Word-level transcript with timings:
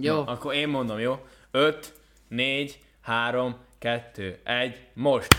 Jó. 0.00 0.14
Na, 0.14 0.24
akkor 0.24 0.54
én 0.54 0.68
mondom, 0.68 0.98
jó? 0.98 1.26
5, 1.50 1.94
4, 2.28 2.80
3, 3.00 3.56
2, 3.78 4.40
1, 4.44 4.86
most! 4.94 5.34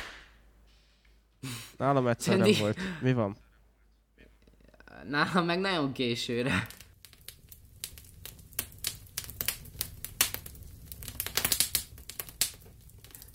Nálam 1.78 2.08
egyszer 2.08 2.38
nem 2.38 2.52
volt. 2.60 2.78
Mi 3.02 3.14
van? 3.14 3.36
Nálam 5.08 5.46
meg 5.46 5.60
nagyon 5.60 5.92
későre. 5.92 6.68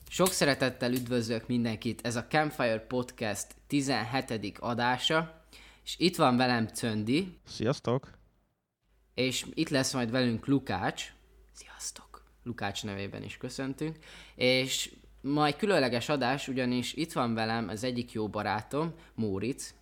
Sok 0.09 0.33
szeretettel 0.33 0.93
üdvözlök 0.93 1.47
mindenkit, 1.47 2.07
ez 2.07 2.17
a 2.17 2.25
Campfire 2.25 2.79
Podcast 2.79 3.47
17. 3.67 4.59
adása, 4.59 5.45
és 5.85 5.95
itt 5.99 6.17
van 6.17 6.37
velem 6.37 6.67
Cöndi, 6.67 7.39
Sziasztok! 7.47 8.11
És 9.15 9.47
itt 9.55 9.69
lesz 9.69 9.93
majd 9.93 10.11
velünk 10.11 10.47
Lukács. 10.47 11.13
Sziasztok! 11.53 12.23
Lukács 12.43 12.85
nevében 12.85 13.23
is 13.23 13.37
köszöntünk. 13.37 13.99
És 14.35 14.93
majd 15.21 15.57
különleges 15.57 16.09
adás, 16.09 16.49
ugyanis 16.49 16.93
itt 16.93 17.13
van 17.13 17.35
velem 17.35 17.69
az 17.69 17.85
egyik 17.85 18.13
jó 18.13 18.29
barátom, 18.29 18.95
Móric, 19.15 19.75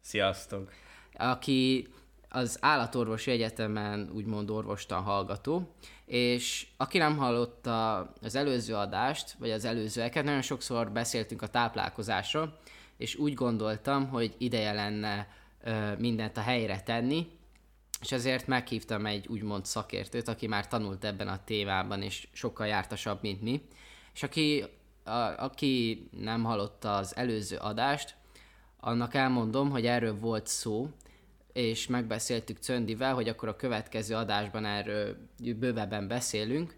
Sziasztok! 0.00 0.72
aki 1.12 1.88
az 2.28 2.58
állatorvosi 2.60 3.30
egyetemen 3.30 4.10
úgymond 4.14 4.50
orvostan 4.50 5.02
hallgató, 5.02 5.74
és 6.04 6.66
aki 6.76 6.98
nem 6.98 7.16
hallotta 7.16 7.98
az 8.22 8.34
előző 8.34 8.74
adást, 8.74 9.32
vagy 9.38 9.50
az 9.50 9.64
előzőeket, 9.64 10.24
nagyon 10.24 10.42
sokszor 10.42 10.90
beszéltünk 10.90 11.42
a 11.42 11.46
táplálkozásról, 11.46 12.58
és 12.96 13.16
úgy 13.16 13.34
gondoltam, 13.34 14.08
hogy 14.08 14.34
ideje 14.38 14.72
lenne 14.72 15.28
ö, 15.62 15.96
mindent 15.98 16.36
a 16.36 16.40
helyre 16.40 16.82
tenni, 16.82 17.26
és 18.00 18.12
ezért 18.12 18.46
meghívtam 18.46 19.06
egy 19.06 19.26
úgymond 19.28 19.64
szakértőt, 19.66 20.28
aki 20.28 20.46
már 20.46 20.68
tanult 20.68 21.04
ebben 21.04 21.28
a 21.28 21.44
témában, 21.44 22.02
és 22.02 22.28
sokkal 22.32 22.66
jártasabb, 22.66 23.18
mint 23.22 23.42
mi, 23.42 23.62
és 24.14 24.22
aki, 24.22 24.64
a, 25.04 25.10
aki 25.38 26.08
nem 26.10 26.44
hallotta 26.44 26.96
az 26.96 27.16
előző 27.16 27.56
adást, 27.56 28.14
annak 28.80 29.14
elmondom, 29.14 29.70
hogy 29.70 29.86
erről 29.86 30.18
volt 30.18 30.46
szó, 30.46 30.90
és 31.52 31.86
megbeszéltük 31.86 32.58
Cöndivel, 32.58 33.14
hogy 33.14 33.28
akkor 33.28 33.48
a 33.48 33.56
következő 33.56 34.14
adásban 34.14 34.64
erről 34.64 35.16
bővebben 35.56 36.08
beszélünk, 36.08 36.74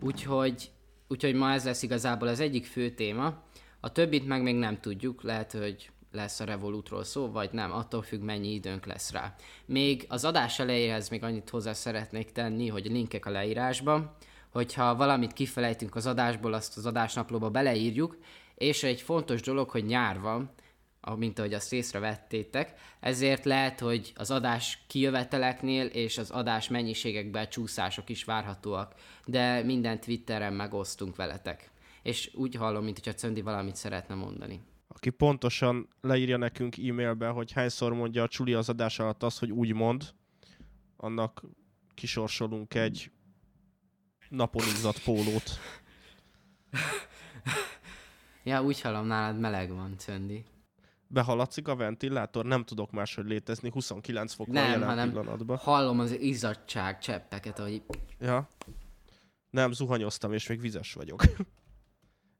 úgyhogy, 0.00 0.70
úgyhogy 1.08 1.34
ma 1.34 1.52
ez 1.52 1.64
lesz 1.64 1.82
igazából 1.82 2.28
az 2.28 2.40
egyik 2.40 2.66
fő 2.66 2.90
téma. 2.90 3.42
A 3.80 3.92
többit 3.92 4.26
meg 4.26 4.42
még 4.42 4.54
nem 4.56 4.80
tudjuk, 4.80 5.22
lehet, 5.22 5.52
hogy 5.52 5.90
lesz 6.12 6.40
a 6.40 6.44
Revolutról 6.44 7.04
szó, 7.04 7.30
vagy 7.30 7.52
nem, 7.52 7.72
attól 7.72 8.02
függ, 8.02 8.20
mennyi 8.20 8.52
időnk 8.52 8.86
lesz 8.86 9.12
rá. 9.12 9.34
Még 9.64 10.04
az 10.08 10.24
adás 10.24 10.58
elejéhez 10.58 11.08
még 11.08 11.22
annyit 11.22 11.50
hozzá 11.50 11.72
szeretnék 11.72 12.32
tenni, 12.32 12.68
hogy 12.68 12.86
linkek 12.86 13.26
a 13.26 13.30
leírásban, 13.30 14.14
hogyha 14.52 14.96
valamit 14.96 15.32
kifelejtünk 15.32 15.94
az 15.94 16.06
adásból, 16.06 16.52
azt 16.52 16.76
az 16.76 16.86
adásnaplóba 16.86 17.50
beleírjuk, 17.50 18.18
és 18.54 18.82
egy 18.82 19.00
fontos 19.00 19.40
dolog, 19.40 19.70
hogy 19.70 19.84
nyár 19.84 20.20
van, 20.20 20.50
mint 21.16 21.38
ahogy 21.38 21.54
azt 21.54 21.72
észrevettétek, 21.72 22.74
ezért 23.00 23.44
lehet, 23.44 23.80
hogy 23.80 24.12
az 24.16 24.30
adás 24.30 24.78
kijöveteleknél 24.86 25.86
és 25.86 26.18
az 26.18 26.30
adás 26.30 26.68
mennyiségekben 26.68 27.48
csúszások 27.48 28.08
is 28.08 28.24
várhatóak, 28.24 28.94
de 29.26 29.62
minden 29.62 30.00
Twitteren 30.00 30.52
megosztunk 30.52 31.16
veletek. 31.16 31.70
És 32.02 32.30
úgy 32.34 32.54
hallom, 32.54 32.84
mint 32.84 32.96
hogyha 32.96 33.14
Cöndi 33.14 33.40
valamit 33.40 33.76
szeretne 33.76 34.14
mondani. 34.14 34.60
Aki 35.02 35.10
pontosan 35.10 35.88
leírja 36.00 36.36
nekünk 36.36 36.76
e-mailbe, 36.78 37.28
hogy 37.28 37.52
hányszor 37.52 37.92
mondja 37.92 38.22
a 38.22 38.28
Csuli 38.28 38.54
az 38.54 38.68
adás 38.68 38.98
alatt 38.98 39.22
azt, 39.22 39.38
hogy 39.38 39.50
úgy 39.50 39.72
mond, 39.72 40.14
annak 40.96 41.42
kisorsolunk 41.94 42.74
egy 42.74 43.10
napon 44.28 44.62
izzadt 44.62 45.02
pólót. 45.02 45.50
Ja, 48.44 48.62
úgy 48.62 48.80
hallom, 48.80 49.06
nálad 49.06 49.38
meleg 49.38 49.74
van, 49.74 49.98
Cöndi. 49.98 50.44
Behaladszik 51.06 51.68
a 51.68 51.76
ventilátor, 51.76 52.44
nem 52.44 52.64
tudok 52.64 52.90
máshogy 52.90 53.26
létezni, 53.26 53.70
29 53.70 54.32
fok 54.32 54.46
van 54.46 54.54
Nem, 54.54 54.70
jelen 54.70 54.88
hanem 54.88 55.10
pillanatban. 55.10 55.56
hallom 55.56 56.00
az 56.00 56.12
izzadság 56.20 56.98
cseppeket, 56.98 57.58
ahogy 57.58 57.82
Ja. 58.20 58.48
Nem, 59.50 59.72
zuhanyoztam, 59.72 60.32
és 60.32 60.46
még 60.46 60.60
vizes 60.60 60.92
vagyok. 60.92 61.22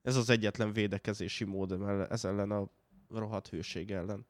Ez 0.02 0.16
az 0.16 0.30
egyetlen 0.30 0.72
védekezési 0.72 1.44
mód 1.44 1.72
ez 2.10 2.24
ellen 2.24 2.50
a 2.50 2.68
rohadt 3.08 3.48
hőség 3.48 3.90
ellen. 3.90 4.26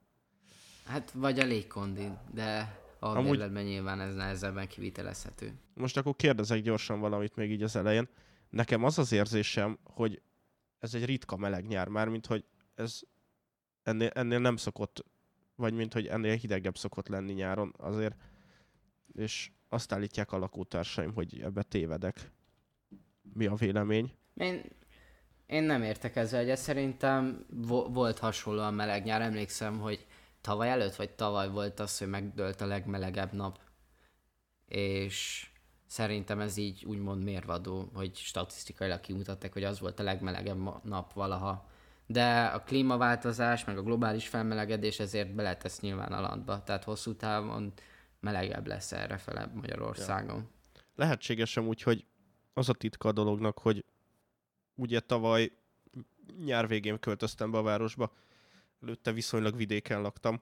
hát 0.85 1.11
vagy 1.11 1.39
a 1.39 1.45
légkondi, 1.45 2.09
de 2.33 2.81
a 2.99 3.07
Amúgy- 3.07 3.41
Amúgy... 3.41 3.65
nyilván 3.65 4.01
ez 4.01 4.15
nehezebben 4.15 4.69
kivitelezhető. 4.69 5.53
Most 5.75 5.97
akkor 5.97 6.17
kérdezek 6.17 6.61
gyorsan 6.61 7.01
valamit 7.01 7.37
még 7.37 7.51
így 7.51 7.63
az 7.63 7.77
elején. 7.77 8.09
Nekem 8.51 8.85
az 8.85 8.99
az 8.99 9.13
érzésem, 9.13 9.79
hogy 9.85 10.23
ez 10.79 10.95
egy 10.95 11.05
ritka 11.05 11.37
meleg 11.37 11.67
nyár, 11.67 11.89
már 11.89 12.09
mint 12.09 12.27
hogy 12.27 12.45
ez 12.75 13.01
ennél, 13.83 14.11
ennél 14.15 14.39
nem 14.39 14.57
szokott, 14.57 15.05
vagy 15.55 15.75
mint 15.75 15.93
hogy 15.93 16.07
ennél 16.07 16.37
hidegebb 16.37 16.77
szokott 16.77 17.09
lenni 17.09 17.33
nyáron 17.33 17.75
azért, 17.77 18.17
és 19.13 19.51
azt 19.69 19.93
állítják 19.93 20.33
a 20.33 20.39
lakótársaim, 20.39 21.15
hogy 21.15 21.41
ebbe 21.41 21.63
tévedek. 21.63 22.31
Mi 23.23 23.47
a 23.47 23.55
vélemény? 23.55 24.13
Én, 24.35 24.63
én 25.53 25.63
nem 25.63 25.83
értek 25.83 26.17
ezzel 26.17 26.41
egyet, 26.41 26.59
szerintem 26.59 27.47
vo- 27.49 27.95
volt 27.95 28.19
hasonlóan 28.19 28.75
meleg 28.75 29.05
nyár, 29.05 29.23
emlékszem, 29.23 29.79
hogy 29.79 30.07
tavaly 30.41 30.71
előtt, 30.71 30.95
vagy 30.95 31.11
tavaly 31.11 31.49
volt 31.49 31.81
az, 31.81 31.99
hogy 31.99 32.09
megdőlt 32.09 32.61
a 32.61 32.67
legmelegebb 32.67 33.33
nap, 33.33 33.59
és 34.67 35.47
szerintem 35.87 36.41
ez 36.41 36.57
így 36.57 36.85
úgymond 36.85 37.23
mérvadó, 37.23 37.91
hogy 37.95 38.17
statisztikailag 38.17 39.01
kimutatták, 39.01 39.53
hogy 39.53 39.65
az 39.65 39.81
volt 39.81 40.01
a 40.01 40.03
legmelegebb 40.03 40.85
nap 40.85 41.13
valaha. 41.13 41.71
De 42.07 42.45
a 42.45 42.63
klímaváltozás, 42.63 43.65
meg 43.65 43.79
a 43.79 43.83
globális 43.83 44.29
felmelegedés 44.29 45.01
ezért 45.01 45.35
beletesz 45.35 45.81
nyilván 45.81 46.13
alatba, 46.13 46.63
tehát 46.63 46.85
hosszú 46.85 47.15
távon 47.15 47.73
melegebb 48.21 48.67
lesz 48.67 48.93
errefele 48.93 49.51
Magyarországon. 49.55 50.49
Lehetséges 50.95 51.57
úgy, 51.57 51.83
hogy 51.83 52.07
az 52.55 52.69
a 52.69 52.73
titka 52.73 53.09
a 53.09 53.13
dolognak, 53.13 53.59
hogy 53.59 53.85
ugye 54.75 55.01
tavaly 55.01 55.53
nyár 56.45 56.69
végén 56.69 56.99
költöztem 56.99 57.51
be 57.51 57.59
a 57.59 57.63
városba, 57.63 58.13
előtte 58.83 59.13
viszonylag 59.13 59.57
vidéken 59.57 60.03
laktam, 60.03 60.41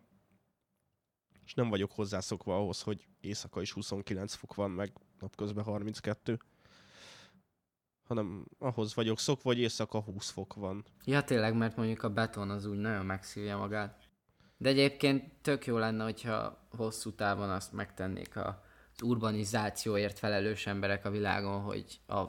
és 1.44 1.54
nem 1.54 1.68
vagyok 1.68 1.92
hozzászokva 1.92 2.56
ahhoz, 2.56 2.82
hogy 2.82 3.06
éjszaka 3.20 3.60
is 3.60 3.72
29 3.72 4.34
fok 4.34 4.54
van, 4.54 4.70
meg 4.70 4.92
napközben 5.20 5.64
32, 5.64 6.38
hanem 8.02 8.46
ahhoz 8.58 8.94
vagyok 8.94 9.18
szokva, 9.18 9.48
hogy 9.48 9.58
éjszaka 9.58 10.00
20 10.00 10.30
fok 10.30 10.54
van. 10.54 10.84
Ja, 11.04 11.22
tényleg, 11.22 11.54
mert 11.54 11.76
mondjuk 11.76 12.02
a 12.02 12.10
beton 12.10 12.50
az 12.50 12.66
úgy 12.66 12.78
nagyon 12.78 13.06
megszívja 13.06 13.56
magát. 13.56 14.08
De 14.56 14.68
egyébként 14.68 15.32
tök 15.42 15.66
jó 15.66 15.78
lenne, 15.78 16.04
hogyha 16.04 16.68
hosszú 16.70 17.14
távon 17.14 17.50
azt 17.50 17.72
megtennék 17.72 18.36
az 18.36 18.54
urbanizációért 19.02 20.18
felelős 20.18 20.66
emberek 20.66 21.04
a 21.04 21.10
világon, 21.10 21.60
hogy 21.60 22.00
a, 22.06 22.24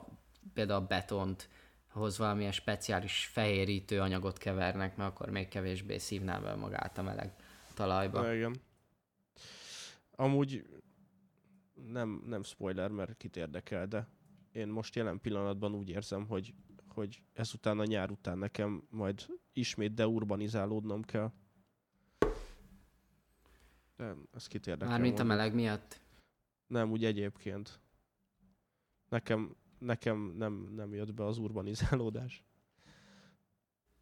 például 0.54 0.84
a 0.84 0.88
betont 0.88 1.50
hoz 1.92 2.18
valamilyen 2.18 2.52
speciális 2.52 3.26
fehérítő 3.26 4.00
anyagot 4.00 4.38
kevernek, 4.38 4.96
mert 4.96 5.10
akkor 5.10 5.30
még 5.30 5.48
kevésbé 5.48 5.98
szívná 5.98 6.40
be 6.40 6.56
magát 6.56 6.98
a 6.98 7.02
meleg 7.02 7.34
talajba. 7.74 8.22
Na, 8.22 8.34
igen. 8.34 8.56
Amúgy 10.16 10.66
nem, 11.74 12.24
nem 12.26 12.44
spoiler, 12.44 12.90
mert 12.90 13.18
kit 13.18 13.36
érdekel, 13.36 13.88
de 13.88 14.08
én 14.52 14.68
most 14.68 14.96
jelen 14.96 15.20
pillanatban 15.20 15.74
úgy 15.74 15.90
érzem, 15.90 16.28
hogy, 16.28 16.54
hogy 16.88 17.24
ezután 17.34 17.80
a 17.80 17.86
nyár 17.86 18.12
után 18.12 18.38
nekem 18.38 18.84
majd 18.90 19.26
ismét 19.54 19.94
deurbanizálódnom 19.94 21.02
kell. 21.02 21.32
De 23.98 24.16
ez 24.34 24.48
kit 24.48 24.68
érdekel. 24.68 24.88
Mármint 24.88 25.20
a 25.20 25.24
meleg 25.24 25.54
miatt. 25.54 26.02
Nem, 26.68 26.92
úgy 26.92 27.06
egyébként. 27.06 27.80
Nekem, 29.10 29.56
nekem 29.82 30.34
nem, 30.38 30.72
nem 30.76 30.94
jött 30.94 31.14
be 31.14 31.26
az 31.26 31.38
urbanizálódás. 31.38 32.44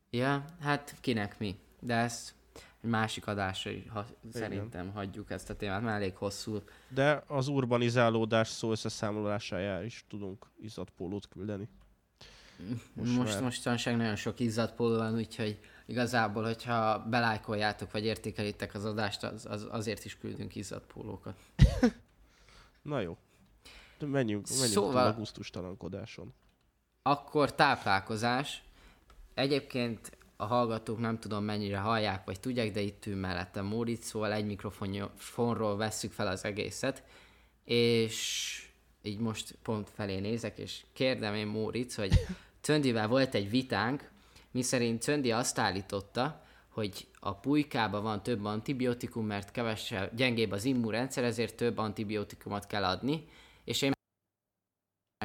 Ja, 0.10 0.46
hát 0.60 0.96
kinek 1.02 1.40
mi. 1.40 1.60
De 1.80 1.96
ezt 1.96 2.34
egy 2.81 2.90
másik 2.90 3.28
adásra 3.28 3.72
is, 3.72 3.84
ha, 3.90 4.06
szerintem 4.31 4.92
hagyjuk 4.92 5.31
ezt 5.31 5.50
a 5.50 5.56
témát, 5.56 5.81
mert 5.81 5.96
elég 5.96 6.16
hosszú. 6.16 6.58
De 6.90 7.24
az 7.28 7.48
urbanizálódás 7.48 8.48
szó 8.48 8.72
összeszámolásájára 8.72 9.84
is 9.84 10.06
tudunk 10.10 10.46
izzadt 10.62 10.90
pólót 10.90 11.28
küldeni. 11.28 11.68
Most 12.94 13.18
Most, 13.18 13.34
már- 13.34 13.42
mostanság 13.42 13.96
nagyon 13.98 14.16
sok 14.16 14.40
izzadt 14.40 14.76
póló 14.76 14.96
van, 14.98 15.16
úgyhogy 15.16 15.60
igazából, 15.86 16.44
hogyha 16.44 17.06
belájkoljátok 17.10 17.92
vagy 17.92 18.06
értékelitek 18.06 18.74
az 18.74 18.86
adást, 18.86 19.24
az, 19.24 19.46
az, 19.46 19.68
azért 19.70 20.06
is 20.06 20.18
küldünk 20.18 20.56
izzadt 20.56 20.94
pólókat. 20.94 21.40
Na 22.81 23.00
jó. 23.00 23.18
De 24.00 24.06
menjünk, 24.06 24.48
menjünk 24.50 24.72
Szóval- 24.72 25.07
a 25.07 25.18
gusztustalankodáson. 25.18 26.34
Akkor 27.01 27.56
táplálkozás. 27.56 28.63
Egyébként 29.34 30.18
a 30.36 30.46
hallgatók 30.46 31.00
nem 31.00 31.19
tudom 31.19 31.44
mennyire 31.44 31.78
hallják, 31.78 32.25
vagy 32.25 32.40
tudják, 32.40 32.72
de 32.72 32.80
itt 32.80 33.06
ül 33.06 33.16
mellettem 33.16 33.66
Móricz, 33.66 34.06
szóval 34.06 34.34
egy 34.34 34.46
mikrofonról 34.46 35.78
vesszük 35.78 36.12
fel 36.12 36.28
az 36.28 36.46
egészet. 36.46 37.04
És 37.63 38.69
így 39.01 39.19
most 39.19 39.56
pont 39.63 39.90
felé 39.90 40.19
nézek, 40.19 40.57
és 40.57 40.84
kérdem 40.94 41.36
én 41.36 41.48
Móric, 41.48 41.95
hogy 41.95 42.12
Cöndivel 42.62 43.07
volt 43.07 43.36
egy 43.36 43.50
vitánk, 43.50 44.12
miszerint 44.52 45.02
Cöndi 45.02 45.31
azt 45.31 45.60
állította, 45.60 46.44
hogy 46.69 47.07
a 47.19 47.36
pulykában 47.36 48.04
van 48.04 48.24
több 48.24 48.45
antibiotikum, 48.45 49.25
mert 49.25 49.52
kevesebb, 49.52 50.16
gyengébb 50.16 50.52
az 50.52 50.66
immunrendszer, 50.66 51.24
ezért 51.24 51.56
több 51.56 51.78
antibiotikumot 51.78 52.68
kell 52.68 52.84
adni, 52.84 53.28
és 53.69 53.81
én 53.81 53.92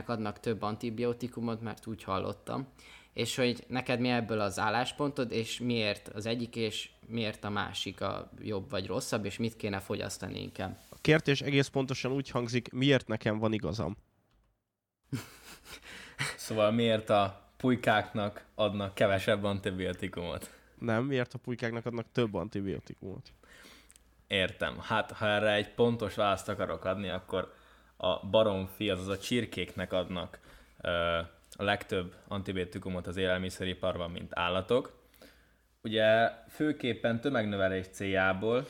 adnak 0.06 0.40
több 0.40 0.62
antibiotikumot, 0.62 1.60
mert 1.60 1.86
úgy 1.86 2.02
hallottam. 2.02 2.68
És 3.12 3.36
hogy 3.36 3.64
neked 3.68 4.00
mi 4.00 4.08
ebből 4.08 4.40
az 4.40 4.58
álláspontod, 4.58 5.32
és 5.32 5.58
miért 5.58 6.08
az 6.08 6.26
egyik, 6.26 6.56
és 6.56 6.90
miért 7.06 7.44
a 7.44 7.50
másik 7.50 8.00
a 8.00 8.30
jobb 8.40 8.70
vagy 8.70 8.86
rosszabb, 8.86 9.24
és 9.24 9.36
mit 9.36 9.56
kéne 9.56 9.80
fogyasztani 9.80 10.40
inkább. 10.40 10.78
A 10.88 10.96
kérdés 11.00 11.40
egész 11.40 11.66
pontosan 11.66 12.12
úgy 12.12 12.30
hangzik, 12.30 12.72
miért 12.72 13.08
nekem 13.08 13.38
van 13.38 13.52
igazam? 13.52 13.96
Szóval 16.36 16.70
miért 16.70 17.10
a 17.10 17.50
pulykáknak 17.56 18.44
adnak 18.54 18.94
kevesebb 18.94 19.44
antibiotikumot? 19.44 20.50
Nem, 20.78 21.04
miért 21.04 21.34
a 21.34 21.38
pulykáknak 21.38 21.86
adnak 21.86 22.06
több 22.12 22.34
antibiotikumot? 22.34 23.32
Értem. 24.26 24.78
Hát, 24.80 25.12
ha 25.12 25.26
erre 25.26 25.52
egy 25.52 25.74
pontos 25.74 26.14
választ 26.14 26.48
akarok 26.48 26.84
adni, 26.84 27.08
akkor 27.08 27.54
a 28.04 28.26
baromfi, 28.30 28.90
azaz 28.90 29.08
a 29.08 29.18
csirkéknek 29.18 29.92
adnak 29.92 30.38
a 31.56 31.62
legtöbb 31.62 32.14
antibiotikumot 32.28 33.06
az 33.06 33.16
élelmiszeriparban, 33.16 34.10
mint 34.10 34.30
állatok. 34.34 35.02
Ugye 35.82 36.30
főképpen 36.48 37.20
tömegnövelés 37.20 37.86
céljából, 37.86 38.66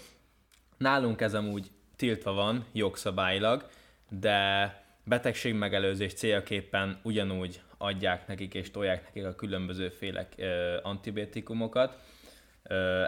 nálunk 0.77 1.21
ez 1.21 1.35
amúgy 1.35 1.71
tiltva 1.97 2.33
van 2.33 2.65
jogszabályilag, 2.73 3.69
de 4.09 4.73
betegségmegelőzés 5.05 6.15
céljaképpen 6.15 6.99
ugyanúgy 7.03 7.63
adják 7.79 8.27
nekik 8.27 8.55
és 8.55 8.71
tolják 8.71 9.05
nekik 9.05 9.25
a 9.25 9.35
különböző 9.35 9.89
félek 9.89 10.35
antibiotikumokat. 10.83 11.99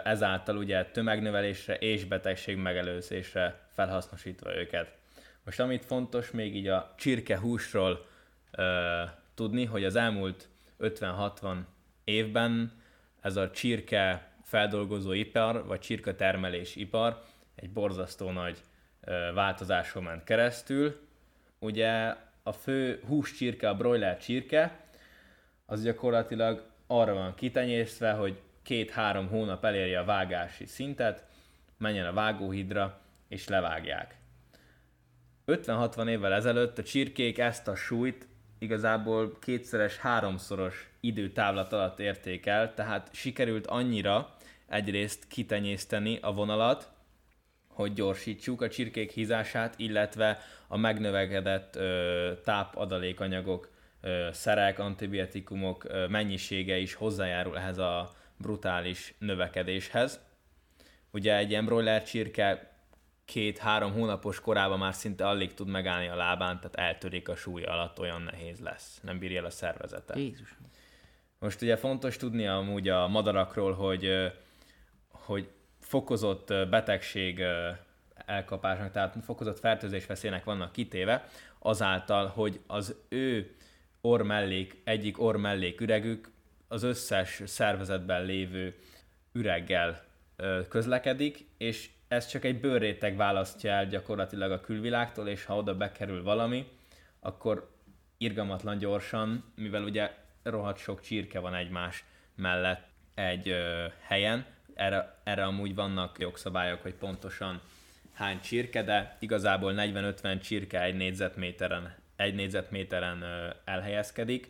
Ezáltal 0.03 0.57
ugye 0.57 0.85
tömegnövelésre 0.85 1.75
és 1.75 2.05
betegségmegelőzésre 2.05 3.59
felhasznosítva 3.73 4.55
őket. 4.55 4.95
Most 5.47 5.59
amit 5.59 5.85
fontos 5.85 6.31
még 6.31 6.55
így 6.55 6.67
a 6.67 6.93
csirke 6.97 7.39
húsról 7.39 8.05
ö, 8.51 9.03
tudni, 9.33 9.65
hogy 9.65 9.83
az 9.83 9.95
elmúlt 9.95 10.49
50-60 10.79 11.57
évben 12.03 12.71
ez 13.21 13.35
a 13.35 13.51
csirke 13.51 14.31
feldolgozó 14.43 15.11
ipar, 15.11 15.65
vagy 15.65 15.79
csirke 15.79 16.15
termelés 16.15 16.75
ipar 16.75 17.23
egy 17.55 17.69
borzasztó 17.69 18.31
nagy 18.31 18.57
ö, 19.01 19.31
változáson 19.33 20.03
ment 20.03 20.23
keresztül. 20.23 20.99
Ugye 21.59 22.15
a 22.43 22.51
fő 22.51 23.03
húscsirke, 23.07 23.69
a 23.69 23.75
broiler 23.75 24.17
csirke, 24.17 24.79
az 25.65 25.83
gyakorlatilag 25.83 26.65
arra 26.87 27.13
van 27.13 27.35
kitenyésztve, 27.35 28.11
hogy 28.11 28.41
két-három 28.63 29.27
hónap 29.27 29.65
elérje 29.65 29.99
a 29.99 30.05
vágási 30.05 30.65
szintet, 30.65 31.25
menjen 31.77 32.05
a 32.05 32.13
vágóhidra, 32.13 32.99
és 33.27 33.47
levágják. 33.47 34.16
50-60 35.47 36.07
évvel 36.09 36.33
ezelőtt 36.33 36.77
a 36.77 36.83
csirkék 36.83 37.37
ezt 37.37 37.67
a 37.67 37.75
súlyt 37.75 38.27
igazából 38.59 39.37
kétszeres, 39.39 39.97
háromszoros 39.97 40.89
időtávlat 40.99 41.73
alatt 41.73 41.99
érték 41.99 42.45
el, 42.45 42.73
tehát 42.73 43.09
sikerült 43.13 43.67
annyira 43.67 44.35
egyrészt 44.67 45.27
kitenyészteni 45.27 46.19
a 46.21 46.33
vonalat, 46.33 46.91
hogy 47.67 47.93
gyorsítsuk 47.93 48.61
a 48.61 48.69
csirkék 48.69 49.11
hízását, 49.11 49.73
illetve 49.77 50.39
a 50.67 50.77
megnövekedett 50.77 51.75
ö, 51.75 52.31
tápadalékanyagok, 52.43 53.69
ö, 54.01 54.27
szerek, 54.31 54.79
antibiotikumok 54.79 55.83
ö, 55.83 56.07
mennyisége 56.07 56.77
is 56.77 56.93
hozzájárul 56.93 57.57
ehhez 57.57 57.77
a 57.77 58.11
brutális 58.37 59.13
növekedéshez. 59.17 60.19
Ugye 61.11 61.35
egy 61.37 61.49
ilyen 61.49 61.65
broiler 61.65 62.03
csirke 62.03 62.76
két-három 63.27 63.91
hónapos 63.91 64.39
korában 64.39 64.77
már 64.77 64.93
szinte 64.93 65.27
alig 65.27 65.53
tud 65.53 65.67
megállni 65.67 66.07
a 66.07 66.15
lábán, 66.15 66.59
tehát 66.59 66.75
eltörik 66.75 67.29
a 67.29 67.35
súly 67.35 67.63
alatt, 67.63 67.99
olyan 67.99 68.21
nehéz 68.21 68.59
lesz. 68.59 68.99
Nem 69.03 69.19
bírja 69.19 69.39
el 69.39 69.45
a 69.45 69.49
szervezete. 69.49 70.19
Jézus. 70.19 70.55
Most 71.39 71.61
ugye 71.61 71.77
fontos 71.77 72.17
tudni 72.17 72.47
amúgy 72.47 72.89
a 72.89 73.07
madarakról, 73.07 73.73
hogy, 73.73 74.31
hogy 75.11 75.49
fokozott 75.79 76.53
betegség 76.69 77.43
elkapásnak, 78.25 78.91
tehát 78.91 79.15
fokozott 79.23 79.59
fertőzés 79.59 80.05
veszélynek 80.05 80.43
vannak 80.43 80.71
kitéve, 80.71 81.27
azáltal, 81.59 82.27
hogy 82.27 82.59
az 82.67 82.95
ő 83.09 83.55
ormellék, 84.01 84.81
egyik 84.83 85.21
ormellék 85.21 85.81
üregük 85.81 86.31
az 86.67 86.83
összes 86.83 87.41
szervezetben 87.45 88.25
lévő 88.25 88.75
üreggel 89.31 90.05
közlekedik, 90.69 91.47
és 91.57 91.89
ez 92.07 92.27
csak 92.27 92.43
egy 92.43 92.59
bőrréteg 92.59 93.15
választja 93.15 93.71
el 93.71 93.87
gyakorlatilag 93.87 94.51
a 94.51 94.61
külvilágtól, 94.61 95.27
és 95.27 95.45
ha 95.45 95.55
oda 95.55 95.75
bekerül 95.75 96.23
valami, 96.23 96.67
akkor 97.19 97.75
irgalmatlan 98.17 98.77
gyorsan, 98.77 99.53
mivel 99.55 99.83
ugye 99.83 100.11
rohadt 100.43 100.77
sok 100.77 101.01
csirke 101.01 101.39
van 101.39 101.55
egymás 101.55 102.03
mellett 102.35 102.87
egy 103.15 103.49
ö, 103.49 103.85
helyen, 104.01 104.45
erre, 104.73 105.15
erre 105.23 105.43
amúgy 105.43 105.75
vannak 105.75 106.19
jogszabályok, 106.19 106.81
hogy 106.81 106.93
pontosan 106.93 107.61
hány 108.13 108.39
csirke, 108.39 108.83
de 108.83 109.17
igazából 109.19 109.73
40-50 109.77 110.41
csirke 110.41 110.81
egy 110.81 110.95
négyzetméteren, 110.95 111.95
egy 112.15 112.35
négyzetméteren 112.35 113.21
ö, 113.21 113.49
elhelyezkedik, 113.65 114.49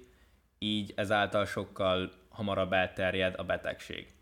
így 0.59 0.93
ezáltal 0.95 1.45
sokkal 1.45 2.11
hamarabb 2.29 2.73
elterjed 2.73 3.33
a 3.37 3.43
betegség 3.43 4.16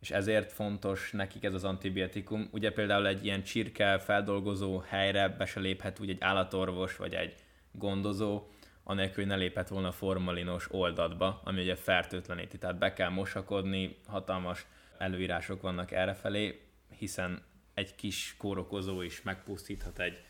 és 0.00 0.10
ezért 0.10 0.52
fontos 0.52 1.12
nekik 1.12 1.44
ez 1.44 1.54
az 1.54 1.64
antibiotikum. 1.64 2.48
Ugye 2.52 2.72
például 2.72 3.06
egy 3.06 3.24
ilyen 3.24 3.42
csirke 3.42 3.98
feldolgozó 3.98 4.78
helyre 4.78 5.28
be 5.28 5.44
se 5.44 5.60
léphet 5.60 6.00
úgy 6.00 6.10
egy 6.10 6.20
állatorvos 6.20 6.96
vagy 6.96 7.14
egy 7.14 7.34
gondozó, 7.72 8.46
anélkül, 8.84 9.14
hogy 9.14 9.26
ne 9.26 9.36
léphet 9.36 9.68
volna 9.68 9.92
formalinos 9.92 10.72
oldatba, 10.72 11.40
ami 11.44 11.60
ugye 11.60 11.74
fertőtleníti. 11.74 12.58
Tehát 12.58 12.78
be 12.78 12.92
kell 12.92 13.08
mosakodni, 13.08 13.96
hatalmas 14.06 14.66
előírások 14.98 15.62
vannak 15.62 15.90
errefelé, 15.90 16.60
hiszen 16.98 17.42
egy 17.74 17.94
kis 17.94 18.34
kórokozó 18.38 19.02
is 19.02 19.22
megpusztíthat 19.22 19.98
egy, 19.98 20.20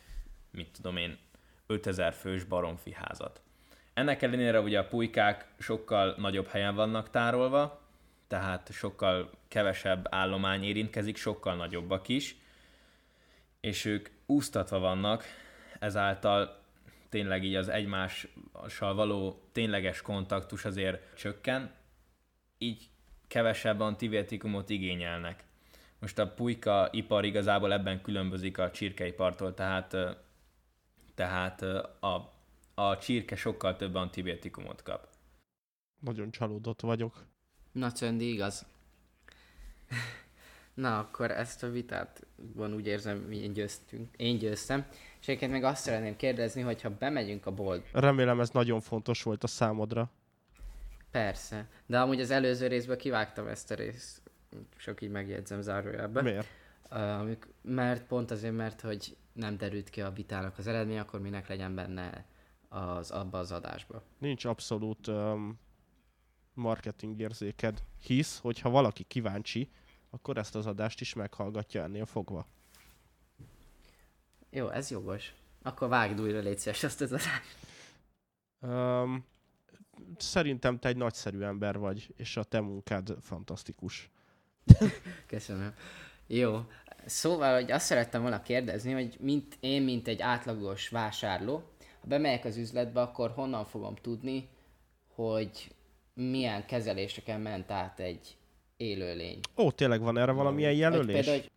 mit 0.51 0.69
tudom 0.71 0.97
én, 0.97 1.17
5000 1.67 2.13
fős 2.13 2.43
baromfi 2.43 2.93
házat. 2.93 3.41
Ennek 3.93 4.21
ellenére 4.21 4.61
ugye 4.61 4.79
a 4.79 4.87
pulykák 4.87 5.47
sokkal 5.59 6.15
nagyobb 6.17 6.47
helyen 6.47 6.75
vannak 6.75 7.09
tárolva, 7.09 7.78
tehát 8.29 8.71
sokkal 8.71 9.29
kevesebb 9.47 10.07
állomány 10.09 10.63
érintkezik, 10.63 11.17
sokkal 11.17 11.55
nagyobbak 11.55 12.07
is, 12.07 12.35
és 13.59 13.85
ők 13.85 14.09
úsztatva 14.25 14.79
vannak, 14.79 15.23
ezáltal 15.79 16.61
tényleg 17.09 17.43
így 17.43 17.55
az 17.55 17.67
egymással 17.69 18.93
való 18.93 19.41
tényleges 19.51 20.01
kontaktus 20.01 20.65
azért 20.65 21.15
csökken, 21.15 21.71
így 22.57 22.89
kevesebb 23.27 23.79
antibiotikumot 23.79 24.69
igényelnek. 24.69 25.43
Most 25.99 26.19
a 26.19 26.33
pulyka 26.33 26.87
ipar 26.91 27.25
igazából 27.25 27.73
ebben 27.73 28.01
különbözik 28.01 28.57
a 28.57 28.71
csirkeipartól, 28.71 29.53
tehát, 29.53 29.95
tehát 31.15 31.61
a, 32.01 32.33
a 32.73 32.97
csirke 32.97 33.35
sokkal 33.35 33.75
több 33.75 33.95
antibiotikumot 33.95 34.83
kap. 34.83 35.07
Nagyon 35.99 36.31
csalódott 36.31 36.81
vagyok. 36.81 37.25
Na, 37.71 37.91
Csöndi, 37.91 38.33
igaz. 38.33 38.65
Na, 40.73 40.99
akkor 40.99 41.31
ezt 41.31 41.63
a 41.63 41.69
vitát 41.69 42.25
van 42.53 42.73
úgy 42.73 42.87
érzem, 42.87 43.17
mi 43.17 43.37
én 43.37 43.53
győztünk. 43.53 44.15
Én 44.15 44.37
győztem. 44.37 44.85
És 45.19 45.27
egyébként 45.27 45.51
meg 45.51 45.63
azt 45.63 45.81
szeretném 45.81 46.15
kérdezni, 46.15 46.61
hogy 46.61 46.81
ha 46.81 46.89
bemegyünk 46.89 47.45
a 47.45 47.51
bolt... 47.51 47.87
Remélem 47.91 48.39
ez 48.39 48.49
nagyon 48.49 48.81
fontos 48.81 49.23
volt 49.23 49.43
a 49.43 49.47
számodra. 49.47 50.11
Persze. 51.11 51.69
De 51.85 51.99
amúgy 51.99 52.21
az 52.21 52.31
előző 52.31 52.67
részből 52.67 52.97
kivágtam 52.97 53.47
ezt 53.47 53.71
a 53.71 53.75
részt. 53.75 54.21
Sok 54.77 55.01
így 55.01 55.11
megjegyzem 55.11 55.61
zárójelbe. 55.61 56.21
Miért? 56.21 56.47
Uh, 56.91 57.37
mert 57.61 58.03
pont 58.03 58.31
azért, 58.31 58.55
mert 58.55 58.81
hogy 58.81 59.17
nem 59.33 59.57
derült 59.57 59.89
ki 59.89 60.01
a 60.01 60.11
vitának 60.11 60.57
az 60.57 60.67
eredmény, 60.67 60.99
akkor 60.99 61.21
minek 61.21 61.47
legyen 61.47 61.75
benne 61.75 62.25
az, 62.69 63.11
abba 63.11 63.37
az 63.37 63.51
adásba. 63.51 64.03
Nincs 64.17 64.45
abszolút 64.45 65.07
um, 65.07 65.59
marketing 66.59 67.19
érzéked, 67.19 67.83
hisz, 68.01 68.39
hogyha 68.39 68.69
valaki 68.69 69.03
kíváncsi, 69.03 69.69
akkor 70.09 70.37
ezt 70.37 70.55
az 70.55 70.65
adást 70.65 71.01
is 71.01 71.13
meghallgatja 71.13 71.83
ennél 71.83 72.05
fogva. 72.05 72.47
Jó, 74.49 74.69
ez 74.69 74.89
jogos. 74.89 75.33
Akkor 75.61 75.87
vágd 75.87 76.21
újra, 76.21 76.39
légy 76.39 76.59
szíves, 76.59 76.83
azt 76.83 77.01
az 77.01 77.11
adást. 77.11 77.57
Um, 78.61 79.25
szerintem 80.17 80.79
te 80.79 80.87
egy 80.87 80.97
nagyszerű 80.97 81.41
ember 81.41 81.77
vagy, 81.77 82.13
és 82.17 82.37
a 82.37 82.43
te 82.43 82.59
munkád 82.59 83.15
fantasztikus. 83.21 84.09
Köszönöm. 85.27 85.73
Jó. 86.27 86.65
Szóval, 87.05 87.53
hogy 87.53 87.71
azt 87.71 87.85
szerettem 87.85 88.21
volna 88.21 88.41
kérdezni, 88.41 88.91
hogy 88.91 89.17
mint 89.19 89.57
én, 89.59 89.81
mint 89.81 90.07
egy 90.07 90.21
átlagos 90.21 90.89
vásárló, 90.89 91.63
ha 92.01 92.07
bemegyek 92.07 92.45
az 92.45 92.57
üzletbe, 92.57 93.01
akkor 93.01 93.31
honnan 93.31 93.65
fogom 93.65 93.95
tudni, 93.95 94.49
hogy 95.07 95.75
milyen 96.19 96.65
kezeléseken 96.65 97.41
ment 97.41 97.71
át 97.71 97.99
egy 97.99 98.37
élőlény. 98.77 99.39
Ó, 99.57 99.71
tényleg 99.71 100.01
van 100.01 100.17
erre 100.17 100.31
valamilyen 100.31 100.73
jelölés? 100.73 101.15
például, 101.15 101.37
hogy 101.37 101.51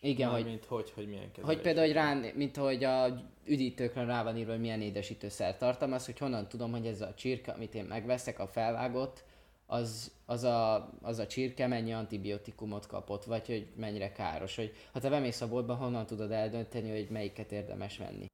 igen, 0.00 0.30
hogy, 0.30 0.44
Mint 0.44 0.64
hogy, 0.64 0.90
hogy 0.94 1.06
milyen 1.08 1.32
kezelés. 1.32 1.54
hogy 1.54 1.60
például, 1.62 1.86
hogy 1.86 1.94
rá, 1.94 2.20
mint 2.34 2.56
ahogy 2.56 2.84
a 2.84 3.22
üdítőkön 3.46 4.06
rá 4.06 4.22
van 4.22 4.36
írva, 4.36 4.50
hogy 4.50 4.60
milyen 4.60 4.80
édesítőszer 4.80 5.56
tartalmaz, 5.56 6.04
hogy 6.04 6.18
honnan 6.18 6.48
tudom, 6.48 6.70
hogy 6.70 6.86
ez 6.86 7.00
a 7.00 7.14
csirke, 7.14 7.52
amit 7.52 7.74
én 7.74 7.84
megveszek, 7.84 8.38
a 8.38 8.46
felvágott, 8.46 9.24
az, 9.66 10.12
az, 10.26 10.44
a, 10.44 10.90
az 11.02 11.18
a 11.18 11.26
csirke 11.26 11.66
mennyi 11.66 11.92
antibiotikumot 11.92 12.86
kapott, 12.86 13.24
vagy 13.24 13.46
hogy 13.46 13.66
mennyire 13.76 14.12
káros. 14.12 14.56
Hogy 14.56 14.72
ha 14.92 15.00
te 15.00 15.08
bemész 15.08 15.40
a 15.40 15.48
boltba, 15.48 15.74
honnan 15.74 16.06
tudod 16.06 16.30
eldönteni, 16.30 16.90
hogy 16.90 17.08
melyiket 17.10 17.52
érdemes 17.52 17.98
venni. 17.98 18.26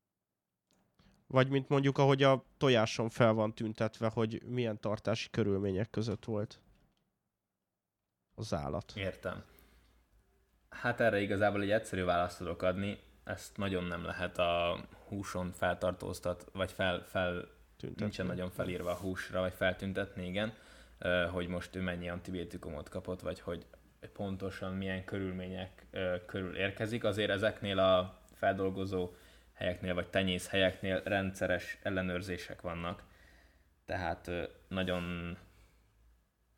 Vagy 1.33 1.49
mint 1.49 1.69
mondjuk, 1.69 1.99
ahogy 1.99 2.23
a 2.23 2.45
tojáson 2.57 3.09
fel 3.09 3.33
van 3.33 3.55
tüntetve, 3.55 4.09
hogy 4.09 4.43
milyen 4.47 4.81
tartási 4.81 5.31
körülmények 5.31 5.91
között 5.91 6.25
volt 6.25 6.61
az 8.35 8.55
állat. 8.55 8.93
Értem. 8.97 9.45
Hát 10.69 11.01
erre 11.01 11.21
igazából 11.21 11.63
egy 11.63 11.71
egyszerű 11.71 12.05
választ 12.05 12.39
tudok 12.39 12.63
adni. 12.63 12.99
Ezt 13.25 13.57
nagyon 13.57 13.85
nem 13.85 14.05
lehet 14.05 14.39
a 14.39 14.81
húson 15.09 15.53
feltartóztat, 15.53 16.47
vagy 16.53 16.73
fel, 16.73 17.05
fel 17.07 17.49
Tüntetve. 17.77 18.05
nincsen 18.05 18.27
nagyon 18.27 18.51
felírva 18.51 18.91
a 18.91 18.97
húsra, 18.97 19.41
vagy 19.41 19.53
feltüntetni, 19.53 20.27
igen, 20.27 20.55
hogy 21.31 21.47
most 21.47 21.77
ő 21.77 21.81
mennyi 21.81 22.09
antibiotikumot 22.09 22.89
kapott, 22.89 23.21
vagy 23.21 23.41
hogy 23.41 23.67
pontosan 24.13 24.75
milyen 24.75 25.05
körülmények 25.05 25.87
körül 26.27 26.57
érkezik. 26.57 27.05
Azért 27.05 27.31
ezeknél 27.31 27.79
a 27.79 28.21
feldolgozó 28.33 29.11
helyeknél, 29.61 29.95
vagy 29.95 30.11
tenyész 30.11 30.49
helyeknél 30.49 31.03
rendszeres 31.05 31.79
ellenőrzések 31.83 32.61
vannak. 32.61 33.03
Tehát 33.85 34.31
nagyon 34.69 35.37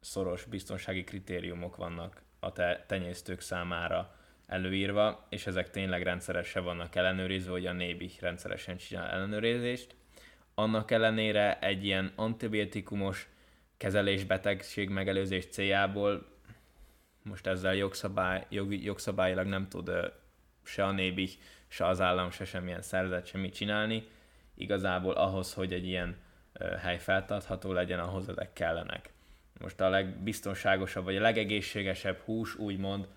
szoros 0.01 0.45
biztonsági 0.45 1.05
kritériumok 1.05 1.77
vannak 1.77 2.23
a 2.41 2.53
te- 2.53 2.85
tenyésztők 2.87 3.41
számára 3.41 4.17
előírva, 4.47 5.27
és 5.29 5.47
ezek 5.47 5.71
tényleg 5.71 6.03
rendszeresen 6.03 6.65
vannak 6.65 6.95
ellenőrizve, 6.95 7.51
hogy 7.51 7.67
a 7.67 7.73
nébi 7.73 8.11
rendszeresen 8.21 8.77
csinál 8.77 9.11
ellenőrzést. 9.11 9.95
Annak 10.55 10.91
ellenére 10.91 11.59
egy 11.59 11.85
ilyen 11.85 12.13
antibiotikumos 12.17 13.29
kezelés 13.77 14.25
betegség 14.25 14.89
megelőzés 14.89 15.47
céljából 15.47 16.27
most 17.23 17.47
ezzel 17.47 17.75
jogszabály, 17.75 18.47
jogi, 18.49 18.85
jogszabályilag 18.85 19.47
nem 19.47 19.69
tud 19.69 19.91
se 20.63 20.85
a 20.85 20.91
nébi, 20.91 21.29
se 21.73 21.87
az 21.87 22.00
állam, 22.00 22.31
se 22.31 22.45
semmilyen 22.45 22.83
szervezet 22.83 23.26
semmit 23.26 23.55
csinálni. 23.55 24.09
Igazából 24.55 25.14
ahhoz, 25.14 25.55
hogy 25.55 25.73
egy 25.73 25.87
ilyen 25.87 26.17
hely 26.81 26.99
feltartható 26.99 27.73
legyen, 27.73 27.99
ahhoz 27.99 28.29
ezek 28.29 28.52
kellenek. 28.52 29.12
Most 29.61 29.81
a 29.81 29.88
legbiztonságosabb, 29.88 31.05
vagy 31.05 31.17
a 31.17 31.21
legegészségesebb 31.21 32.19
hús, 32.19 32.55
úgymond, 32.55 33.09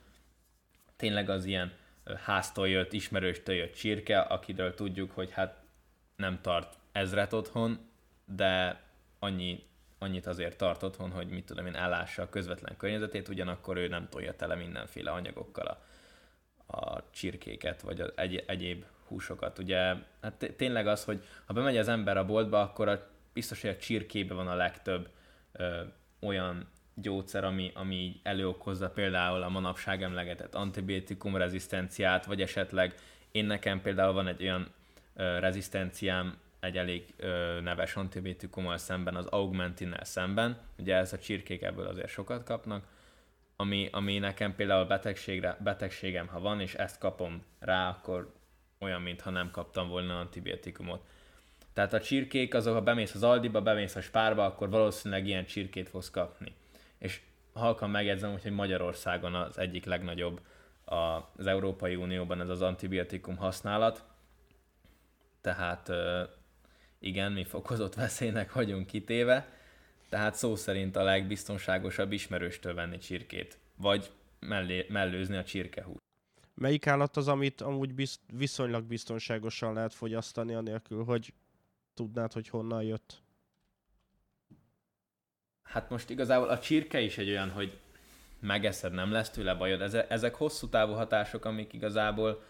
tényleg 0.96 1.30
az 1.30 1.46
ilyen 1.46 1.74
háztól 2.24 2.70
jött, 2.70 2.94
ismerőstől 2.94 3.56
jött 3.56 3.74
csirke, 3.74 4.20
akiről 4.20 4.74
tudjuk, 4.74 5.12
hogy 5.12 5.32
hát 5.32 5.62
nem 6.16 6.40
tart 6.42 6.78
ezret 6.92 7.34
otthon, 7.34 7.90
de 8.26 8.82
annyi, 9.20 9.64
annyit 9.98 10.28
azért 10.28 10.58
tart 10.58 10.84
otthon, 10.84 11.12
hogy 11.12 11.28
mit 11.28 11.46
tudom 11.46 11.66
én, 11.66 11.76
ellássa 11.76 12.22
a 12.22 12.30
közvetlen 12.30 12.78
környezetét, 12.78 13.28
ugyanakkor 13.28 13.78
ő 13.78 13.88
nem 13.88 14.10
tolja 14.10 14.36
tele 14.36 14.56
mindenféle 14.56 15.12
anyagokkal 15.12 15.66
a, 15.66 15.84
a 16.68 17.10
csirkéket, 17.12 17.82
vagy 17.82 18.02
az 18.02 18.12
egy, 18.16 18.44
egyéb 18.48 18.86
húsokat. 19.08 19.60
Ugye 19.60 19.94
hát 20.22 20.34
té- 20.38 20.58
tényleg 20.58 20.88
az, 20.88 21.04
hogy 21.04 21.24
ha 21.46 21.54
bemegy 21.54 21.78
az 21.78 21.88
ember 21.88 22.18
a 22.18 22.26
boltba, 22.26 22.62
akkor 22.62 22.88
a, 22.88 23.08
biztos, 23.34 23.62
hogy 23.62 23.70
a 23.70 23.78
csirkébe 23.78 24.34
van 24.34 24.48
a 24.48 24.56
legtöbb 24.56 25.10
ö, 25.52 25.82
olyan 26.20 26.68
gyógyszer, 26.94 27.44
ami, 27.44 27.72
ami 27.74 27.96
így 27.96 28.20
előokozza 28.24 28.90
például 28.90 29.42
a 29.42 29.50
manapság 29.50 30.04
emlegetett 30.04 30.56
antibiotikum 30.56 31.36
rezisztenciát, 31.36 32.26
vagy 32.26 32.42
esetleg 32.42 32.96
én 33.32 33.46
nekem 33.46 33.82
például 33.82 34.14
van 34.14 34.28
egy 34.28 34.42
olyan 34.42 34.68
ö, 35.16 35.40
rezisztenciám 35.40 36.38
egy 36.60 36.78
elég 36.78 37.14
ö, 37.18 37.60
neves 37.62 37.96
antibiotikummal 37.96 38.78
szemben, 38.78 39.16
az 39.16 39.26
augmentinnel 39.26 40.04
szemben, 40.04 40.58
ugye 40.78 40.96
ez 40.96 41.14
a 41.14 41.20
csirkék 41.20 41.62
ebből 41.62 41.88
azért 41.88 42.10
sokat 42.10 42.44
kapnak, 42.44 42.84
ami, 43.56 43.90
ami 43.92 44.18
nekem 44.20 44.56
például 44.56 44.86
betegségre, 44.86 45.58
betegségem, 45.64 46.28
ha 46.28 46.40
van, 46.40 46.60
és 46.60 46.74
ezt 46.74 47.00
kapom 47.00 47.44
rá, 47.60 47.90
akkor 47.90 48.34
olyan, 48.80 49.02
mintha 49.02 49.30
nem 49.30 49.52
kaptam 49.52 49.88
volna 49.88 50.20
antibiotikumot. 50.20 51.06
Tehát 51.74 51.94
a 51.94 52.02
csirkék 52.02 52.54
azok, 52.54 52.74
ha 52.74 52.82
bemész 52.82 53.14
az 53.14 53.24
Aldiba, 53.24 53.62
bemész 53.62 53.96
a 53.96 54.02
Spárba, 54.02 54.46
akkor 54.46 54.70
valószínűleg 54.70 55.28
ilyen 55.28 55.46
csirkét 55.46 55.90
fogsz 55.90 56.10
kapni. 56.10 56.56
És 56.98 57.22
halkan 57.54 57.90
megjegyzem, 57.90 58.40
hogy 58.42 58.52
Magyarországon 58.52 59.36
az 59.36 59.58
egyik 59.58 59.86
legnagyobb 59.86 60.42
az 61.36 61.48
Európai 61.48 61.96
Unióban 61.96 62.42
ez 62.42 62.50
az 62.50 62.62
antibiotikum 62.62 63.38
használat. 63.38 64.04
Tehát 65.42 65.92
igen, 67.00 67.32
mi 67.32 67.44
fokozott 67.44 67.94
veszélynek 67.94 68.54
vagyunk 68.54 68.88
kitéve, 68.88 69.48
tehát 70.16 70.36
szó 70.36 70.56
szerint 70.56 70.96
a 70.96 71.04
legbiztonságosabb 71.04 72.12
ismerőstől 72.12 72.74
venni 72.74 72.98
csirkét, 72.98 73.60
vagy 73.78 74.12
mellé, 74.40 74.86
mellőzni 74.90 75.38
a 75.38 75.44
csirkehúst. 75.44 76.02
Melyik 76.54 76.88
állat 76.88 77.18
az, 77.18 77.28
amit 77.28 77.62
amúgy 77.62 77.94
biz- 77.94 78.22
viszonylag 78.34 78.84
biztonságosan 78.84 79.74
lehet 79.74 79.94
fogyasztani, 79.94 80.54
anélkül, 80.54 81.04
hogy 81.04 81.34
tudnád, 81.94 82.34
hogy 82.34 82.48
honnan 82.50 82.84
jött? 82.84 83.22
Hát 85.64 85.90
most 85.90 86.10
igazából 86.10 86.50
a 86.50 86.60
csirke 86.60 87.00
is 87.00 87.18
egy 87.18 87.30
olyan, 87.30 87.50
hogy 87.52 87.80
megeszed, 88.40 88.94
nem 88.94 89.12
lesz 89.12 89.30
tőle 89.30 89.54
bajod. 89.54 89.82
Eze- 89.82 90.12
Ezek 90.12 90.36
hosszú 90.36 90.70
távú 90.70 90.94
hatások, 90.94 91.46
amik 91.46 91.74
igazából 91.74 92.44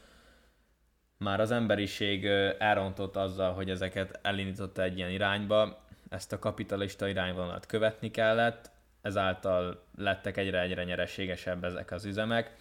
már 1.17 1.39
az 1.39 1.51
emberiség 1.51 2.25
elrontott 2.57 3.15
azzal, 3.15 3.53
hogy 3.53 3.69
ezeket 3.69 4.19
elindította 4.21 4.81
egy 4.81 4.97
ilyen 4.97 5.11
irányba, 5.11 5.84
ezt 6.09 6.33
a 6.33 6.39
kapitalista 6.39 7.07
irányvonalat 7.07 7.65
követni 7.65 8.11
kellett, 8.11 8.71
ezáltal 9.01 9.85
lettek 9.97 10.37
egyre-egyre 10.37 10.83
nyereségesebb 10.83 11.63
ezek 11.63 11.91
az 11.91 12.05
üzemek. 12.05 12.55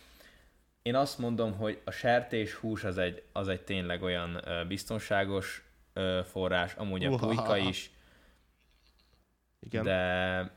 Én 0.82 0.94
azt 0.94 1.18
mondom, 1.18 1.56
hogy 1.56 1.80
a 1.84 1.90
sertéshús 1.90 2.84
az 2.84 2.98
egy, 2.98 3.22
az 3.32 3.48
egy 3.48 3.60
tényleg 3.60 4.02
olyan 4.02 4.44
biztonságos 4.68 5.64
forrás, 6.24 6.74
amúgy 6.74 7.04
a 7.04 7.16
pulyka 7.16 7.56
is, 7.56 7.90
Igen. 9.60 9.84
de, 9.84 10.50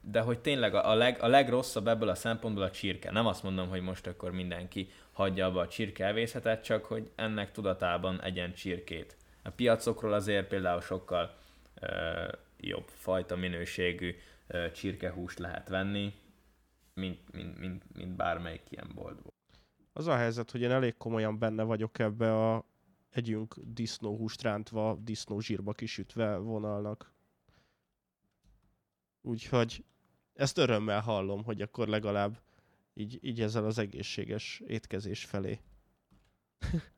de 0.00 0.20
hogy 0.20 0.38
tényleg 0.38 0.74
a, 0.74 0.94
leg, 0.94 1.18
a 1.20 1.26
legrosszabb 1.26 1.88
ebből 1.88 2.08
a 2.08 2.14
szempontból 2.14 2.64
a 2.64 2.70
csirke. 2.70 3.10
Nem 3.10 3.26
azt 3.26 3.42
mondom, 3.42 3.68
hogy 3.68 3.80
most 3.80 4.06
akkor 4.06 4.30
mindenki 4.30 4.90
hagyja 5.12 5.46
abba 5.46 5.60
a 5.60 5.68
csirke 5.68 6.04
elvészetet, 6.04 6.64
csak 6.64 6.84
hogy 6.84 7.10
ennek 7.14 7.52
tudatában 7.52 8.22
egyen 8.22 8.54
csirkét. 8.54 9.16
A 9.42 9.50
piacokról 9.50 10.12
azért 10.12 10.48
például 10.48 10.80
sokkal 10.80 11.34
jobb 12.56 12.88
fajta 12.88 13.36
minőségű 13.36 14.14
csirkehúst 14.72 15.38
lehet 15.38 15.68
venni, 15.68 16.14
mint, 16.94 17.32
mint, 17.32 17.58
mint, 17.58 17.94
mint 17.94 18.16
bármelyik 18.16 18.62
ilyen 18.68 18.90
boltból. 18.94 19.32
Az 19.92 20.06
a 20.06 20.16
helyzet, 20.16 20.50
hogy 20.50 20.60
én 20.60 20.70
elég 20.70 20.96
komolyan 20.96 21.38
benne 21.38 21.62
vagyok 21.62 21.98
ebbe 21.98 22.50
a 22.52 22.64
együnk 23.10 23.54
disznóhúst 23.64 24.42
rántva, 24.42 24.98
disznózsírba 25.00 25.72
kisütve 25.72 26.36
vonalnak. 26.36 27.12
Úgyhogy 29.20 29.84
ezt 30.34 30.58
örömmel 30.58 31.00
hallom, 31.00 31.44
hogy 31.44 31.62
akkor 31.62 31.88
legalább 31.88 32.40
így, 32.94 33.18
így 33.20 33.40
ezzel 33.40 33.64
az 33.64 33.78
egészséges 33.78 34.62
étkezés 34.66 35.24
felé 35.24 35.60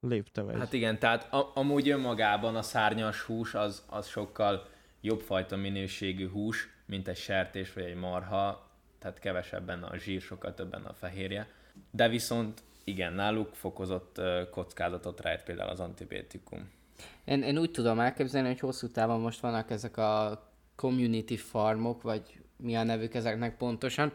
léptem 0.00 0.48
egy. 0.48 0.58
Hát 0.58 0.72
igen, 0.72 0.98
tehát 0.98 1.32
a, 1.32 1.50
amúgy 1.54 1.88
önmagában 1.88 2.56
a 2.56 2.62
szárnyas 2.62 3.20
hús 3.20 3.54
az, 3.54 3.84
az 3.88 4.06
sokkal 4.06 4.68
jobb 5.00 5.20
fajta 5.20 5.56
minőségű 5.56 6.28
hús, 6.28 6.68
mint 6.86 7.08
egy 7.08 7.16
sertés 7.16 7.72
vagy 7.72 7.84
egy 7.84 7.94
marha, 7.94 8.70
tehát 8.98 9.18
kevesebb 9.18 9.66
benne 9.66 9.86
a 9.86 9.96
zsír, 9.96 10.20
sokkal 10.20 10.54
több 10.54 10.70
benne 10.70 10.88
a 10.88 10.94
fehérje. 10.94 11.48
De 11.90 12.08
viszont 12.08 12.62
igen, 12.84 13.12
náluk 13.12 13.54
fokozott 13.54 14.20
kockázatot 14.50 15.20
rejt 15.20 15.42
például 15.42 15.70
az 15.70 15.80
antibiotikum. 15.80 16.70
Én, 17.24 17.42
én 17.42 17.58
úgy 17.58 17.70
tudom 17.70 18.00
elképzelni, 18.00 18.48
hogy 18.48 18.60
hosszú 18.60 18.88
távon 18.88 19.20
most 19.20 19.40
vannak 19.40 19.70
ezek 19.70 19.96
a 19.96 20.42
community 20.74 21.36
farmok, 21.36 22.02
vagy 22.02 22.40
mi 22.56 22.76
a 22.76 22.82
nevük 22.82 23.14
ezeknek 23.14 23.56
pontosan, 23.56 24.12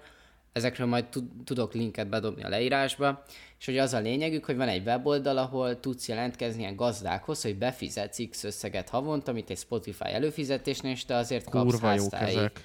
ezekről 0.53 0.87
majd 0.87 1.05
tud- 1.05 1.43
tudok 1.43 1.73
linket 1.73 2.09
bedobni 2.09 2.43
a 2.43 2.49
leírásba, 2.49 3.23
és 3.59 3.65
hogy 3.65 3.77
az 3.77 3.93
a 3.93 3.99
lényegük, 3.99 4.45
hogy 4.45 4.55
van 4.55 4.67
egy 4.67 4.85
weboldal, 4.85 5.37
ahol 5.37 5.79
tudsz 5.79 6.07
jelentkezni 6.07 6.61
ilyen 6.61 6.75
gazdákhoz, 6.75 7.41
hogy 7.41 7.57
befizetsz 7.57 8.29
X 8.29 8.43
összeget 8.43 8.89
havonta, 8.89 9.31
mint 9.31 9.49
egy 9.49 9.57
Spotify 9.57 10.07
előfizetésnél, 10.07 10.91
és 10.91 11.05
te 11.05 11.15
azért 11.15 11.49
kapsz 11.49 12.11
ezek. 12.11 12.63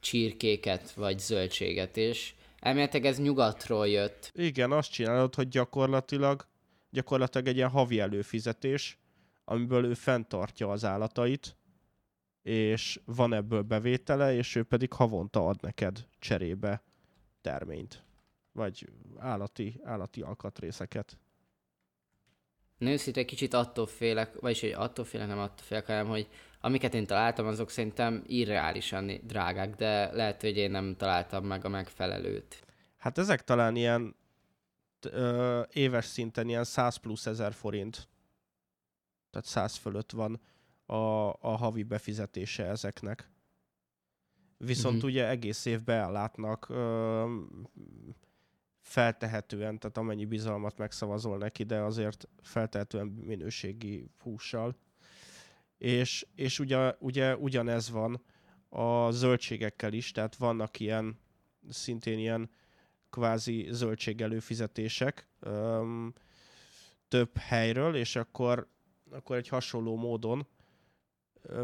csirkéket, 0.00 0.92
vagy 0.92 1.18
zöldséget, 1.18 1.96
és 1.96 2.34
elméletileg 2.60 3.06
ez 3.06 3.18
nyugatról 3.18 3.88
jött. 3.88 4.30
Igen, 4.34 4.72
azt 4.72 4.92
csinálod, 4.92 5.34
hogy 5.34 5.48
gyakorlatilag 5.48 6.46
gyakorlatilag 6.90 7.46
egy 7.46 7.56
ilyen 7.56 7.68
havi 7.68 8.00
előfizetés, 8.00 8.98
amiből 9.44 9.84
ő 9.84 9.94
fenntartja 9.94 10.70
az 10.70 10.84
állatait, 10.84 11.56
és 12.42 13.00
van 13.04 13.34
ebből 13.34 13.62
bevétele, 13.62 14.34
és 14.34 14.54
ő 14.54 14.62
pedig 14.62 14.92
havonta 14.92 15.46
ad 15.46 15.62
neked 15.62 16.06
cserébe 16.18 16.82
terményt, 17.46 18.02
vagy 18.52 18.88
állati, 19.18 19.80
állati 19.84 20.22
alkatrészeket. 20.22 21.18
Nőszinte 22.78 23.20
egy 23.20 23.26
kicsit 23.26 23.54
attól 23.54 23.86
félek, 23.86 24.40
vagyis 24.40 24.60
hogy 24.60 24.72
attól 24.72 25.04
félek, 25.04 25.26
nem 25.26 25.38
attól 25.38 25.66
félek, 25.66 25.86
hanem 25.86 26.06
hogy 26.06 26.28
amiket 26.60 26.94
én 26.94 27.06
találtam, 27.06 27.46
azok 27.46 27.70
szerintem 27.70 28.22
irreálisan 28.26 29.20
drágák, 29.22 29.74
de 29.74 30.12
lehet, 30.12 30.40
hogy 30.40 30.56
én 30.56 30.70
nem 30.70 30.96
találtam 30.96 31.44
meg 31.44 31.64
a 31.64 31.68
megfelelőt. 31.68 32.64
Hát 32.96 33.18
ezek 33.18 33.44
talán 33.44 33.76
ilyen 33.76 34.16
ö, 35.00 35.62
éves 35.72 36.04
szinten 36.04 36.48
ilyen 36.48 36.64
100 36.64 36.96
plusz 36.96 37.26
ezer 37.26 37.52
forint, 37.52 38.08
tehát 39.30 39.46
100 39.46 39.76
fölött 39.76 40.12
van 40.12 40.40
a, 40.86 41.28
a 41.28 41.56
havi 41.56 41.82
befizetése 41.82 42.64
ezeknek. 42.64 43.30
Viszont 44.58 44.94
uh-huh. 44.94 45.10
ugye 45.10 45.28
egész 45.28 45.64
évben 45.64 46.00
ellátnak 46.00 46.68
ö, 46.68 47.24
feltehetően, 48.80 49.78
tehát 49.78 49.96
amennyi 49.96 50.24
bizalmat 50.24 50.78
megszavazol 50.78 51.38
neki, 51.38 51.62
de 51.62 51.80
azért 51.80 52.28
feltehetően 52.42 53.06
minőségi 53.06 54.10
hússal. 54.22 54.76
És, 55.78 56.26
és 56.34 56.58
ugye, 56.58 56.94
ugye 56.98 57.36
ugyanez 57.36 57.90
van 57.90 58.22
a 58.68 59.10
zöldségekkel 59.10 59.92
is, 59.92 60.10
tehát 60.10 60.36
vannak 60.36 60.80
ilyen, 60.80 61.18
szintén 61.68 62.18
ilyen 62.18 62.50
kvázi 63.10 63.66
zöldségelőfizetések 63.70 65.28
öm, 65.40 66.12
több 67.08 67.36
helyről, 67.36 67.96
és 67.96 68.16
akkor, 68.16 68.68
akkor 69.10 69.36
egy 69.36 69.48
hasonló 69.48 69.96
módon 69.96 70.46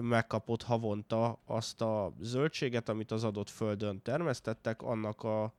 megkapod 0.01 0.63
havonta 0.63 1.41
azt 1.45 1.81
a 1.81 2.13
zöldséget, 2.21 2.89
amit 2.89 3.11
az 3.11 3.25
adott 3.25 3.51
földön 3.51 4.03
termesztettek, 4.03 4.83
annak 4.83 5.23
a, 5.23 5.55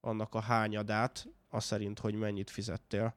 annak 0.00 0.34
a 0.34 0.40
hányadát, 0.40 1.28
az 1.48 1.64
szerint, 1.64 1.98
hogy 1.98 2.14
mennyit 2.14 2.50
fizettél. 2.50 3.14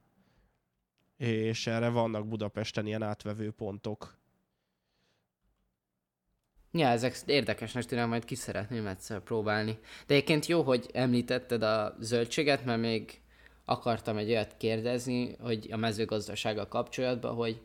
És 1.17 1.67
erre 1.67 1.89
vannak 1.89 2.27
Budapesten 2.27 2.85
ilyen 2.85 3.03
átvevő 3.03 3.51
pontok. 3.51 4.19
Ja, 6.71 6.88
ezek 6.88 7.17
érdekesnek 7.25 7.85
tűnnek, 7.85 8.07
majd 8.07 8.25
ki 8.25 8.35
szeretném 8.35 8.88
egyszer 8.88 9.19
próbálni. 9.19 9.79
De 10.07 10.13
egyébként 10.13 10.45
jó, 10.45 10.61
hogy 10.61 10.89
említetted 10.93 11.63
a 11.63 11.95
zöldséget, 12.00 12.65
mert 12.65 12.81
még 12.81 13.21
akartam 13.65 14.17
egy 14.17 14.29
olyat 14.29 14.57
kérdezni, 14.57 15.35
hogy 15.39 15.67
a 15.71 15.77
mezőgazdasággal 15.77 16.67
kapcsolatban, 16.67 17.35
hogy 17.35 17.61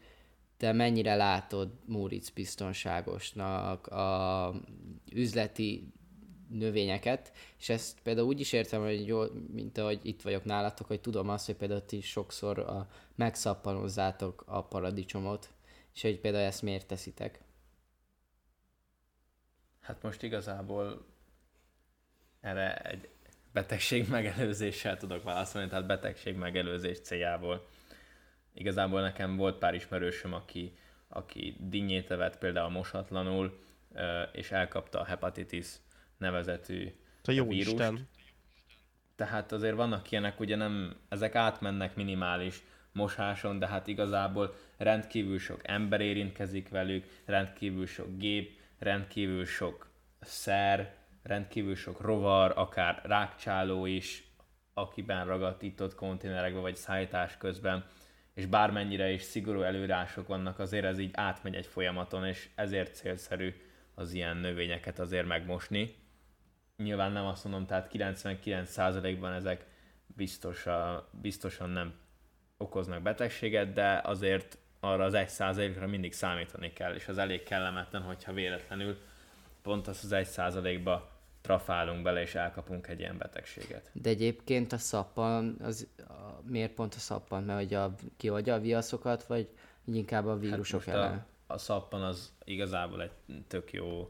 te 0.56 0.72
mennyire 0.72 1.14
látod 1.14 1.72
Móricz 1.84 2.30
biztonságosnak 2.30 3.86
a 3.86 4.54
üzleti 5.12 5.92
növényeket, 6.48 7.32
és 7.58 7.68
ezt 7.68 8.00
például 8.02 8.26
úgy 8.26 8.40
is 8.40 8.52
értem, 8.52 8.82
hogy 8.82 9.06
jó, 9.06 9.22
mint 9.52 9.78
ahogy 9.78 10.00
itt 10.02 10.22
vagyok 10.22 10.44
nálatok, 10.44 10.86
hogy 10.86 11.00
tudom 11.00 11.28
azt, 11.28 11.46
hogy 11.46 11.54
például 11.54 11.84
ti 11.84 12.00
sokszor 12.00 12.58
a, 12.58 12.88
megszappanozátok 13.14 14.44
a 14.46 14.64
paradicsomot, 14.64 15.50
és 15.94 16.02
hogy 16.02 16.20
például 16.20 16.44
ezt 16.44 16.62
miért 16.62 16.86
teszitek. 16.86 17.40
Hát 19.80 20.02
most 20.02 20.22
igazából 20.22 21.06
erre 22.40 22.76
egy 22.76 23.08
betegség 23.52 24.08
megelőzéssel 24.08 24.96
tudok 24.96 25.22
válaszolni, 25.22 25.68
tehát 25.68 25.86
betegség 25.86 26.36
megelőzés 26.36 27.00
céljából. 27.00 27.66
Igazából 28.58 29.00
nekem 29.00 29.36
volt 29.36 29.58
pár 29.58 29.74
ismerősöm, 29.74 30.32
aki, 30.32 30.76
aki 31.08 31.56
dinnyét 31.60 32.10
evett 32.10 32.38
például 32.38 32.70
mosatlanul, 32.70 33.58
és 34.32 34.50
elkapta 34.50 35.00
a 35.00 35.04
hepatitis 35.04 35.66
nevezetű 36.18 36.92
Te 37.22 37.32
jó 37.32 37.48
vírust. 37.48 37.72
Isten. 37.72 38.08
Tehát 39.16 39.52
azért 39.52 39.74
vannak 39.74 40.10
ilyenek, 40.10 40.40
ugye 40.40 40.56
nem, 40.56 40.96
ezek 41.08 41.34
átmennek 41.34 41.96
minimális 41.96 42.62
mosáson, 42.92 43.58
de 43.58 43.66
hát 43.66 43.86
igazából 43.86 44.54
rendkívül 44.76 45.38
sok 45.38 45.60
ember 45.68 46.00
érintkezik 46.00 46.68
velük, 46.68 47.06
rendkívül 47.24 47.86
sok 47.86 48.18
gép, 48.18 48.58
rendkívül 48.78 49.44
sok 49.44 49.90
szer, 50.20 50.94
rendkívül 51.22 51.74
sok 51.74 52.00
rovar, 52.00 52.52
akár 52.56 53.00
rákcsáló 53.04 53.86
is, 53.86 54.30
akiben 54.74 55.26
ragadt 55.26 55.62
itt-ott 55.62 55.94
konténerekbe 55.94 56.60
vagy 56.60 56.76
szállítás 56.76 57.36
közben, 57.36 57.84
és 58.36 58.46
bármennyire 58.46 59.10
is 59.10 59.22
szigorú 59.22 59.60
előrások 59.60 60.26
vannak, 60.26 60.58
azért 60.58 60.84
ez 60.84 60.98
így 60.98 61.10
átmegy 61.12 61.54
egy 61.54 61.66
folyamaton, 61.66 62.26
és 62.26 62.48
ezért 62.54 62.94
célszerű 62.94 63.54
az 63.94 64.12
ilyen 64.12 64.36
növényeket 64.36 64.98
azért 64.98 65.26
megmosni. 65.26 65.94
Nyilván 66.76 67.12
nem 67.12 67.24
azt 67.26 67.44
mondom, 67.44 67.66
tehát 67.66 67.90
99%-ban 67.92 69.32
ezek 69.32 69.66
biztosan, 70.06 71.08
biztosan 71.10 71.70
nem 71.70 71.94
okoznak 72.56 73.02
betegséget, 73.02 73.72
de 73.72 74.00
azért 74.04 74.58
arra 74.80 75.04
az 75.04 75.14
egy 75.14 75.28
százalékra 75.28 75.86
mindig 75.86 76.12
számítani 76.12 76.72
kell, 76.72 76.94
és 76.94 77.08
az 77.08 77.18
elég 77.18 77.42
kellemetlen, 77.42 78.02
hogyha 78.02 78.32
véletlenül 78.32 78.98
pont 79.62 79.86
az 79.86 80.00
az 80.04 80.12
egy 80.12 80.26
százalékba 80.26 81.15
trafálunk 81.46 82.02
bele, 82.02 82.20
és 82.20 82.34
elkapunk 82.34 82.86
egy 82.86 82.98
ilyen 82.98 83.18
betegséget. 83.18 83.90
De 83.92 84.08
egyébként 84.08 84.72
a 84.72 84.78
szappan, 84.78 85.56
az, 85.62 85.86
a, 85.98 86.12
miért 86.42 86.72
pont 86.72 86.94
a 86.94 86.98
szappan? 86.98 87.42
Mert 87.44 87.58
hogy 87.58 87.74
a, 87.74 87.94
kiadja 88.16 88.54
a 88.54 88.60
viaszokat, 88.60 89.24
vagy 89.24 89.48
inkább 89.84 90.26
a 90.26 90.38
vírusok 90.38 90.84
hát 90.84 90.94
ellen? 90.94 91.26
A, 91.46 91.52
a 91.52 91.58
szappan 91.58 92.02
az 92.02 92.32
igazából 92.44 93.02
egy 93.02 93.10
tök 93.48 93.72
jó 93.72 94.08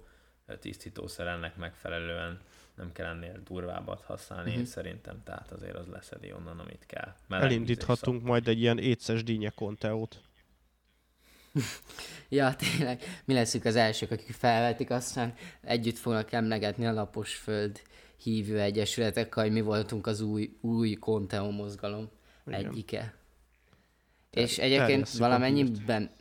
tisztítószer 0.60 1.26
ennek 1.26 1.56
megfelelően 1.56 2.40
nem 2.74 2.92
kell 2.92 3.06
ennél 3.06 3.40
durvábbat 3.44 4.02
használni, 4.02 4.48
uh-huh. 4.48 4.58
én 4.58 4.66
szerintem, 4.66 5.22
tehát 5.24 5.52
azért 5.52 5.74
az 5.74 5.86
leszedi 5.86 6.32
onnan, 6.32 6.58
amit 6.58 6.86
kell. 6.86 7.14
Meleg 7.26 7.46
Elindíthatunk 7.46 8.22
majd 8.22 8.48
egy 8.48 8.60
ilyen 8.60 8.78
éces 8.78 9.22
dínye 9.22 9.50
konteót. 9.50 10.20
ja, 12.28 12.54
tényleg, 12.54 13.02
mi 13.24 13.34
leszünk 13.34 13.64
az 13.64 13.76
elsők, 13.76 14.10
akik 14.10 14.32
felvetik, 14.32 14.90
aztán 14.90 15.34
együtt 15.60 15.98
fognak 15.98 16.32
emlegetni 16.32 16.86
a 16.86 16.92
Lapos 16.92 17.34
Föld 17.34 17.80
hívő 18.22 18.60
egyesületekkel, 18.60 19.42
hogy 19.42 19.52
mi 19.52 19.60
voltunk 19.60 20.06
az 20.06 20.20
új, 20.20 20.56
új 20.60 20.94
Conteo 20.94 21.50
mozgalom 21.50 22.10
Igen. 22.46 22.64
egyike. 22.64 23.14
Te, 24.30 24.40
és 24.40 24.58
egyébként 24.58 25.10
valamennyiben... 25.10 26.10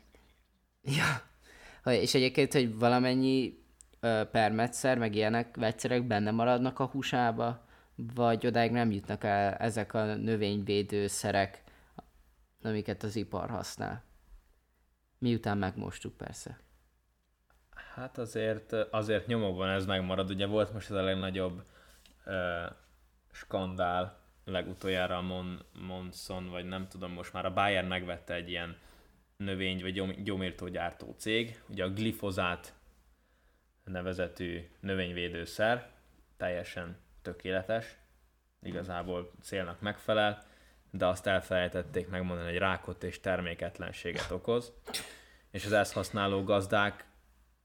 Ja, 0.87 1.93
és 1.93 2.13
egyébként, 2.13 2.53
hogy 2.53 2.77
valamennyi 2.77 3.59
ö, 3.99 4.21
permetszer, 4.31 4.97
meg 4.97 5.15
ilyenek, 5.15 5.55
vegyszerek 5.55 6.07
benne 6.07 6.31
maradnak 6.31 6.79
a 6.79 6.85
húsába, 6.85 7.65
vagy 7.95 8.47
odáig 8.47 8.71
nem 8.71 8.91
jutnak 8.91 9.23
el 9.23 9.53
ezek 9.53 9.93
a 9.93 10.15
növényvédőszerek, 10.15 11.63
amiket 12.61 13.03
az 13.03 13.15
ipar 13.15 13.49
használ. 13.49 14.03
Miután 15.25 15.57
megmostuk 15.57 16.17
persze. 16.17 16.59
Hát 17.93 18.17
azért, 18.17 18.73
azért 18.73 19.27
nyomokban 19.27 19.69
ez 19.69 19.85
megmarad. 19.85 20.29
Ugye 20.29 20.45
volt 20.45 20.73
most 20.73 20.89
ez 20.89 20.95
a 20.95 21.01
legnagyobb 21.01 21.63
uh, 22.25 22.33
skandál 23.31 24.19
legutoljára 24.43 25.17
a 25.17 25.21
Mon, 25.21 25.65
Monson, 25.73 26.49
vagy 26.49 26.65
nem 26.65 26.87
tudom, 26.87 27.11
most 27.11 27.33
már 27.33 27.45
a 27.45 27.53
Bayern 27.53 27.87
megvette 27.87 28.33
egy 28.33 28.49
ilyen 28.49 28.77
növény 29.37 29.81
vagy 29.81 30.23
gyomírtógyártó 30.23 31.15
cég, 31.17 31.61
ugye 31.69 31.83
a 31.83 31.89
glifozát 31.89 32.73
nevezetű 33.83 34.69
növényvédőszer, 34.79 35.91
teljesen 36.37 36.97
tökéletes, 37.21 37.97
igazából 38.61 39.31
célnak 39.41 39.81
megfelel, 39.81 40.43
de 40.91 41.05
azt 41.05 41.27
elfelejtették 41.27 42.09
megmondani, 42.09 42.49
hogy 42.49 42.57
rákot 42.57 43.03
és 43.03 43.19
terméketlenséget 43.19 44.31
okoz, 44.31 44.73
és 45.55 45.65
az 45.65 45.71
ezt 45.71 45.93
használó 45.93 46.43
gazdák 46.43 47.05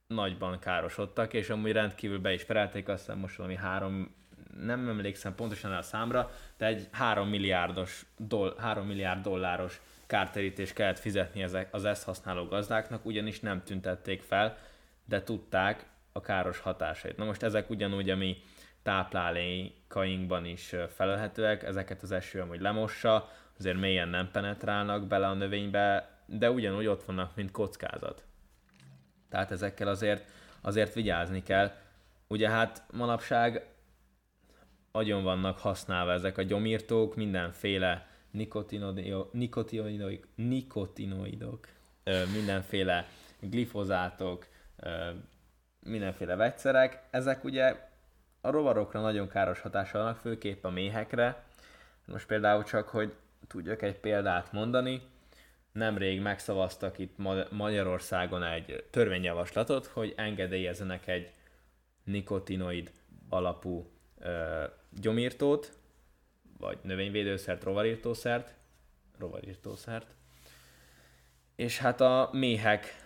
nagyban 0.07 0.59
károsodtak, 0.59 1.33
és 1.33 1.51
amúgy 1.51 1.73
rendkívül 1.73 2.19
be 2.19 2.33
is 2.33 2.45
perelték, 2.45 2.89
azt 2.89 3.05
hiszem 3.05 3.19
most 3.19 3.37
valami 3.37 3.57
három, 3.57 4.15
nem 4.61 4.89
emlékszem 4.89 5.35
pontosan 5.35 5.73
a 5.73 5.83
számra, 5.83 6.31
de 6.57 6.67
egy 6.67 6.89
három 6.91 7.29
milliárdos, 7.29 8.07
doll, 8.17 8.55
három 8.59 8.87
milliárd 8.87 9.23
dolláros 9.23 9.81
kártérítést 10.07 10.73
kellett 10.73 10.99
fizetni 10.99 11.43
ezek, 11.43 11.75
az 11.75 11.85
ezt 11.85 12.05
használó 12.05 12.45
gazdáknak, 12.45 13.07
ugyanis 13.07 13.41
nem 13.41 13.63
tüntették 13.63 14.23
fel, 14.23 14.59
de 15.05 15.23
tudták 15.23 15.87
a 16.13 16.21
káros 16.21 16.59
hatásait. 16.59 17.17
Na 17.17 17.25
most 17.25 17.43
ezek 17.43 17.71
ugyanúgy, 17.71 18.11
ami 18.11 18.37
táplálékainkban 18.83 20.45
is 20.45 20.75
felelhetőek, 20.95 21.63
ezeket 21.63 22.03
az 22.03 22.13
eső 22.13 22.41
amúgy 22.41 22.61
lemossa, 22.61 23.29
azért 23.59 23.79
mélyen 23.79 24.09
nem 24.09 24.31
penetrálnak 24.31 25.07
bele 25.07 25.27
a 25.27 25.35
növénybe, 25.35 26.20
de 26.31 26.51
ugyanúgy 26.51 26.87
ott 26.87 27.05
vannak, 27.05 27.37
mint 27.37 27.51
kockázat. 27.51 28.25
Tehát 29.29 29.51
ezekkel 29.51 29.89
azért, 29.89 30.31
azért 30.61 30.95
vigyázni 30.95 31.43
kell. 31.43 31.73
Ugye 32.27 32.51
hát 32.51 32.85
manapság 32.93 33.67
agyon 34.93 35.23
vannak 35.23 35.59
használva 35.59 36.13
ezek 36.13 36.39
a 36.39 36.43
gyomírtók, 36.43 37.17
mindenféle 37.17 38.09
nikotinoidok, 38.31 39.33
nikotinoidok, 39.33 40.27
nikotinoidok 40.35 41.69
mindenféle 42.33 43.07
glifozátok, 43.41 44.47
mindenféle 45.85 46.37
vegyszerek. 46.37 47.03
Ezek 47.11 47.45
ugye 47.45 47.89
a 48.41 48.51
rovarokra 48.51 49.01
nagyon 49.01 49.29
káros 49.29 49.61
hatással 49.61 50.03
vannak, 50.03 50.19
főképp 50.19 50.65
a 50.65 50.71
méhekre. 50.71 51.45
Most 52.05 52.27
például 52.27 52.65
csak, 52.65 52.89
hogy 52.89 53.15
tudjak 53.47 53.83
egy 53.83 53.99
példát 53.99 54.53
mondani, 54.53 55.03
nemrég 55.81 56.21
megszavaztak 56.21 56.99
itt 56.99 57.17
Magyarországon 57.51 58.43
egy 58.43 58.85
törvényjavaslatot, 58.91 59.87
hogy 59.87 60.13
engedélyezzenek 60.17 61.07
egy 61.07 61.33
nikotinoid 62.05 62.93
alapú 63.29 63.91
ö, 64.19 64.65
gyomírtót, 65.01 65.73
vagy 66.59 66.79
növényvédőszert, 66.83 67.65
rovarírtószert, 67.65 68.55
rovarírtószert, 69.19 70.15
és 71.57 71.79
hát 71.79 72.01
a 72.01 72.29
méhek 72.33 73.01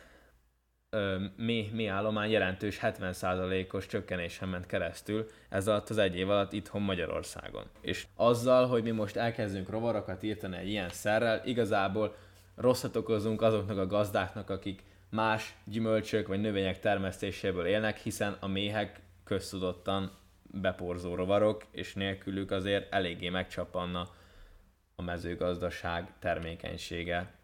méh, 1.36 1.72
méh 1.72 1.92
állomány 1.92 2.30
jelentős 2.30 2.78
70%-os 2.82 3.86
csökkenésen 3.86 4.48
ment 4.48 4.66
keresztül 4.66 5.26
ez 5.48 5.68
alatt 5.68 5.90
az 5.90 5.98
egy 5.98 6.16
év 6.16 6.30
alatt 6.30 6.52
itthon 6.52 6.82
Magyarországon. 6.82 7.64
És 7.80 8.06
azzal, 8.16 8.66
hogy 8.66 8.82
mi 8.82 8.90
most 8.90 9.16
elkezdünk 9.16 9.70
rovarokat 9.70 10.22
írtani 10.22 10.56
egy 10.56 10.68
ilyen 10.68 10.88
szerrel, 10.88 11.42
igazából 11.44 12.16
rosszat 12.54 12.96
okozunk 12.96 13.42
azoknak 13.42 13.78
a 13.78 13.86
gazdáknak, 13.86 14.50
akik 14.50 14.82
más 15.10 15.56
gyümölcsök 15.64 16.26
vagy 16.26 16.40
növények 16.40 16.80
termesztéséből 16.80 17.66
élnek, 17.66 17.98
hiszen 17.98 18.36
a 18.40 18.46
méhek 18.46 19.00
köztudottan 19.24 20.12
beporzó 20.42 21.14
rovarok, 21.14 21.64
és 21.70 21.94
nélkülük 21.94 22.50
azért 22.50 22.92
eléggé 22.92 23.28
megcsapanna 23.28 24.08
a 24.96 25.02
mezőgazdaság 25.02 26.12
termékenysége, 26.18 27.34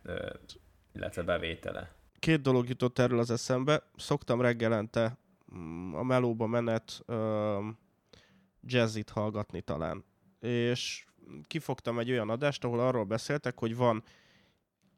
illetve 0.94 1.23
bevétele. 1.23 1.92
Két 2.18 2.40
dolog 2.40 2.68
jutott 2.68 2.99
erről 2.99 3.18
az 3.18 3.31
eszembe. 3.31 3.83
Szoktam 3.96 4.40
reggelente 4.40 5.18
mm, 5.55 5.94
a 5.94 6.03
melóba 6.03 6.46
menet 6.46 7.05
jazzit 8.62 9.11
hallgatni 9.11 9.61
talán. 9.61 10.05
És 10.40 11.05
kifogtam 11.46 11.99
egy 11.99 12.11
olyan 12.11 12.31
adást, 12.31 12.64
ahol 12.64 12.81
arról 12.81 13.05
beszéltek, 13.05 13.59
hogy 13.59 13.77
van 13.77 14.03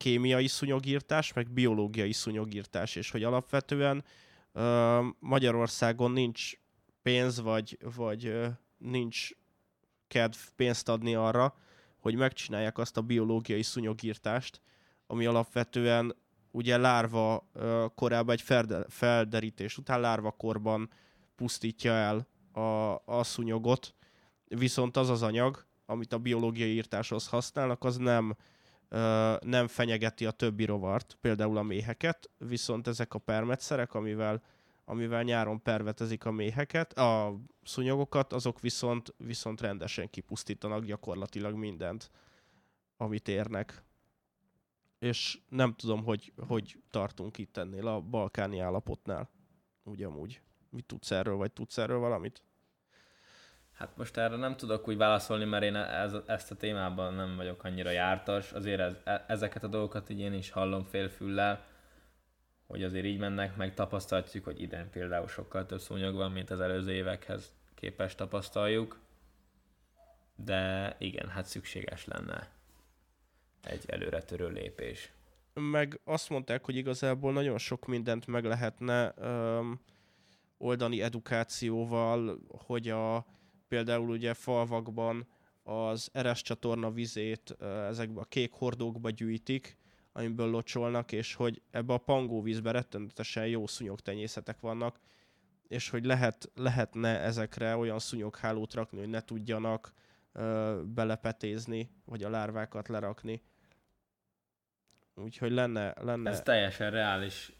kémiai 0.02 0.46
szúnyogírtás, 0.46 1.32
meg 1.32 1.50
biológiai 1.50 2.12
szúnyogírtás, 2.12 2.96
és 2.96 3.10
hogy 3.10 3.22
alapvetően 3.22 4.04
Magyarországon 5.18 6.10
nincs 6.10 6.52
pénz, 7.02 7.40
vagy, 7.40 7.78
vagy 7.96 8.34
nincs 8.78 9.30
kedv 10.08 10.36
pénzt 10.56 10.88
adni 10.88 11.14
arra, 11.14 11.54
hogy 11.98 12.14
megcsinálják 12.14 12.78
azt 12.78 12.96
a 12.96 13.00
biológiai 13.02 13.62
szúnyogírtást, 13.62 14.60
ami 15.06 15.26
alapvetően 15.26 16.16
ugye 16.50 16.76
lárva 16.76 17.50
korábban 17.94 18.34
egy 18.34 18.62
felderítés 18.88 19.78
után 19.78 20.00
lárva 20.00 20.30
korban 20.30 20.90
pusztítja 21.36 21.92
el 21.92 22.26
a, 22.52 23.02
a 23.18 23.24
szúnyogot, 23.24 23.94
viszont 24.44 24.96
az 24.96 25.10
az 25.10 25.22
anyag, 25.22 25.66
amit 25.86 26.12
a 26.12 26.18
biológiai 26.18 26.74
írtáshoz 26.74 27.28
használnak, 27.28 27.84
az 27.84 27.96
nem, 27.96 28.36
nem 29.40 29.66
fenyegeti 29.66 30.26
a 30.26 30.30
többi 30.30 30.64
rovart, 30.64 31.16
például 31.20 31.56
a 31.56 31.62
méheket, 31.62 32.30
viszont 32.38 32.86
ezek 32.86 33.14
a 33.14 33.18
permetszerek, 33.18 33.94
amivel 33.94 34.42
amivel 34.84 35.22
nyáron 35.22 35.62
pervetezik 35.62 36.24
a 36.24 36.30
méheket, 36.30 36.92
a 36.92 37.40
szúnyogokat, 37.62 38.32
azok 38.32 38.60
viszont, 38.60 39.14
viszont 39.16 39.60
rendesen 39.60 40.10
kipusztítanak 40.10 40.84
gyakorlatilag 40.84 41.54
mindent, 41.54 42.10
amit 42.96 43.28
érnek. 43.28 43.84
És 44.98 45.40
nem 45.48 45.74
tudom, 45.74 46.04
hogy, 46.04 46.32
hogy 46.46 46.82
tartunk 46.90 47.38
itt 47.38 47.56
ennél 47.56 47.86
a 47.86 48.00
balkáni 48.00 48.58
állapotnál. 48.58 49.30
Ugyanúgy. 49.82 50.40
Mit 50.70 50.84
tudsz 50.86 51.10
erről, 51.10 51.36
vagy 51.36 51.52
tudsz 51.52 51.78
erről 51.78 51.98
valamit? 51.98 52.42
Hát 53.82 53.96
most 53.96 54.16
erre 54.16 54.36
nem 54.36 54.56
tudok 54.56 54.88
úgy 54.88 54.96
válaszolni, 54.96 55.44
mert 55.44 55.64
én 55.64 55.76
ez, 55.76 56.12
ezt 56.26 56.50
a 56.50 56.54
témában 56.54 57.14
nem 57.14 57.36
vagyok 57.36 57.64
annyira 57.64 57.90
jártas. 57.90 58.52
Azért 58.52 58.80
ez, 58.80 58.96
e, 59.04 59.24
ezeket 59.28 59.62
a 59.62 59.66
dolgokat 59.66 60.10
így 60.10 60.20
én 60.20 60.32
is 60.32 60.50
hallom 60.50 60.84
félfüllel 60.84 61.64
hogy 62.66 62.82
azért 62.82 63.04
így 63.04 63.18
mennek, 63.18 63.56
meg 63.56 63.74
tapasztaljuk, 63.74 64.44
hogy 64.44 64.60
idén 64.60 64.90
például 64.90 65.28
sokkal 65.28 65.66
több 65.66 65.80
szúnyog 65.80 66.14
van, 66.14 66.32
mint 66.32 66.50
az 66.50 66.60
előző 66.60 66.92
évekhez 66.92 67.52
képest 67.74 68.16
tapasztaljuk. 68.16 69.00
De 70.36 70.96
igen, 70.98 71.28
hát 71.28 71.46
szükséges 71.46 72.04
lenne 72.04 72.48
egy 73.62 73.84
előretörő 73.86 74.48
lépés. 74.48 75.12
Meg 75.54 76.00
azt 76.04 76.28
mondták, 76.28 76.64
hogy 76.64 76.76
igazából 76.76 77.32
nagyon 77.32 77.58
sok 77.58 77.86
mindent 77.86 78.26
meg 78.26 78.44
lehetne 78.44 79.12
öm, 79.16 79.80
oldani 80.58 81.02
edukációval, 81.02 82.38
hogy 82.48 82.88
a 82.88 83.26
például 83.72 84.08
ugye 84.08 84.34
falvakban 84.34 85.26
az 85.62 86.08
eres 86.12 86.42
csatorna 86.42 86.90
vizét 86.90 87.56
ezekbe 87.88 88.20
a 88.20 88.24
kék 88.24 88.52
hordókba 88.52 89.10
gyűjtik, 89.10 89.76
amiből 90.12 90.50
locsolnak, 90.50 91.12
és 91.12 91.34
hogy 91.34 91.62
ebbe 91.70 91.92
a 91.92 91.98
pangóvízbe 91.98 92.70
rettenetesen 92.70 93.46
jó 93.46 93.66
szúnyogtenyészetek 93.66 94.60
vannak, 94.60 94.98
és 95.68 95.88
hogy 95.88 96.04
lehet, 96.04 96.50
lehetne 96.54 97.20
ezekre 97.20 97.76
olyan 97.76 97.98
szúnyoghálót 97.98 98.74
rakni, 98.74 98.98
hogy 98.98 99.08
ne 99.08 99.20
tudjanak 99.20 99.92
ö, 100.32 100.80
belepetézni, 100.86 101.90
vagy 102.04 102.22
a 102.22 102.30
lárvákat 102.30 102.88
lerakni. 102.88 103.42
Úgyhogy 105.14 105.52
lenne, 105.52 105.94
lenne... 106.00 106.30
Ez 106.30 106.42
teljesen 106.42 106.90
reális, 106.90 107.52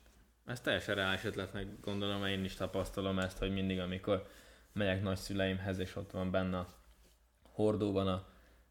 ez 0.46 0.60
teljesen 0.60 0.94
reális 0.94 1.24
ötletnek 1.24 1.80
gondolom, 1.80 2.26
én 2.26 2.44
is 2.44 2.54
tapasztalom 2.54 3.18
ezt, 3.18 3.38
hogy 3.38 3.52
mindig, 3.52 3.78
amikor 3.78 4.26
megyek 4.72 5.02
nagyszüleimhez, 5.02 5.78
és 5.78 5.96
ott 5.96 6.10
van 6.10 6.30
benne 6.30 6.58
a 6.58 6.68
hordóban 7.42 8.06
a 8.08 8.26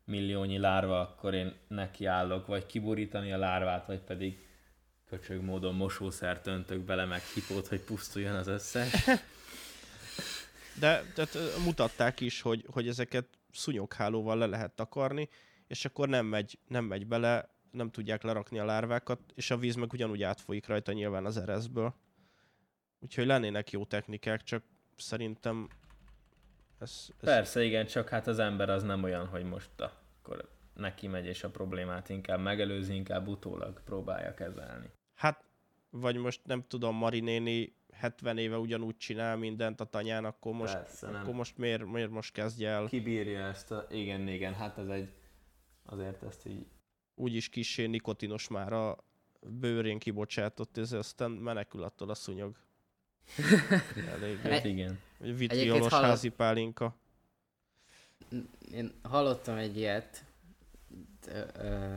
milliónyi 0.05 0.57
lárva, 0.57 0.99
akkor 0.99 1.33
én 1.33 1.53
nekiállok, 1.67 2.47
vagy 2.47 2.65
kiborítani 2.65 3.33
a 3.33 3.37
lárvát, 3.37 3.85
vagy 3.85 3.99
pedig 3.99 4.49
köcsög 5.05 5.41
módon 5.41 5.75
mosószert 5.75 6.47
öntök 6.47 6.79
bele, 6.79 7.05
meg 7.05 7.21
hipót, 7.21 7.67
hogy 7.67 7.81
pusztuljon 7.81 8.35
az 8.35 8.47
összes. 8.47 8.91
De 10.79 11.03
tehát 11.13 11.37
mutatták 11.63 12.19
is, 12.19 12.41
hogy, 12.41 12.65
hogy 12.71 12.87
ezeket 12.87 13.25
szúnyoghálóval 13.51 14.37
le 14.37 14.45
lehet 14.45 14.71
takarni, 14.71 15.29
és 15.67 15.85
akkor 15.85 16.09
nem 16.09 16.25
megy, 16.25 16.59
nem 16.67 16.85
megy 16.85 17.07
bele, 17.07 17.49
nem 17.71 17.89
tudják 17.89 18.23
lerakni 18.23 18.59
a 18.59 18.65
lárvákat, 18.65 19.19
és 19.35 19.51
a 19.51 19.57
víz 19.57 19.75
meg 19.75 19.93
ugyanúgy 19.93 20.23
átfolyik 20.23 20.67
rajta 20.67 20.91
nyilván 20.91 21.25
az 21.25 21.37
ereszből. 21.37 21.95
Úgyhogy 22.99 23.25
lennének 23.25 23.71
jó 23.71 23.85
technikák, 23.85 24.43
csak 24.43 24.63
szerintem 24.97 25.67
ez, 26.81 27.07
ez... 27.21 27.27
Persze, 27.27 27.63
igen, 27.63 27.85
csak 27.85 28.09
hát 28.09 28.27
az 28.27 28.39
ember 28.39 28.69
az 28.69 28.83
nem 28.83 29.03
olyan, 29.03 29.27
hogy 29.27 29.43
most 29.43 29.81
a, 29.81 29.91
akkor 30.21 30.49
neki 30.73 31.07
megy, 31.07 31.25
és 31.25 31.43
a 31.43 31.49
problémát 31.49 32.09
inkább 32.09 32.39
megelőzi, 32.39 32.93
inkább 32.93 33.27
utólag 33.27 33.81
próbálja 33.83 34.33
kezelni. 34.33 34.91
Hát, 35.13 35.43
vagy 35.89 36.15
most 36.15 36.41
nem 36.45 36.63
tudom, 36.67 36.95
Mari 36.95 37.19
néni 37.19 37.75
70 37.93 38.37
éve 38.37 38.57
ugyanúgy 38.57 38.97
csinál 38.97 39.37
mindent 39.37 39.81
a 39.81 39.85
tanyán, 39.85 40.25
akkor 40.25 40.53
most, 40.53 40.73
Persze, 40.73 41.09
nem. 41.09 41.21
akkor 41.21 41.33
most 41.33 41.57
miért, 41.57 41.85
miért 41.85 42.09
most 42.09 42.33
kezdje 42.33 42.69
el? 42.69 42.85
Kibírja 42.85 43.39
ezt 43.39 43.71
a... 43.71 43.85
Igen, 43.89 44.27
igen, 44.27 44.53
hát 44.53 44.77
ez 44.77 44.87
egy... 44.87 45.13
Azért 45.85 46.23
ezt 46.23 46.45
így... 46.45 46.65
Úgyis 47.15 47.49
kisé 47.49 47.85
nikotinos 47.85 48.47
már 48.47 48.73
a 48.73 48.97
bőrén 49.41 49.99
kibocsátott, 49.99 50.77
ez 50.77 50.91
aztán 50.91 51.31
menekül 51.31 51.83
attól 51.83 52.09
a 52.09 52.13
szúnyog. 52.13 52.55
Elég. 54.13 54.37
hát 54.37 54.65
igen. 54.65 54.99
Egy 55.21 55.37
vitriolos 55.37 55.87
hallott... 55.87 56.05
házi 56.05 56.29
pálinka. 56.29 56.95
Én 58.71 58.91
hallottam 59.01 59.57
egy 59.57 59.77
ilyet 59.77 60.23
ö, 61.27 61.41
ö, 61.53 61.95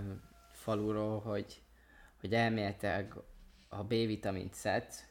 faluról, 0.53 1.21
hogy, 1.21 1.63
hogy 2.21 2.35
elméletileg 2.35 3.15
ha 3.75 3.83
B-vitamint 3.83 4.55
szedsz, 4.55 5.05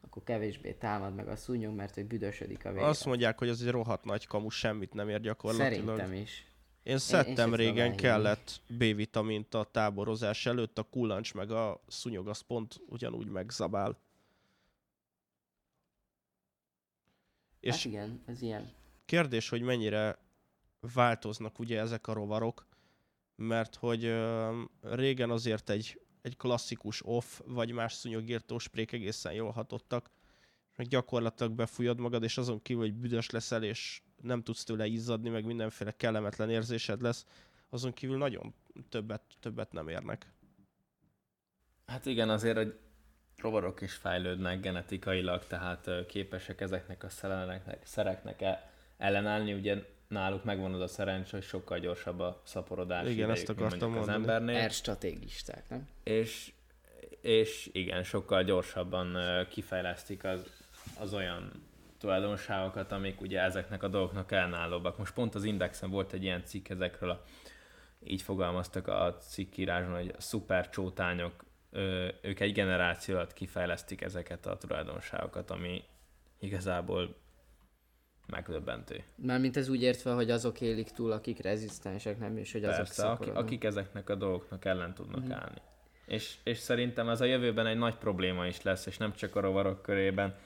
akkor 0.00 0.22
kevésbé 0.22 0.72
támad 0.72 1.14
meg 1.14 1.28
a 1.28 1.36
szúnyog, 1.36 1.74
mert 1.74 1.94
hogy 1.94 2.06
büdösödik 2.06 2.64
a 2.64 2.72
vér. 2.72 2.82
Azt 2.82 3.04
mondják, 3.04 3.38
hogy 3.38 3.48
az 3.48 3.62
egy 3.62 3.70
rohadt 3.70 4.04
nagy 4.04 4.26
kamu, 4.26 4.48
semmit 4.48 4.94
nem 4.94 5.08
ér 5.08 5.20
gyakorlatilag. 5.20 5.86
Szerintem 5.86 6.12
is. 6.12 6.44
Én 6.82 6.98
szedtem 6.98 7.52
én, 7.52 7.60
én 7.60 7.66
régen, 7.66 7.96
kellett 7.96 8.60
B-vitamint 8.66 9.54
a 9.54 9.64
táborozás 9.64 10.46
előtt, 10.46 10.78
a 10.78 10.82
kullancs 10.82 11.34
meg 11.34 11.50
a 11.50 11.80
szúnyog 11.86 12.28
az 12.28 12.40
pont 12.40 12.80
ugyanúgy 12.86 13.26
megzabál. 13.26 13.98
És 17.60 17.74
hát 17.74 17.84
igen, 17.84 18.22
ez 18.26 18.42
ilyen. 18.42 18.72
Kérdés, 19.04 19.48
hogy 19.48 19.62
mennyire 19.62 20.18
változnak 20.94 21.58
ugye 21.58 21.80
ezek 21.80 22.06
a 22.06 22.12
rovarok, 22.12 22.66
mert 23.36 23.74
hogy 23.74 24.04
ö, 24.04 24.62
régen 24.80 25.30
azért 25.30 25.70
egy, 25.70 26.00
egy 26.22 26.36
klasszikus 26.36 27.06
off, 27.06 27.40
vagy 27.46 27.72
más 27.72 27.92
szúnyogírtó 27.92 28.58
sprék 28.58 28.92
egészen 28.92 29.32
jól 29.32 29.50
hatottak, 29.50 30.10
meg 30.76 30.86
gyakorlatilag 30.86 31.52
befújod 31.52 32.00
magad, 32.00 32.22
és 32.22 32.38
azon 32.38 32.62
kívül, 32.62 32.82
hogy 32.82 32.94
büdös 32.94 33.30
leszel, 33.30 33.62
és 33.62 34.02
nem 34.22 34.42
tudsz 34.42 34.64
tőle 34.64 34.86
izzadni, 34.86 35.28
meg 35.28 35.44
mindenféle 35.44 35.90
kellemetlen 35.90 36.50
érzésed 36.50 37.00
lesz, 37.00 37.26
azon 37.68 37.92
kívül 37.92 38.16
nagyon 38.16 38.54
többet, 38.88 39.22
többet 39.40 39.72
nem 39.72 39.88
érnek. 39.88 40.32
Hát 41.86 42.06
igen, 42.06 42.30
azért, 42.30 42.56
hogy 42.56 42.78
rovarok 43.40 43.80
is 43.80 43.92
fejlődnek 43.92 44.60
genetikailag, 44.60 45.46
tehát 45.46 45.90
képesek 46.06 46.60
ezeknek 46.60 47.04
a 47.04 47.08
szereknek, 47.08 47.78
szereknek 47.84 48.44
ellenállni, 48.98 49.52
ugye 49.52 49.82
náluk 50.08 50.44
megvan 50.44 50.74
az 50.74 50.80
a 50.80 50.86
szerencs, 50.86 51.30
hogy 51.30 51.42
sokkal 51.42 51.78
gyorsabb 51.78 52.20
a 52.20 52.40
szaporodás 52.44 53.02
Igen, 53.02 53.12
idejük, 53.12 53.30
ezt 53.30 53.48
akartam 53.48 53.90
az 53.90 53.96
mondani. 53.96 54.18
embernél. 54.18 54.56
Er 54.56 54.70
stratégisták, 54.70 55.68
nem? 55.68 55.88
És, 56.02 56.52
és 57.20 57.68
igen, 57.72 58.02
sokkal 58.02 58.42
gyorsabban 58.42 59.16
kifejlesztik 59.48 60.24
az, 60.24 60.46
az 61.00 61.14
olyan 61.14 61.50
tulajdonságokat, 61.98 62.92
amik 62.92 63.20
ugye 63.20 63.40
ezeknek 63.40 63.82
a 63.82 63.88
dolgoknak 63.88 64.32
ellenállóbbak. 64.32 64.98
Most 64.98 65.14
pont 65.14 65.34
az 65.34 65.44
Indexen 65.44 65.90
volt 65.90 66.12
egy 66.12 66.22
ilyen 66.22 66.44
cikk 66.44 66.68
ezekről, 66.68 67.10
a, 67.10 67.24
így 68.04 68.22
fogalmaztak 68.22 68.88
a 68.88 69.16
cikkírásban, 69.20 69.96
hogy 69.96 70.14
a 70.16 70.20
szupercsótányok, 70.20 71.44
ők 72.22 72.40
egy 72.40 72.52
generáció 72.52 73.14
alatt 73.14 73.32
kifejlesztik 73.32 74.00
ezeket 74.00 74.46
a 74.46 74.56
tulajdonságokat, 74.56 75.50
ami 75.50 75.84
igazából 76.38 77.16
megdöbbentő. 78.26 79.04
Mármint 79.16 79.56
ez 79.56 79.68
úgy 79.68 79.82
értve, 79.82 80.12
hogy 80.12 80.30
azok 80.30 80.60
élik 80.60 80.90
túl, 80.90 81.12
akik 81.12 81.42
rezisztensek, 81.42 82.18
nem? 82.18 82.36
És 82.36 82.52
hogy 82.52 82.64
azok 82.64 82.76
Persze, 82.76 83.10
akik, 83.10 83.34
akik 83.34 83.64
ezeknek 83.64 84.10
a 84.10 84.14
dolgoknak 84.14 84.64
ellen 84.64 84.94
tudnak 84.94 85.22
Mhm. 85.22 85.32
állni. 85.32 85.60
És, 86.06 86.36
és 86.42 86.58
szerintem 86.58 87.08
ez 87.08 87.20
a 87.20 87.24
jövőben 87.24 87.66
egy 87.66 87.78
nagy 87.78 87.96
probléma 87.96 88.46
is 88.46 88.62
lesz, 88.62 88.86
és 88.86 88.96
nem 88.96 89.12
csak 89.12 89.36
a 89.36 89.40
rovarok 89.40 89.82
körében, 89.82 90.36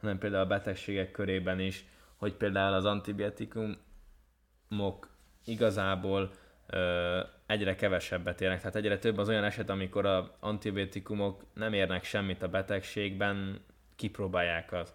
hanem 0.00 0.18
például 0.18 0.42
a 0.42 0.46
betegségek 0.46 1.10
körében 1.10 1.60
is, 1.60 1.84
hogy 2.16 2.34
például 2.34 2.74
az 2.74 2.84
antibiotikumok 2.84 5.08
igazából 5.44 6.30
ö, 6.66 7.20
egyre 7.52 7.74
kevesebbet 7.74 8.40
érnek. 8.40 8.58
Tehát 8.58 8.76
egyre 8.76 8.98
több 8.98 9.18
az 9.18 9.28
olyan 9.28 9.44
eset, 9.44 9.70
amikor 9.70 10.06
az 10.06 10.24
antibiotikumok 10.40 11.44
nem 11.54 11.72
érnek 11.72 12.04
semmit 12.04 12.42
a 12.42 12.48
betegségben, 12.48 13.64
kipróbálják 13.96 14.72
az 14.72 14.94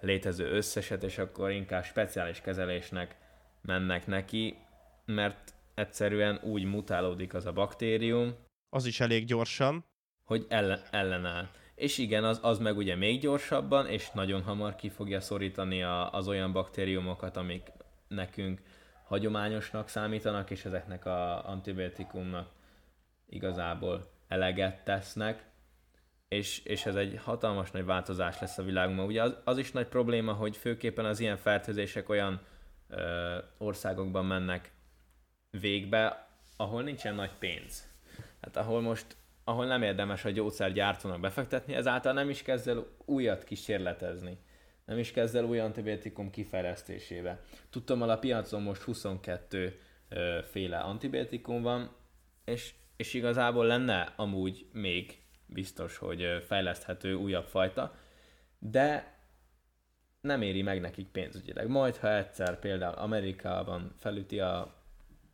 létező 0.00 0.50
összeset, 0.50 1.02
és 1.02 1.18
akkor 1.18 1.50
inkább 1.50 1.84
speciális 1.84 2.40
kezelésnek 2.40 3.16
mennek 3.62 4.06
neki, 4.06 4.56
mert 5.04 5.54
egyszerűen 5.74 6.40
úgy 6.42 6.64
mutálódik 6.64 7.34
az 7.34 7.46
a 7.46 7.52
baktérium, 7.52 8.34
Az 8.70 8.86
is 8.86 9.00
elég 9.00 9.24
gyorsan. 9.24 9.84
hogy 10.24 10.46
ellen, 10.48 10.80
ellenáll. 10.90 11.48
És 11.74 11.98
igen, 11.98 12.24
az, 12.24 12.38
az 12.42 12.58
meg 12.58 12.76
ugye 12.76 12.96
még 12.96 13.20
gyorsabban, 13.20 13.86
és 13.86 14.10
nagyon 14.10 14.42
hamar 14.42 14.76
ki 14.76 14.88
fogja 14.88 15.20
szorítani 15.20 15.82
a, 15.82 16.12
az 16.12 16.28
olyan 16.28 16.52
baktériumokat, 16.52 17.36
amik 17.36 17.62
nekünk 18.08 18.60
hagyományosnak 19.08 19.88
számítanak, 19.88 20.50
és 20.50 20.64
ezeknek 20.64 21.04
a 21.04 21.48
antibiotikumnak 21.48 22.50
igazából 23.28 24.10
eleget 24.28 24.84
tesznek. 24.84 25.46
És, 26.28 26.58
és 26.64 26.86
ez 26.86 26.94
egy 26.94 27.20
hatalmas 27.24 27.70
nagy 27.70 27.84
változás 27.84 28.40
lesz 28.40 28.58
a 28.58 28.62
világunkban. 28.62 29.06
Ugye 29.06 29.22
az, 29.22 29.36
az 29.44 29.58
is 29.58 29.72
nagy 29.72 29.86
probléma, 29.86 30.32
hogy 30.32 30.56
főképpen 30.56 31.04
az 31.04 31.20
ilyen 31.20 31.36
fertőzések 31.36 32.08
olyan 32.08 32.40
ö, 32.88 33.38
országokban 33.58 34.24
mennek 34.24 34.72
végbe, 35.50 36.28
ahol 36.56 36.82
nincsen 36.82 37.14
nagy 37.14 37.32
pénz. 37.38 37.88
Hát 38.40 38.56
ahol 38.56 38.80
most, 38.80 39.16
ahol 39.44 39.66
nem 39.66 39.82
érdemes 39.82 40.24
a 40.24 40.30
gyógyszergyártónak 40.30 41.20
befektetni, 41.20 41.74
ezáltal 41.74 42.12
nem 42.12 42.28
is 42.28 42.42
kezd 42.42 42.68
el 42.68 42.86
újat 43.04 43.44
kísérletezni. 43.44 44.38
Nem 44.88 44.98
is 44.98 45.10
kezd 45.10 45.36
el 45.36 45.44
új 45.44 45.58
antibiotikum 45.58 46.30
kifejlesztésébe. 46.30 47.40
Tudtam, 47.70 48.02
a 48.02 48.18
piacon 48.18 48.62
most 48.62 48.82
22 48.82 49.78
ö, 50.08 50.38
féle 50.50 50.78
antibiotikum 50.78 51.62
van, 51.62 51.96
és, 52.44 52.74
és 52.96 53.14
igazából 53.14 53.66
lenne 53.66 54.12
amúgy 54.16 54.66
még 54.72 55.18
biztos, 55.46 55.96
hogy 55.96 56.44
fejleszthető 56.46 57.14
újabb 57.14 57.46
fajta, 57.46 57.94
de 58.58 59.16
nem 60.20 60.42
éri 60.42 60.62
meg 60.62 60.80
nekik 60.80 61.06
pénzügyileg. 61.06 61.68
Majd, 61.68 61.96
ha 61.96 62.16
egyszer 62.16 62.58
például 62.58 62.94
Amerikában 62.94 63.94
felüti 63.98 64.40
a 64.40 64.74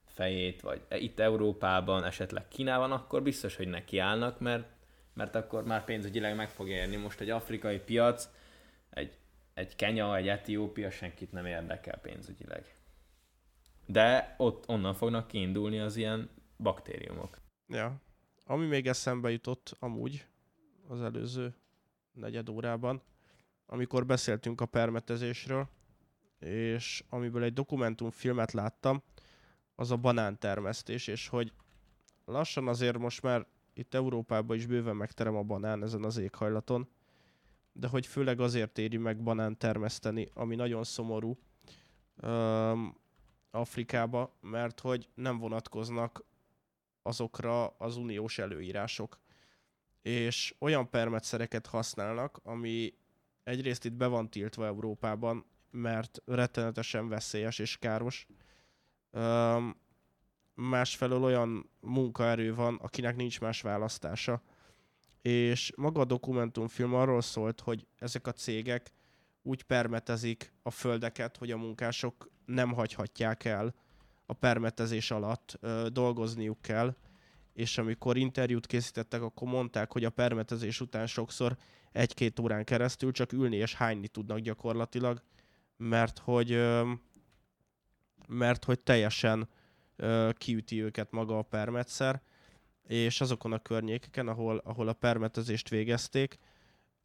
fejét, 0.06 0.60
vagy 0.60 0.80
e- 0.88 0.96
itt 0.96 1.20
Európában, 1.20 2.04
esetleg 2.04 2.48
Kínában, 2.48 2.92
akkor 2.92 3.22
biztos, 3.22 3.56
hogy 3.56 3.68
nekiállnak, 3.68 4.40
mert, 4.40 4.66
mert 5.12 5.34
akkor 5.34 5.64
már 5.64 5.84
pénzügyileg 5.84 6.36
meg 6.36 6.50
fog 6.50 6.68
érni. 6.68 6.96
Most 6.96 7.20
egy 7.20 7.30
afrikai 7.30 7.78
piac, 7.78 8.28
egy, 9.54 9.76
Kenya, 9.76 10.16
egy 10.16 10.28
Etiópia 10.28 10.90
senkit 10.90 11.32
nem 11.32 11.46
érdekel 11.46 11.98
pénzügyileg. 11.98 12.76
De 13.86 14.34
ott 14.38 14.68
onnan 14.68 14.94
fognak 14.94 15.26
kiindulni 15.26 15.78
az 15.78 15.96
ilyen 15.96 16.30
baktériumok. 16.56 17.38
Ja. 17.68 18.00
Ami 18.44 18.66
még 18.66 18.86
eszembe 18.86 19.30
jutott 19.30 19.76
amúgy 19.78 20.26
az 20.88 21.02
előző 21.02 21.54
negyed 22.12 22.48
órában, 22.48 23.02
amikor 23.66 24.06
beszéltünk 24.06 24.60
a 24.60 24.66
permetezésről, 24.66 25.68
és 26.38 27.04
amiből 27.08 27.42
egy 27.42 27.52
dokumentumfilmet 27.52 28.52
láttam, 28.52 29.02
az 29.74 29.90
a 29.90 29.96
banántermesztés, 29.96 31.06
és 31.06 31.28
hogy 31.28 31.52
lassan 32.24 32.68
azért 32.68 32.98
most 32.98 33.22
már 33.22 33.46
itt 33.74 33.94
Európában 33.94 34.56
is 34.56 34.66
bőven 34.66 34.96
megterem 34.96 35.36
a 35.36 35.42
banán 35.42 35.82
ezen 35.82 36.04
az 36.04 36.16
éghajlaton, 36.16 36.88
de 37.76 37.88
hogy 37.88 38.06
főleg 38.06 38.40
azért 38.40 38.78
éri 38.78 38.96
meg 38.96 39.22
banán 39.22 39.58
termeszteni, 39.58 40.28
ami 40.34 40.54
nagyon 40.54 40.84
szomorú 40.84 41.38
um, 42.22 42.96
Afrikába, 43.50 44.36
mert 44.40 44.80
hogy 44.80 45.08
nem 45.14 45.38
vonatkoznak 45.38 46.24
azokra 47.02 47.66
az 47.66 47.96
uniós 47.96 48.38
előírások. 48.38 49.20
És 50.02 50.54
olyan 50.58 50.90
permetszereket 50.90 51.66
használnak, 51.66 52.40
ami 52.42 52.94
egyrészt 53.42 53.84
itt 53.84 53.92
be 53.92 54.06
van 54.06 54.30
tiltva 54.30 54.66
Európában, 54.66 55.44
mert 55.70 56.22
rettenetesen 56.24 57.08
veszélyes 57.08 57.58
és 57.58 57.78
káros. 57.78 58.26
Um, 59.10 59.76
másfelől 60.54 61.22
olyan 61.22 61.70
munkaerő 61.80 62.54
van, 62.54 62.78
akinek 62.82 63.16
nincs 63.16 63.40
más 63.40 63.60
választása. 63.60 64.42
És 65.26 65.72
maga 65.76 66.00
a 66.00 66.04
dokumentumfilm 66.04 66.94
arról 66.94 67.20
szólt, 67.20 67.60
hogy 67.60 67.86
ezek 67.98 68.26
a 68.26 68.32
cégek 68.32 68.92
úgy 69.42 69.62
permetezik 69.62 70.52
a 70.62 70.70
földeket, 70.70 71.36
hogy 71.36 71.50
a 71.50 71.56
munkások 71.56 72.30
nem 72.44 72.72
hagyhatják 72.72 73.44
el 73.44 73.74
a 74.26 74.32
permetezés 74.32 75.10
alatt, 75.10 75.58
ö, 75.60 75.86
dolgozniuk 75.92 76.62
kell, 76.62 76.96
és 77.52 77.78
amikor 77.78 78.16
interjút 78.16 78.66
készítettek, 78.66 79.22
akkor 79.22 79.48
mondták, 79.48 79.92
hogy 79.92 80.04
a 80.04 80.10
permetezés 80.10 80.80
után 80.80 81.06
sokszor 81.06 81.56
egy-két 81.92 82.38
órán 82.38 82.64
keresztül 82.64 83.12
csak 83.12 83.32
ülni 83.32 83.56
és 83.56 83.74
hányni 83.74 84.08
tudnak 84.08 84.38
gyakorlatilag, 84.38 85.22
mert 85.76 86.18
hogy, 86.18 86.52
ö, 86.52 86.92
mert 88.28 88.64
hogy 88.64 88.80
teljesen 88.80 89.48
ö, 89.96 90.30
kiüti 90.32 90.82
őket 90.82 91.10
maga 91.10 91.38
a 91.38 91.42
permetszer, 91.42 92.22
és 92.86 93.20
azokon 93.20 93.52
a 93.52 93.58
környékeken, 93.58 94.28
ahol, 94.28 94.58
ahol 94.64 94.88
a 94.88 94.92
permetezést 94.92 95.68
végezték, 95.68 96.38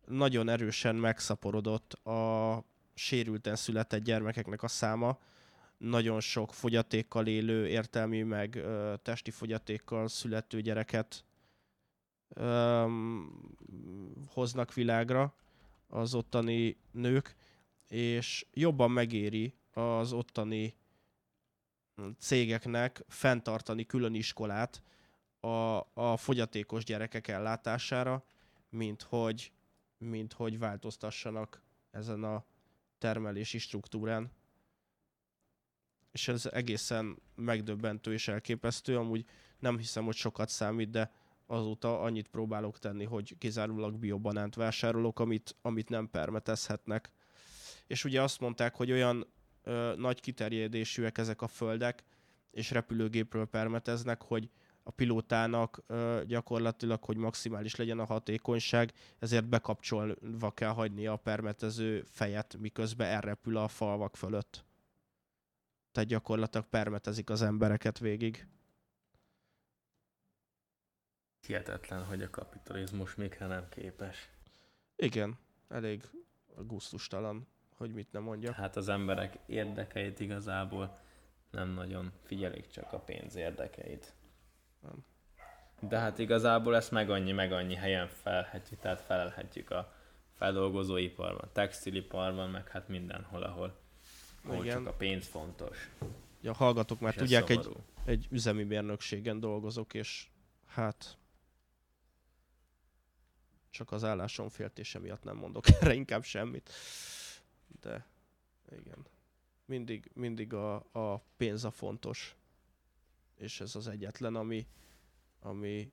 nagyon 0.06 0.50
erősen 0.50 0.96
megszaporodott 0.96 1.94
a 1.94 2.64
sérülten 2.94 3.56
született 3.56 4.04
gyermekeknek 4.04 4.64
a 4.64 4.68
száma, 4.68 5.20
nagyon 5.78 6.20
sok 6.20 6.54
fogyatékkal 6.54 7.28
élő, 7.28 7.68
értelmi 7.68 8.22
meg 8.22 8.56
ö, 8.56 8.94
testi 9.02 9.32
fogyatékkal 9.32 10.08
születő 10.08 10.62
gyereket 10.62 11.26
öm, 12.30 13.32
hoznak 14.28 14.74
világra 14.74 15.36
az 15.88 16.14
ottani 16.14 16.78
nők, 16.92 17.36
és 17.88 18.46
jobban 18.54 18.92
megéri 18.92 19.54
az 19.74 20.14
ottani 20.14 20.76
cégeknek 22.18 23.04
fenntartani 23.08 23.86
külön 23.86 24.14
iskolát 24.14 24.82
a, 25.40 25.78
a 25.94 26.18
fogyatékos 26.18 26.84
gyerekek 26.84 27.28
ellátására, 27.28 28.24
mint 28.70 29.02
hogy, 29.02 29.52
mint 29.98 30.34
hogy 30.34 30.60
változtassanak 30.60 31.62
ezen 31.92 32.24
a 32.24 32.46
termelési 32.98 33.58
struktúrán. 33.58 34.32
És 36.12 36.28
ez 36.28 36.46
egészen 36.46 37.22
megdöbbentő 37.36 38.14
és 38.14 38.28
elképesztő. 38.28 38.98
Amúgy 38.98 39.26
nem 39.60 39.78
hiszem, 39.78 40.06
hogy 40.06 40.16
sokat 40.16 40.50
számít, 40.50 40.90
de 40.90 41.12
azóta 41.46 42.02
annyit 42.02 42.28
próbálok 42.28 42.80
tenni, 42.80 43.04
hogy 43.06 43.38
kizárólag 43.38 43.98
biobanánt 43.98 44.56
vásárolok, 44.56 45.20
amit, 45.20 45.56
amit 45.62 45.90
nem 45.90 46.10
permetezhetnek. 46.10 47.12
És 47.88 48.04
ugye 48.04 48.22
azt 48.22 48.40
mondták, 48.40 48.76
hogy 48.76 48.92
olyan 48.92 49.28
ö, 49.64 49.94
nagy 49.98 50.20
kiterjedésűek 50.20 51.18
ezek 51.18 51.42
a 51.42 51.48
földek, 51.48 52.04
és 52.52 52.72
repülőgépről 52.72 53.46
permeteznek, 53.46 54.22
hogy 54.22 54.50
a 54.84 54.92
pilótának 54.92 55.84
gyakorlatilag, 56.26 57.04
hogy 57.04 57.18
maximális 57.18 57.76
legyen 57.76 58.00
a 58.00 58.06
hatékonyság, 58.06 58.94
ezért 59.20 59.46
bekapcsolva 59.46 60.52
kell 60.52 60.72
hagyni 60.72 61.08
a 61.08 61.16
permetező 61.16 62.04
fejet, 62.04 62.58
miközben 62.58 63.08
elrepül 63.08 63.58
a 63.58 63.68
falvak 63.68 64.16
fölött. 64.16 64.66
Tehát 65.92 66.10
gyakorlatilag 66.10 66.68
permetezik 66.68 67.30
az 67.30 67.42
embereket 67.42 68.00
végig. 68.00 68.48
Hihetetlen, 71.48 72.04
hogy 72.06 72.22
a 72.22 72.30
kapitalizmus 72.30 73.16
mikre 73.16 73.48
nem 73.48 73.70
képes. 73.70 74.30
Igen, 74.96 75.38
elég 75.68 76.04
gusztustalan, 76.56 77.48
hogy 77.76 77.94
mit 77.94 78.12
nem 78.12 78.24
mondja. 78.24 78.52
Hát 78.52 78.76
az 78.76 78.90
emberek 78.90 79.40
érdekeit 79.46 80.20
igazából 80.20 81.00
nem 81.52 81.70
nagyon 81.70 82.12
figyelik 82.24 82.68
csak 82.68 82.94
a 82.94 83.00
pénz 83.00 83.36
érdekeit. 83.36 84.14
Nem. 84.82 85.06
De 85.80 85.98
hát 85.98 86.20
igazából 86.20 86.76
ezt 86.76 86.92
meg 86.92 87.10
annyi, 87.10 87.32
meg 87.32 87.52
annyi 87.52 87.76
helyen 87.76 88.08
felhetjük, 88.08 88.80
tehát 88.80 89.02
felelhetjük 89.02 89.70
a 89.70 89.94
feldolgozóiparban, 90.34 91.50
textiliparban, 91.54 92.50
meg 92.50 92.68
hát 92.68 92.88
mindenhol, 92.88 93.44
ahol, 93.44 93.80
ahol 94.44 94.64
Igen. 94.64 94.78
csak 94.78 94.88
a 94.88 94.94
pénz 94.94 95.28
fontos. 95.28 95.90
Ja, 96.42 96.54
hallgatok, 96.54 97.00
mert 97.00 97.18
tudják, 97.18 97.50
egy, 97.50 97.70
egy 98.06 98.28
üzemi 98.30 98.64
mérnökségen 98.64 99.40
dolgozok, 99.40 99.94
és 99.94 100.28
hát 100.66 101.18
csak 103.70 103.92
az 103.92 104.04
állásom 104.04 104.50
féltése 104.50 105.00
miatt 105.00 105.24
nem 105.24 105.36
mondok 105.36 105.70
erre 105.80 105.94
inkább 105.94 106.24
semmit. 106.24 106.70
De 107.82 108.06
igen. 108.72 109.06
Mindig, 109.66 110.12
mindig 110.14 110.54
a, 110.54 110.76
a 110.92 111.24
pénz 111.38 111.66
a 111.66 111.72
fontos. 111.72 112.36
És 113.40 113.62
ez 113.62 113.76
az 113.76 113.88
egyetlen, 113.88 114.36
ami, 114.36 114.68
ami 115.40 115.92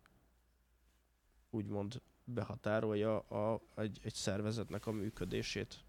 úgymond 1.51 2.03
behatárolja 2.25 3.19
a, 3.19 3.61
egy, 3.77 3.99
egy 4.03 4.15
szervezetnek 4.15 4.87
a 4.87 4.91
működését. 4.91 5.85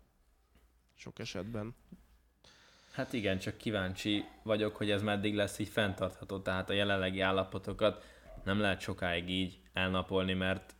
Sok 0.96 1.20
esetben. 1.20 1.76
Hát 2.92 3.14
igen, 3.14 3.40
csak 3.40 3.58
kíváncsi 3.58 4.26
vagyok, 4.44 4.76
hogy 4.76 4.92
ez 4.92 5.02
meddig 5.02 5.36
lesz 5.36 5.60
így 5.60 5.68
fenntartható, 5.68 6.40
tehát 6.40 6.70
a 6.70 6.74
jelenlegi 6.74 7.20
állapotokat 7.20 8.04
nem 8.44 8.60
lehet 8.60 8.80
sokáig 8.80 9.30
így 9.30 9.60
elnapolni, 9.74 10.34
mert 10.34 10.76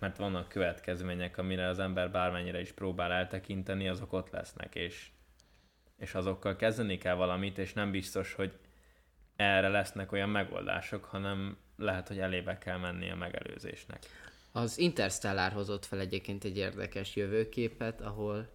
mert 0.00 0.16
vannak 0.16 0.48
következmények, 0.48 1.38
amire 1.38 1.68
az 1.68 1.78
ember 1.78 2.10
bármennyire 2.10 2.60
is 2.60 2.72
próbál 2.72 3.12
eltekinteni, 3.12 3.88
azok 3.88 4.12
ott 4.12 4.30
lesznek, 4.30 4.74
és, 4.74 5.10
és 5.96 6.14
azokkal 6.14 6.56
kezdeni 6.56 6.98
kell 6.98 7.14
valamit, 7.14 7.58
és 7.58 7.72
nem 7.72 7.90
biztos, 7.90 8.32
hogy 8.32 8.58
erre 9.40 9.68
lesznek 9.68 10.12
olyan 10.12 10.28
megoldások, 10.28 11.04
hanem 11.04 11.56
lehet, 11.76 12.08
hogy 12.08 12.18
elébe 12.18 12.58
kell 12.58 12.78
menni 12.78 13.10
a 13.10 13.16
megelőzésnek. 13.16 13.98
Az 14.52 14.78
Interstellar 14.78 15.52
hozott 15.52 15.84
fel 15.84 16.00
egyébként 16.00 16.44
egy 16.44 16.56
érdekes 16.56 17.16
jövőképet, 17.16 18.00
ahol 18.00 18.48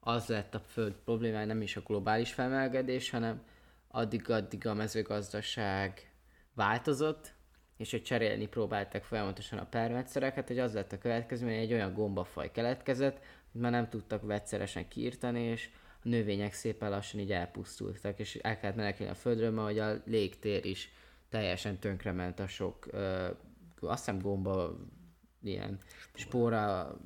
az 0.00 0.26
lett 0.26 0.54
a 0.54 0.60
föld 0.60 0.92
problémája 1.04 1.46
nem 1.46 1.62
is 1.62 1.76
a 1.76 1.80
globális 1.80 2.32
felmelegedés, 2.32 3.10
hanem 3.10 3.42
addig-addig 3.88 4.66
a 4.66 4.74
mezőgazdaság 4.74 6.12
változott, 6.54 7.34
és 7.76 7.90
hogy 7.90 8.02
cserélni 8.02 8.46
próbálták 8.46 9.04
folyamatosan 9.04 9.58
a 9.58 9.66
permetszereket, 9.66 10.48
hogy 10.48 10.58
az 10.58 10.74
lett 10.74 10.92
a 10.92 10.98
következő, 10.98 11.46
hogy 11.46 11.54
egy 11.54 11.72
olyan 11.72 11.94
gombafaj 11.94 12.50
keletkezett, 12.50 13.18
hogy 13.52 13.60
már 13.60 13.70
nem 13.70 13.88
tudtak 13.88 14.22
vegyszeresen 14.22 14.88
kiírtani, 14.88 15.42
és 15.42 15.70
a 16.04 16.08
növények 16.08 16.52
szépen 16.52 16.90
lassan 16.90 17.20
így 17.20 17.32
elpusztultak, 17.32 18.18
és 18.18 18.34
el 18.36 18.58
kellett 18.58 18.76
menekülni 18.76 19.12
a 19.12 19.14
földről, 19.14 19.50
mert 19.50 19.78
a 19.78 20.02
légtér 20.06 20.64
is 20.64 20.92
teljesen 21.28 21.78
tönkrement 21.78 22.38
a 22.40 22.46
sok, 22.46 22.86
ö, 22.90 23.28
azt 23.80 24.04
hiszem 24.04 24.18
gomba, 24.18 24.76
ilyen 25.42 25.78
spóra, 26.14 26.96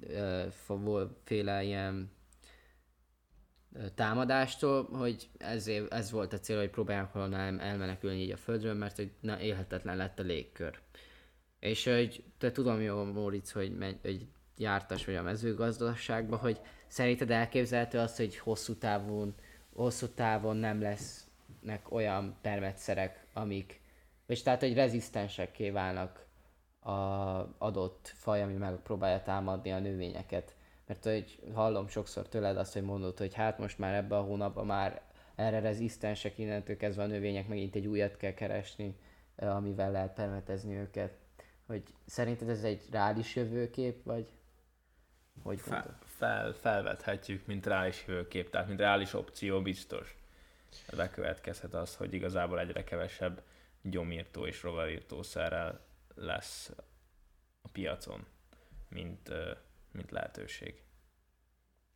ö, 0.00 0.46
fa- 0.50 1.10
féle 1.24 1.62
ilyen 1.62 2.10
támadástól, 3.94 4.84
hogy 4.84 5.28
ezért, 5.38 5.92
ez 5.92 6.10
volt 6.10 6.32
a 6.32 6.38
cél, 6.38 6.58
hogy 6.58 6.70
próbálják 6.70 7.12
volna 7.12 7.36
el- 7.36 7.60
elmenekülni 7.60 8.20
így 8.20 8.30
a 8.30 8.36
földről, 8.36 8.74
mert 8.74 8.96
hogy 8.96 9.10
na, 9.20 9.40
élhetetlen 9.40 9.96
lett 9.96 10.18
a 10.18 10.22
légkör. 10.22 10.78
És 11.58 11.84
hogy 11.84 12.24
te 12.38 12.52
tudom 12.52 12.80
jó, 12.80 13.04
Móricz, 13.04 13.52
hogy, 13.52 13.76
megy, 13.76 13.98
hogy 14.02 14.26
jártas 14.56 15.04
vagy 15.04 15.14
a 15.14 15.22
mezőgazdaságban, 15.22 16.38
hogy 16.38 16.60
szerinted 16.88 17.30
elképzelhető 17.30 17.98
az, 17.98 18.16
hogy 18.16 18.36
hosszú 18.38 18.74
távon, 18.74 19.34
hosszú 19.74 20.06
távon 20.06 20.56
nem 20.56 20.80
lesznek 20.80 21.90
olyan 21.90 22.36
permetszerek, 22.40 23.26
amik, 23.32 23.80
és 24.26 24.42
tehát, 24.42 24.60
hogy 24.60 24.74
rezisztensekké 24.74 25.70
válnak 25.70 26.26
a 26.80 26.90
adott 27.58 28.12
faj, 28.16 28.42
ami 28.42 28.54
megpróbálja 28.54 29.22
támadni 29.22 29.72
a 29.72 29.78
növényeket. 29.78 30.56
Mert 30.86 31.04
hogy 31.04 31.38
hallom 31.54 31.88
sokszor 31.88 32.28
tőled 32.28 32.56
azt, 32.56 32.72
hogy 32.72 32.82
mondod, 32.82 33.18
hogy 33.18 33.34
hát 33.34 33.58
most 33.58 33.78
már 33.78 33.94
ebben 33.94 34.18
a 34.18 34.22
hónapban 34.22 34.66
már 34.66 35.02
erre 35.34 35.60
rezisztensek, 35.60 36.38
innentől 36.38 36.76
kezdve 36.76 37.02
a 37.02 37.06
növények 37.06 37.48
megint 37.48 37.74
egy 37.74 37.86
újat 37.86 38.16
kell 38.16 38.34
keresni, 38.34 38.96
amivel 39.36 39.90
lehet 39.90 40.14
permetezni 40.14 40.74
őket. 40.74 41.18
Hogy 41.66 41.82
szerinted 42.06 42.48
ez 42.48 42.62
egy 42.62 42.82
reális 42.90 43.36
jövőkép, 43.36 44.04
vagy 44.04 44.32
hogy 45.42 45.60
mondod? 45.68 45.94
Fel, 46.18 46.52
felvethetjük, 46.52 47.46
mint 47.46 47.66
reális 47.66 48.04
jövőkép, 48.06 48.50
tehát 48.50 48.66
mint 48.66 48.80
reális 48.80 49.14
opció 49.14 49.62
biztos. 49.62 50.16
Bekövetkezhet 50.96 51.74
az, 51.74 51.96
hogy 51.96 52.14
igazából 52.14 52.60
egyre 52.60 52.84
kevesebb 52.84 53.42
gyomírtó 53.82 54.46
és 54.46 54.62
rovarírtószerrel 54.62 55.80
lesz 56.14 56.70
a 57.62 57.68
piacon, 57.72 58.26
mint, 58.88 59.32
mint 59.92 60.10
lehetőség. 60.10 60.82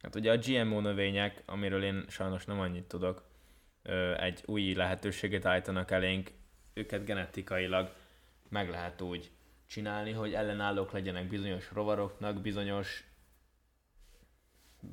Hát 0.02 0.14
ugye 0.14 0.32
a 0.32 0.38
GMO 0.38 0.80
növények, 0.80 1.42
amiről 1.46 1.84
én 1.84 2.04
sajnos 2.08 2.44
nem 2.44 2.60
annyit 2.60 2.88
tudok, 2.88 3.30
egy 4.16 4.42
új 4.46 4.74
lehetőséget 4.74 5.44
állítanak 5.44 5.90
elénk, 5.90 6.30
őket 6.74 7.04
genetikailag 7.04 7.92
meg 8.48 8.70
lehet 8.70 9.00
úgy 9.00 9.30
csinálni, 9.66 10.12
hogy 10.12 10.34
ellenállók 10.34 10.92
legyenek 10.92 11.28
bizonyos 11.28 11.70
rovaroknak, 11.72 12.40
bizonyos 12.40 13.11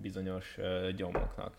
bizonyos 0.01 0.57
gyomoknak. 0.95 1.57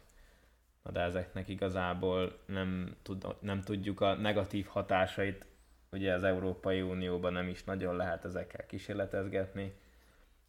Na 0.83 0.91
de 0.91 1.01
ezeknek 1.01 1.49
igazából 1.49 2.39
nem, 2.47 2.97
tud, 3.03 3.27
nem 3.41 3.63
tudjuk 3.63 4.01
a 4.01 4.15
negatív 4.15 4.67
hatásait, 4.67 5.47
ugye 5.91 6.13
az 6.13 6.25
Európai 6.25 6.81
Unióban 6.81 7.33
nem 7.33 7.49
is 7.49 7.65
nagyon 7.65 7.97
lehet 7.97 8.25
ezekkel 8.25 8.67
kísérletezgetni, 8.67 9.75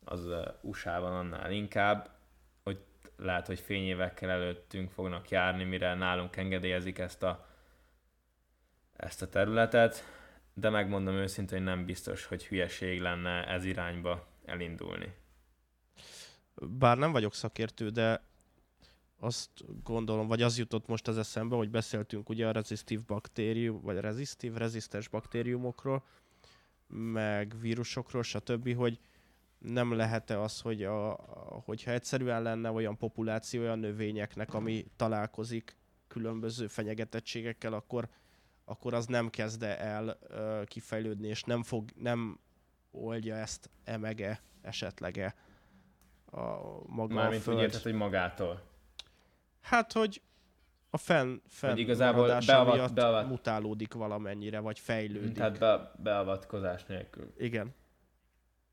az 0.04 0.30
USA-ban 0.62 1.13
annál 1.13 1.52
inkább, 1.52 2.10
hogy 2.63 2.78
lehet, 3.17 3.48
hogy 3.48 3.60
fényévekkel 3.60 4.30
előttünk 4.30 4.91
fognak 4.91 5.30
járni, 5.30 5.63
mire 5.63 5.94
nálunk 5.94 6.36
engedélyezik 6.36 7.00
ezt 7.00 7.24
a, 7.24 7.48
ezt 8.96 9.22
a 9.22 9.30
területet, 9.30 10.04
de 10.54 10.70
megmondom 10.70 11.15
őszintén, 11.15 11.58
hogy 11.58 11.67
nem 11.67 11.86
biztos, 11.86 12.26
hogy 12.26 12.46
hülyeség 12.46 13.02
lenne 13.02 13.48
ez 13.48 13.65
irányba 13.65 14.28
elindulni. 14.46 15.13
Bár 16.69 16.97
nem 16.97 17.12
vagyok 17.12 17.34
szakértő, 17.34 17.89
de 17.89 18.24
azt 19.19 19.50
gondolom, 19.84 20.28
vagy 20.28 20.41
az 20.41 20.58
jutott 20.58 20.88
most 20.88 21.08
az 21.08 21.17
eszembe, 21.17 21.56
hogy 21.56 21.69
beszéltünk 21.69 22.30
ugye 22.30 22.47
a 22.47 22.52
rezisztív 22.52 23.06
baktérium, 23.06 23.82
vagy 23.82 23.97
rezisztív, 23.97 24.54
rezisztens 24.54 25.08
baktériumokról, 25.08 26.04
meg 26.88 27.60
vírusokról, 27.60 28.24
stb., 28.24 28.76
hogy 28.76 29.00
nem 29.58 29.93
lehet-e 29.93 30.41
az, 30.41 30.62
hogy 30.62 30.84
a, 30.84 31.12
a- 31.12 31.62
hogyha 31.65 31.91
egyszerűen 31.91 32.41
lenne 32.41 32.71
olyan 32.71 32.97
populáció 32.97 33.62
olyan 33.62 33.80
növényeknek, 33.80 34.54
ami 34.54 34.86
találkozik 34.95 35.78
különböző 36.08 36.67
fenyegetettségekkel, 36.67 37.74
akkor, 37.74 38.10
akkor 38.65 38.93
az 38.93 39.06
nem 39.06 39.30
kezde 39.30 39.80
el 39.80 40.17
ö, 40.28 40.62
kifejlődni, 40.65 41.28
és 41.28 41.43
nem 41.43 41.63
fog, 41.63 41.89
nem 41.95 42.39
oldja 42.91 43.36
ezt 43.36 43.69
emege, 43.84 44.41
esetleg-e 44.62 45.36
a 46.32 46.60
maga 46.86 47.13
Mármint 47.13 47.34
a 47.48 47.52
úgy 47.52 47.58
föld. 47.58 47.60
érted, 47.60 47.82
hogy 47.82 47.94
magától. 47.94 48.62
Hát, 49.62 49.91
hogy 49.91 50.22
a 50.89 50.98
fenn, 50.98 51.38
fenn 51.48 51.78
igazából 51.78 52.22
maradása 52.22 52.52
beavat- 52.54 52.76
miatt 52.76 52.94
beavat- 52.94 53.28
mutálódik 53.28 53.94
valamennyire, 53.94 54.60
vagy 54.60 54.79
fejlődik. 54.79 55.34
Tehát 55.34 55.60
be, 55.60 55.92
beavatkozás 55.98 56.86
nélkül. 56.86 57.34
Igen. 57.38 57.73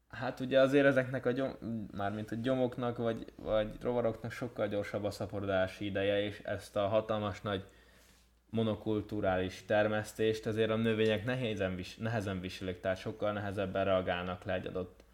Hát 0.09 0.41
ugye 0.41 0.61
azért 0.61 0.87
ezeknek 0.87 1.27
a 1.27 1.31
gyom, 1.31 1.53
mármint 1.93 2.31
a 2.31 2.35
gyomoknak 2.35 2.97
vagy, 2.97 3.33
vagy 3.37 3.69
rovaroknak 3.81 4.31
sokkal 4.33 4.69
gyorsabb 4.69 5.05
a 5.05 5.11
szaporodási 5.11 5.85
ideje, 5.85 6.21
és 6.25 6.39
ezt 6.39 6.77
a 6.77 6.87
hatalmas 6.89 7.41
nagy 7.41 7.65
monokulturális 8.51 9.65
termesztést 9.67 10.47
azért 10.47 10.71
a 10.71 10.77
növények 10.77 11.25
nehézen, 11.25 11.75
vis, 11.77 11.97
nehezen 11.97 12.41
viselik, 12.41 12.81
tehát 12.81 12.99
sokkal 12.99 13.33
nehezebben 13.33 13.85
reagálnak 13.85 14.45
le 14.45 14.53
egy 14.53 14.67
adott, 14.67 15.05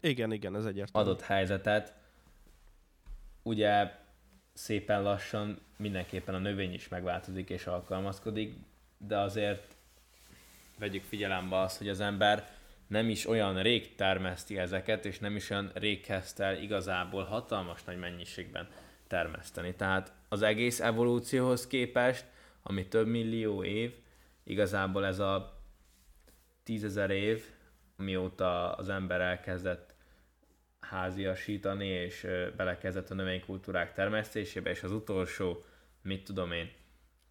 Igen, 0.00 0.32
igen, 0.32 0.56
ez 0.56 0.64
egyértelmű. 0.64 1.08
adott 1.08 1.22
helyzetet. 1.22 1.94
Ugye 3.42 3.92
szépen 4.52 5.02
lassan 5.02 5.60
mindenképpen 5.76 6.34
a 6.34 6.38
növény 6.38 6.72
is 6.72 6.88
megváltozik 6.88 7.50
és 7.50 7.66
alkalmazkodik, 7.66 8.54
de 8.98 9.18
azért 9.18 9.76
vegyük 10.78 11.04
figyelembe 11.04 11.58
azt, 11.58 11.78
hogy 11.78 11.88
az 11.88 12.00
ember 12.00 12.48
nem 12.86 13.08
is 13.08 13.26
olyan 13.26 13.62
rég 13.62 13.94
termeszti 13.94 14.58
ezeket, 14.58 15.04
és 15.04 15.18
nem 15.18 15.36
is 15.36 15.50
olyan 15.50 15.70
rég 15.74 16.00
kezdte 16.00 16.44
el 16.44 16.62
igazából 16.62 17.24
hatalmas 17.24 17.84
nagy 17.84 17.98
mennyiségben 17.98 18.68
termeszteni. 19.06 19.74
Tehát 19.74 20.12
az 20.28 20.42
egész 20.42 20.80
evolúcióhoz 20.80 21.66
képest, 21.66 22.24
ami 22.62 22.88
több 22.88 23.06
millió 23.06 23.64
év, 23.64 23.94
igazából 24.44 25.06
ez 25.06 25.18
a 25.18 25.62
tízezer 26.62 27.10
év, 27.10 27.44
mióta 27.96 28.72
az 28.72 28.88
ember 28.88 29.20
elkezdett 29.20 29.87
háziasítani, 30.88 31.86
és 31.86 32.26
belekezdett 32.56 33.10
a 33.10 33.14
növénykultúrák 33.14 33.92
termesztésébe, 33.92 34.70
és 34.70 34.82
az 34.82 34.92
utolsó, 34.92 35.62
mit 36.02 36.24
tudom 36.24 36.52
én, 36.52 36.70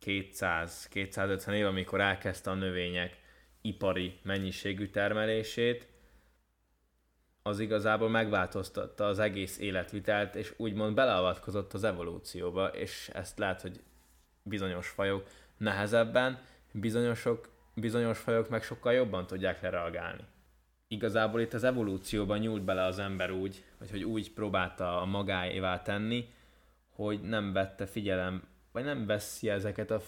200-250 0.06 1.52
év, 1.52 1.66
amikor 1.66 2.02
elkezdte 2.02 2.50
a 2.50 2.54
növények 2.54 3.18
ipari 3.62 4.20
mennyiségű 4.24 4.88
termelését, 4.88 5.88
az 7.44 7.60
igazából 7.60 8.10
megváltoztatta 8.10 9.06
az 9.06 9.20
egész 9.20 9.60
életvitelt, 9.60 10.36
és 10.36 10.54
úgymond 10.58 10.96
beleavatkozott 10.96 11.74
az 11.74 11.84
evolúcióba, 11.84 12.68
és 12.68 13.10
ezt 13.14 13.38
lehet, 13.38 13.62
hogy 13.62 13.80
bizonyos 14.44 14.90
fajok 14.90 15.28
nehezebben, 15.58 16.42
bizonyosok, 16.72 17.50
bizonyos 17.74 18.20
fajok 18.20 18.50
meg 18.50 18.64
sokkal 18.64 18.94
jobban 18.94 19.28
tudják 19.28 19.62
lereagálni. 19.62 20.24
Igazából 20.88 21.42
itt 21.42 21.54
az 21.54 21.64
evolúcióban 21.64 22.40
nyúlt 22.40 22.64
bele 22.64 22.84
az 22.84 23.00
ember 23.00 23.32
úgy, 23.32 23.64
vagy 23.78 23.90
hogy 23.90 24.04
úgy 24.04 24.34
próbálta 24.34 25.02
a 25.02 25.06
magáévá 25.06 25.82
tenni, 25.82 26.34
hogy 26.90 27.22
nem 27.22 27.54
vette 27.54 27.86
figyelem, 27.86 28.48
vagy 28.72 28.84
nem 28.84 29.06
veszi 29.06 29.50
ezeket 29.50 29.92
a 29.92 30.02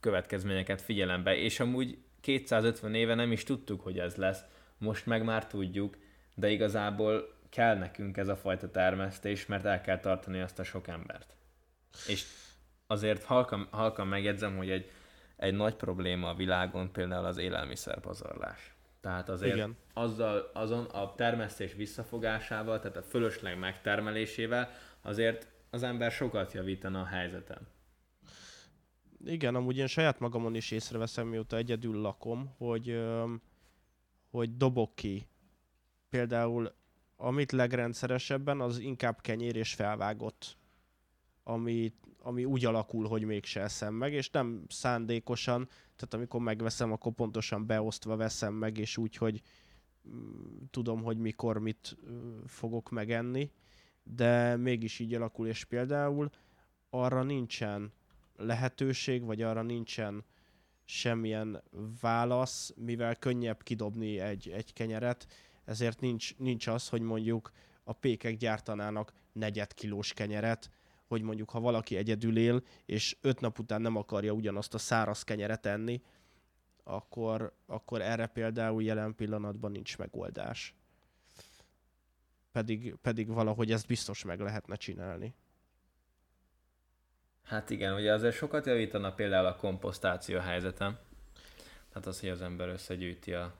következményeket 0.00 0.80
figyelembe, 0.80 1.36
és 1.36 1.60
amúgy 1.60 1.98
250 2.20 2.94
éve 2.94 3.14
nem 3.14 3.32
is 3.32 3.44
tudtuk, 3.44 3.80
hogy 3.80 3.98
ez 3.98 4.14
lesz, 4.14 4.44
most 4.78 5.06
meg 5.06 5.24
már 5.24 5.46
tudjuk, 5.46 5.96
de 6.34 6.50
igazából 6.50 7.36
kell 7.48 7.76
nekünk 7.76 8.16
ez 8.16 8.28
a 8.28 8.36
fajta 8.36 8.70
termesztés, 8.70 9.46
mert 9.46 9.64
el 9.64 9.80
kell 9.80 9.98
tartani 9.98 10.40
azt 10.40 10.58
a 10.58 10.64
sok 10.64 10.88
embert. 10.88 11.36
És 12.06 12.24
azért 12.86 13.24
halkan, 13.24 13.68
halkan 13.70 14.06
megjegyzem, 14.06 14.56
hogy 14.56 14.70
egy, 14.70 14.90
egy 15.36 15.54
nagy 15.54 15.74
probléma 15.74 16.28
a 16.28 16.34
világon 16.34 16.92
például 16.92 17.24
az 17.24 17.36
élelmiszerpazarlás. 17.36 18.77
Tehát 19.08 19.28
azért 19.28 19.54
Igen. 19.54 19.76
azzal, 19.92 20.50
azon 20.52 20.84
a 20.84 21.14
termesztés 21.14 21.74
visszafogásával, 21.74 22.78
tehát 22.78 22.96
a 22.96 23.02
fölösleg 23.02 23.58
megtermelésével 23.58 24.70
azért 25.02 25.48
az 25.70 25.82
ember 25.82 26.10
sokat 26.10 26.52
javítana 26.52 27.00
a 27.00 27.04
helyzeten. 27.04 27.68
Igen, 29.24 29.54
amúgy 29.54 29.76
én 29.76 29.86
saját 29.86 30.18
magamon 30.18 30.54
is 30.54 30.70
észreveszem, 30.70 31.26
mióta 31.26 31.56
egyedül 31.56 32.00
lakom, 32.00 32.54
hogy, 32.58 33.00
hogy 34.30 34.56
dobok 34.56 34.94
ki 34.94 35.28
például 36.10 36.72
amit 37.16 37.52
legrendszeresebben, 37.52 38.60
az 38.60 38.78
inkább 38.78 39.20
kenyér 39.20 39.56
és 39.56 39.74
felvágott, 39.74 40.56
ami, 41.42 41.92
ami 42.22 42.44
úgy 42.44 42.64
alakul, 42.64 43.06
hogy 43.06 43.22
mégse 43.24 43.60
eszem 43.60 43.94
meg, 43.94 44.12
és 44.12 44.30
nem 44.30 44.64
szándékosan, 44.68 45.68
tehát 45.96 46.14
amikor 46.14 46.40
megveszem, 46.40 46.92
akkor 46.92 47.12
pontosan 47.12 47.66
beosztva 47.66 48.16
veszem 48.16 48.54
meg, 48.54 48.78
és 48.78 48.96
úgy, 48.96 49.16
hogy 49.16 49.42
mm, 50.08 50.56
tudom, 50.70 51.02
hogy 51.02 51.18
mikor 51.18 51.58
mit 51.58 51.96
fogok 52.46 52.90
megenni, 52.90 53.50
de 54.02 54.56
mégis 54.56 54.98
így 54.98 55.14
alakul, 55.14 55.46
és 55.46 55.64
például 55.64 56.30
arra 56.90 57.22
nincsen 57.22 57.92
lehetőség, 58.36 59.24
vagy 59.24 59.42
arra 59.42 59.62
nincsen 59.62 60.24
semmilyen 60.84 61.62
válasz, 62.00 62.72
mivel 62.76 63.16
könnyebb 63.16 63.62
kidobni 63.62 64.18
egy, 64.18 64.48
egy 64.48 64.72
kenyeret, 64.72 65.26
ezért 65.64 66.00
nincs, 66.00 66.36
nincs 66.36 66.66
az, 66.66 66.88
hogy 66.88 67.02
mondjuk 67.02 67.50
a 67.84 67.92
pékek 67.92 68.36
gyártanának 68.36 69.12
negyed 69.32 69.74
kilós 69.74 70.12
kenyeret, 70.12 70.70
hogy 71.08 71.22
mondjuk 71.22 71.50
ha 71.50 71.60
valaki 71.60 71.96
egyedül 71.96 72.38
él, 72.38 72.62
és 72.84 73.16
öt 73.20 73.40
nap 73.40 73.58
után 73.58 73.80
nem 73.80 73.96
akarja 73.96 74.32
ugyanazt 74.32 74.74
a 74.74 74.78
száraz 74.78 75.22
kenyeret 75.22 75.66
enni, 75.66 76.02
akkor, 76.84 77.52
akkor 77.66 78.00
erre 78.00 78.26
például 78.26 78.82
jelen 78.82 79.14
pillanatban 79.14 79.70
nincs 79.70 79.98
megoldás. 79.98 80.74
Pedig, 82.52 82.94
pedig 83.02 83.28
valahogy 83.28 83.72
ezt 83.72 83.86
biztos 83.86 84.24
meg 84.24 84.40
lehetne 84.40 84.76
csinálni. 84.76 85.34
Hát 87.42 87.70
igen, 87.70 87.94
ugye 87.94 88.12
azért 88.12 88.34
sokat 88.34 88.66
javítana 88.66 89.12
például 89.12 89.46
a 89.46 89.56
komposztáció 89.56 90.38
helyzetem. 90.38 90.98
Tehát 91.88 92.06
az, 92.06 92.20
hogy 92.20 92.28
az 92.28 92.42
ember 92.42 92.68
összegyűjti 92.68 93.32
a 93.32 93.54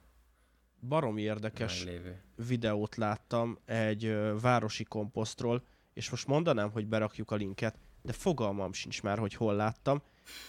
baromi 0.80 1.22
érdekes 1.22 1.84
Meglévő. 1.84 2.22
videót 2.46 2.96
láttam 2.96 3.58
egy 3.64 4.16
városi 4.40 4.84
komposztról, 4.84 5.62
és 5.98 6.10
most 6.10 6.26
mondanám, 6.26 6.70
hogy 6.70 6.86
berakjuk 6.86 7.30
a 7.30 7.34
linket, 7.34 7.78
de 8.02 8.12
fogalmam 8.12 8.72
sincs 8.72 9.02
már, 9.02 9.18
hogy 9.18 9.34
hol 9.34 9.54
láttam. 9.54 10.02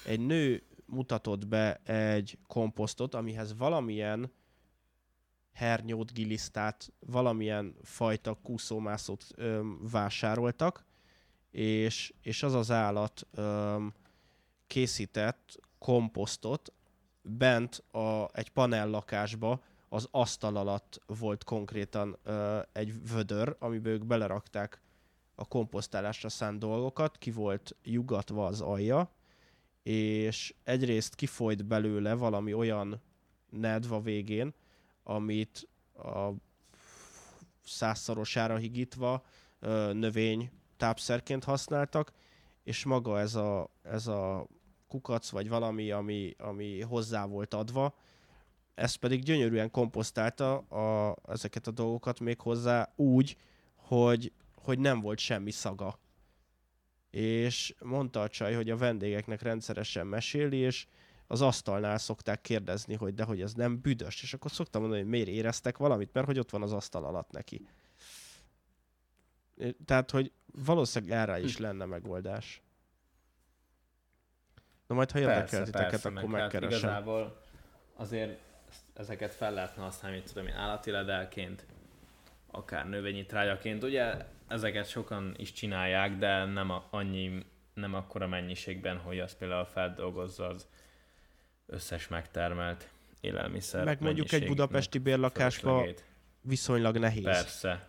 Egy 0.06 0.20
nő 0.20 0.64
mutatott 0.86 1.48
be 1.48 1.76
egy 1.84 2.38
komposztot, 2.48 3.16
amihez 3.16 3.58
valamilyen 3.58 4.32
hernyót, 5.54 6.14
gilisztát, 6.14 6.94
valamilyen 7.00 7.76
fajta 7.84 8.34
kúszómászót 8.44 9.26
ö, 9.36 9.62
vásároltak, 9.92 10.86
és, 11.52 12.14
és 12.22 12.44
az 12.44 12.54
az 12.54 12.72
állat 12.72 13.28
ö, 13.32 13.78
készített 14.68 15.60
komposztot 15.80 16.74
bent 17.22 17.84
a, 17.92 18.30
egy 18.34 18.50
panellakásba, 18.50 19.62
az 19.90 20.08
asztal 20.12 20.56
alatt 20.56 21.02
volt 21.06 21.44
konkrétan 21.44 22.18
ö, 22.24 22.60
egy 22.72 23.10
vödör, 23.12 23.56
amiben 23.60 23.92
ők 23.92 24.06
belerakták 24.06 24.82
a 25.40 25.46
komposztálásra 25.46 26.30
szánt 26.30 26.60
dolgokat, 26.60 27.18
ki 27.18 27.32
volt 27.32 27.76
jugatva 27.84 28.46
az 28.46 28.62
alja, 28.62 29.12
és 29.84 30.54
egyrészt 30.64 31.16
kifolyt 31.16 31.66
belőle 31.66 32.14
valami 32.14 32.54
olyan 32.54 33.02
nedva 33.50 34.02
végén, 34.02 34.54
amit 35.04 35.68
a 35.94 36.30
százszorosára 37.66 38.56
higítva 38.56 39.24
növény 39.92 40.52
tápszerként 40.78 41.44
használtak, 41.44 42.12
és 42.64 42.86
maga 42.86 43.20
ez 43.20 43.36
a, 43.36 43.70
ez 43.82 44.08
a 44.08 44.48
kukac, 44.88 45.30
vagy 45.30 45.50
valami, 45.50 45.92
ami, 45.92 46.36
ami 46.38 46.82
hozzá 46.82 47.26
volt 47.26 47.54
adva, 47.54 47.96
ezt 48.76 48.98
pedig 48.98 49.24
gyönyörűen 49.24 49.72
komposztálta 49.72 50.58
a, 50.58 51.16
ezeket 51.28 51.68
a 51.68 51.72
dolgokat 51.72 52.20
még 52.20 52.40
hozzá 52.40 52.94
úgy, 52.96 53.38
hogy, 53.76 54.32
hogy 54.62 54.80
nem 54.80 55.00
volt 55.00 55.20
semmi 55.20 55.52
szaga. 55.52 56.00
És 57.10 57.76
mondta 57.80 58.22
a 58.22 58.28
csaj, 58.28 58.54
hogy 58.54 58.70
a 58.70 58.78
vendégeknek 58.78 59.42
rendszeresen 59.42 60.08
meséli, 60.08 60.58
és 60.58 60.88
az 61.28 61.42
asztalnál 61.42 61.98
szokták 61.98 62.42
kérdezni, 62.42 62.96
hogy 62.96 63.14
de 63.14 63.24
hogy 63.24 63.42
ez 63.42 63.54
nem 63.54 63.82
büdös, 63.82 64.22
és 64.24 64.34
akkor 64.34 64.52
szoktam 64.52 64.82
mondani, 64.82 65.02
hogy 65.02 65.12
miért 65.12 65.28
éreztek 65.28 65.78
valamit, 65.78 66.14
mert 66.14 66.26
hogy 66.26 66.40
ott 66.40 66.50
van 66.50 66.62
az 66.62 66.74
asztal 66.74 67.06
alatt 67.06 67.32
neki. 67.32 67.68
Tehát, 69.86 70.12
hogy 70.12 70.32
valószínűleg 70.66 71.20
erre 71.20 71.40
is 71.40 71.56
hm. 71.56 71.64
lenne 71.64 71.86
megoldás. 71.86 72.62
Na 74.88 74.96
majd, 74.96 75.12
ha 75.12 75.20
érdekel 75.20 75.64
titeket, 75.64 76.06
akkor 76.06 76.12
meg 76.12 76.28
megkeresem. 76.28 76.72
Hát 76.72 76.80
igazából 76.80 77.42
azért 77.96 78.40
ezeket 78.94 79.34
fel 79.34 79.54
lehetne 79.54 79.84
használni, 79.84 80.18
mint 80.18 80.30
tudom 80.34 80.48
én, 80.48 80.54
állati 80.54 80.92
ledelként, 80.92 81.66
akár 82.52 82.90
növényi 82.90 83.26
trágyaként. 83.26 83.84
Ugye 83.84 84.26
ezeket 84.50 84.88
sokan 84.88 85.34
is 85.38 85.52
csinálják, 85.52 86.18
de 86.18 86.46
nem 86.46 86.70
a, 86.70 86.88
annyi, 86.90 87.46
nem 87.74 87.94
akkora 87.94 88.28
mennyiségben, 88.28 88.98
hogy 88.98 89.20
az 89.20 89.38
például 89.38 89.66
feldolgozza 89.66 90.48
az 90.48 90.68
összes 91.66 92.08
megtermelt 92.08 92.90
élelmiszer 93.22 93.84
Meg 93.84 94.02
mondjuk 94.02 94.32
egy 94.32 94.48
budapesti 94.48 94.98
bérlakásba 94.98 95.86
viszonylag 96.42 96.98
nehéz. 96.98 97.24
Persze. 97.24 97.88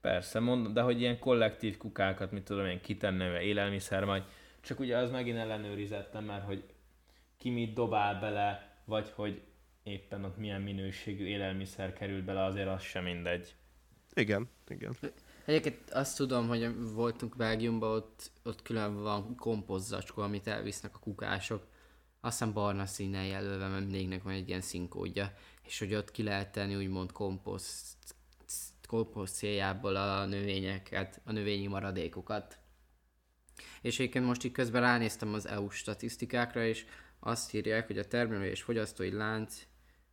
Persze, 0.00 0.40
mondom, 0.40 0.72
de 0.72 0.80
hogy 0.80 1.00
ilyen 1.00 1.18
kollektív 1.18 1.76
kukákat, 1.76 2.32
mit 2.32 2.42
tudom 2.42 2.66
én, 2.66 2.80
kitennéve 2.80 3.40
élelmiszer, 3.40 4.04
majd 4.04 4.22
csak 4.60 4.80
ugye 4.80 4.96
az 4.96 5.10
megint 5.10 5.38
ellenőrizettem, 5.38 6.24
mert 6.24 6.44
hogy 6.44 6.64
ki 7.36 7.50
mit 7.50 7.74
dobál 7.74 8.20
bele, 8.20 8.76
vagy 8.84 9.12
hogy 9.14 9.42
éppen 9.82 10.24
ott 10.24 10.36
milyen 10.36 10.60
minőségű 10.60 11.26
élelmiszer 11.26 11.92
kerül 11.92 12.22
bele, 12.22 12.44
azért 12.44 12.68
az 12.68 12.82
sem 12.82 13.04
mindegy. 13.04 13.54
Igen, 14.14 14.48
igen. 14.68 14.96
Egyébként 15.48 15.90
azt 15.90 16.16
tudom, 16.16 16.48
hogy 16.48 16.92
voltunk 16.92 17.36
Belgiumban, 17.36 17.90
ott, 17.90 18.30
ott 18.42 18.62
külön 18.62 19.02
van 19.02 19.36
kompozzacskó, 19.36 20.22
amit 20.22 20.46
elvisznek 20.46 20.94
a 20.94 20.98
kukások. 20.98 21.66
Aztán 22.20 22.52
barna 22.52 22.86
színnel 22.86 23.26
jelölve, 23.26 23.68
mert 23.68 23.82
mindegyiknek 23.82 24.22
van 24.22 24.32
egy 24.32 24.48
ilyen 24.48 24.60
színkódja. 24.60 25.32
És 25.62 25.78
hogy 25.78 25.94
ott 25.94 26.10
ki 26.10 26.22
lehet 26.22 26.52
tenni 26.52 26.76
úgymond 26.76 27.12
komposzt, 27.12 27.96
komposzt 28.88 29.34
céljából 29.34 29.96
a 29.96 30.26
növényeket, 30.26 31.20
a 31.24 31.32
növényi 31.32 31.66
maradékokat. 31.66 32.58
És 33.80 33.98
egyébként 33.98 34.24
most 34.24 34.44
itt 34.44 34.52
közben 34.52 34.80
ránéztem 34.80 35.34
az 35.34 35.46
EU 35.46 35.70
statisztikákra, 35.70 36.64
és 36.64 36.84
azt 37.20 37.54
írják, 37.54 37.86
hogy 37.86 37.98
a 37.98 38.08
termelő 38.08 38.44
és 38.44 38.62
fogyasztói 38.62 39.10
lánc 39.10 39.66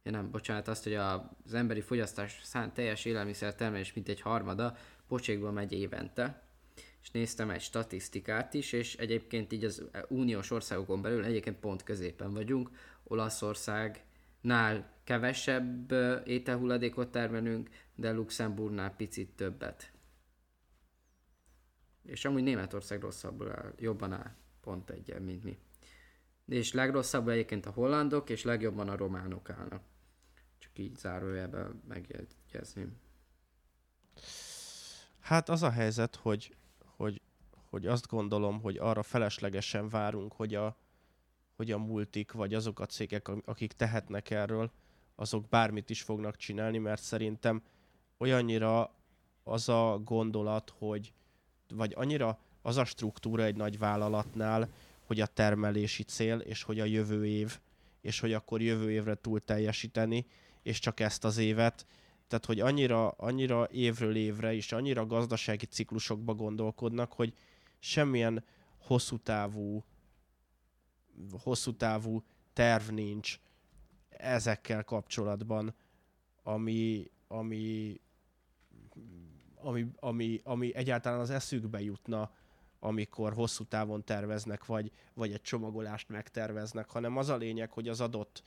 ja 0.06 0.12
nem, 0.12 0.32
bocsánat, 0.32 0.68
azt, 0.68 0.84
hogy 0.84 0.94
az 0.94 1.54
emberi 1.54 1.82
fogyasztás 1.82 2.40
szánt 2.44 2.74
teljes 2.74 3.06
élelmiszer 3.06 3.56
termelés 3.56 3.94
mint 3.94 4.10
egy 4.10 4.22
harmada 4.22 4.78
pocsékba 5.08 5.52
megy 5.52 5.72
évente. 5.72 6.44
És 7.02 7.12
néztem 7.12 7.50
egy 7.50 7.62
statisztikát 7.62 8.54
is, 8.54 8.72
és 8.72 8.96
egyébként 8.96 9.52
így 9.52 9.64
az 9.64 9.84
uniós 10.08 10.52
országokon 10.52 11.02
belül 11.02 11.24
egyébként 11.24 11.60
pont 11.60 11.84
középen 11.84 12.34
vagyunk. 12.34 12.70
Olaszország 13.04 14.06
nál 14.42 14.94
kevesebb 15.04 15.92
ételhulladékot 16.26 17.12
termelünk, 17.12 17.70
de 17.96 18.12
Luxemburgnál 18.12 18.96
picit 18.96 19.30
többet. 19.36 19.92
És 22.04 22.26
amúgy 22.26 22.44
Németország 22.44 23.02
rosszabbul 23.02 23.52
áll, 23.52 23.74
jobban 23.80 24.14
áll, 24.14 24.36
pont 24.62 24.90
egyen, 24.90 25.22
mint 25.22 25.44
mi. 25.44 25.58
És 26.48 26.74
legrosszabb 26.74 27.28
egyébként 27.28 27.66
a 27.66 27.72
hollandok, 27.72 28.30
és 28.30 28.44
legjobban 28.44 28.90
a 28.90 28.96
románok 28.96 29.50
állnak. 29.50 29.84
Csak 30.58 30.78
így 30.80 30.96
zárójelben 30.98 31.82
megjegyezném. 31.88 32.98
Hát 35.26 35.50
az 35.50 35.64
a 35.64 35.70
helyzet, 35.70 36.16
hogy, 36.16 36.56
hogy, 36.96 37.22
hogy 37.70 37.88
azt 37.88 38.08
gondolom, 38.08 38.62
hogy 38.62 38.78
arra 38.78 39.04
feleslegesen 39.04 39.90
várunk, 39.90 40.34
hogy 40.34 40.56
a, 40.56 40.78
hogy 41.56 41.72
a 41.72 41.78
multik, 41.78 42.32
vagy 42.32 42.54
azok 42.54 42.80
a 42.80 42.86
cégek, 42.86 43.28
akik 43.46 43.74
tehetnek 43.74 44.30
erről, 44.30 44.72
azok 45.16 45.50
bármit 45.50 45.90
is 45.90 46.02
fognak 46.02 46.36
csinálni, 46.36 46.78
mert 46.78 47.02
szerintem 47.02 47.62
olyannyira 48.18 48.96
az 49.44 49.70
a 49.70 50.02
gondolat, 50.04 50.74
hogy 50.78 51.14
vagy 51.70 51.94
annyira 51.96 52.40
az 52.62 52.78
a 52.78 52.86
struktúra 52.86 53.44
egy 53.44 53.56
nagy 53.56 53.78
vállalatnál, 53.78 54.70
hogy 55.06 55.20
a 55.22 55.26
termelési 55.26 56.04
cél, 56.04 56.40
és 56.40 56.64
hogy 56.64 56.80
a 56.80 56.86
jövő 56.86 57.26
év, 57.26 57.60
és 58.02 58.20
hogy 58.20 58.34
akkor 58.34 58.62
jövő 58.62 58.92
évre 58.92 59.16
túl 59.16 59.40
teljesíteni, 59.40 60.26
és 60.62 60.80
csak 60.80 61.00
ezt 61.00 61.24
az 61.24 61.38
évet, 61.38 61.86
tehát 62.28 62.46
hogy 62.46 62.60
annyira, 62.60 63.10
annyira 63.10 63.68
évről 63.72 64.16
évre, 64.16 64.54
és 64.54 64.72
annyira 64.72 65.06
gazdasági 65.06 65.66
ciklusokba 65.66 66.34
gondolkodnak, 66.34 67.14
hogy 67.14 67.34
semmilyen 67.80 68.44
hosszú 68.78 69.18
távú, 69.18 69.84
hosszú 71.44 71.74
távú 71.76 72.24
terv 72.54 72.90
nincs 72.90 73.40
ezekkel 74.10 74.84
kapcsolatban, 74.84 75.76
ami, 76.44 77.12
ami, 77.28 78.00
ami, 79.56 79.88
ami, 80.00 80.42
ami 80.44 80.76
egyáltalán 80.76 81.20
az 81.20 81.30
eszükbe 81.30 81.82
jutna, 81.82 82.32
amikor 82.80 83.34
hosszú 83.34 83.64
távon 83.64 84.04
terveznek, 84.04 84.66
vagy, 84.66 84.92
vagy 85.14 85.34
egy 85.34 85.42
csomagolást 85.42 86.10
megterveznek, 86.10 86.90
hanem 86.90 87.18
az 87.18 87.30
a 87.30 87.36
lényeg, 87.36 87.72
hogy 87.72 87.88
az 87.88 88.02
adott 88.02 88.44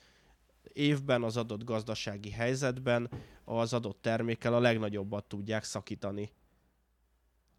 évben, 0.73 1.23
az 1.23 1.37
adott 1.37 1.65
gazdasági 1.65 2.31
helyzetben 2.31 3.11
az 3.45 3.73
adott 3.73 4.03
termékkel 4.03 4.55
a 4.55 4.61
legnagyobbat 4.61 5.25
tudják 5.25 5.65
szakítani. 5.65 6.33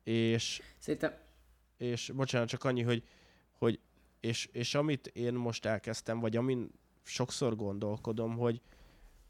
És, 0.03 0.61
Szerintem 0.77 1.13
és 1.77 2.11
bocsánat, 2.15 2.47
csak 2.47 2.63
annyi, 2.63 2.81
hogy, 2.81 3.03
hogy 3.51 3.79
és, 4.19 4.49
és 4.51 4.75
amit 4.75 5.07
én 5.07 5.33
most 5.33 5.65
elkezdtem, 5.65 6.19
vagy 6.19 6.35
amin 6.35 6.71
sokszor 7.03 7.55
gondolkodom, 7.55 8.37
hogy, 8.37 8.61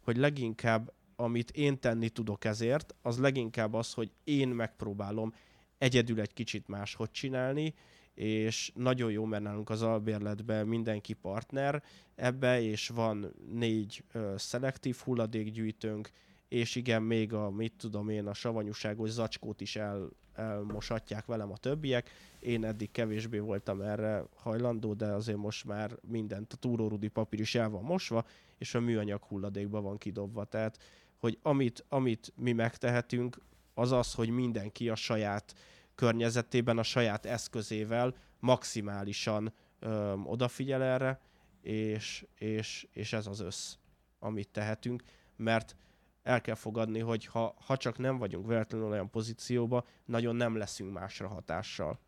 hogy 0.04 0.18
leginkább 0.18 0.94
amit 1.16 1.52
én 1.52 1.80
tenni 1.80 2.10
tudok 2.10 2.46
ezért, 2.46 2.96
az 3.02 3.18
leginkább 3.18 3.74
az, 3.74 3.94
hogy 3.94 4.12
én 4.24 4.48
megpróbálom 4.48 5.34
egyedül 5.78 6.20
egy 6.20 6.34
kicsit 6.34 6.68
máshogy 6.68 7.12
csinálni, 7.12 7.74
és 8.20 8.72
nagyon 8.76 9.12
jó, 9.12 9.26
mert 9.26 9.44
nálunk 9.44 9.70
az 9.70 9.82
albérletben 9.82 10.68
mindenki 10.68 11.14
partner 11.14 11.84
ebbe, 12.16 12.62
és 12.62 12.88
van 12.88 13.34
négy 13.52 14.04
ö, 14.12 14.34
szelektív 14.38 14.98
hulladékgyűjtőnk, 14.98 16.10
és 16.48 16.76
igen, 16.76 17.02
még 17.02 17.34
a, 17.34 17.50
mit 17.50 17.74
tudom 17.78 18.10
én, 18.10 18.28
a 18.28 18.34
savanyúságos 18.34 19.10
zacskót 19.10 19.62
is 19.62 19.76
el, 19.76 20.10
elmosatják 20.34 21.26
velem 21.26 21.52
a 21.52 21.58
többiek. 21.58 22.10
Én 22.40 22.66
eddig 22.66 22.92
kevésbé 22.92 23.40
voltam 23.40 23.82
erre 23.82 24.24
hajlandó, 24.36 24.94
de 24.94 25.06
azért 25.06 25.38
most 25.38 25.66
már 25.66 25.98
mindent, 26.08 26.54
a 26.54 26.58
túrórudi 26.58 27.08
papír 27.08 27.40
is 27.40 27.56
el 27.56 27.70
van 27.70 27.84
mosva, 27.84 28.26
és 28.58 28.76
a 28.76 28.80
műanyag 28.80 29.24
hulladékba 29.24 29.82
van 29.82 29.98
kidobva. 29.98 30.44
Tehát, 30.44 30.78
hogy 31.18 31.38
amit, 31.42 31.86
amit 31.90 32.34
mi 32.36 32.52
megtehetünk, 32.52 33.38
az 33.74 33.92
az, 33.92 34.14
hogy 34.14 34.30
mindenki 34.30 34.90
a 34.90 34.96
saját 34.96 35.56
környezetében, 36.00 36.78
a 36.78 36.84
saját 36.84 37.26
eszközével 37.26 38.16
maximálisan 38.40 39.54
ö, 39.80 40.14
odafigyel 40.24 40.84
erre, 40.84 41.20
és, 41.62 42.26
és, 42.36 42.88
és 42.92 43.14
ez 43.14 43.28
az 43.28 43.40
össz, 43.40 43.76
amit 44.20 44.50
tehetünk, 44.50 45.04
mert 45.36 45.76
el 46.24 46.42
kell 46.42 46.56
fogadni, 46.56 47.00
hogy 47.00 47.26
ha, 47.26 47.56
ha 47.66 47.78
csak 47.78 47.98
nem 47.98 48.18
vagyunk 48.18 48.48
véletlenül 48.48 48.88
olyan 48.88 49.10
pozícióba, 49.10 49.86
nagyon 50.06 50.36
nem 50.36 50.58
leszünk 50.58 50.94
másra 50.94 51.28
hatással. 51.28 52.00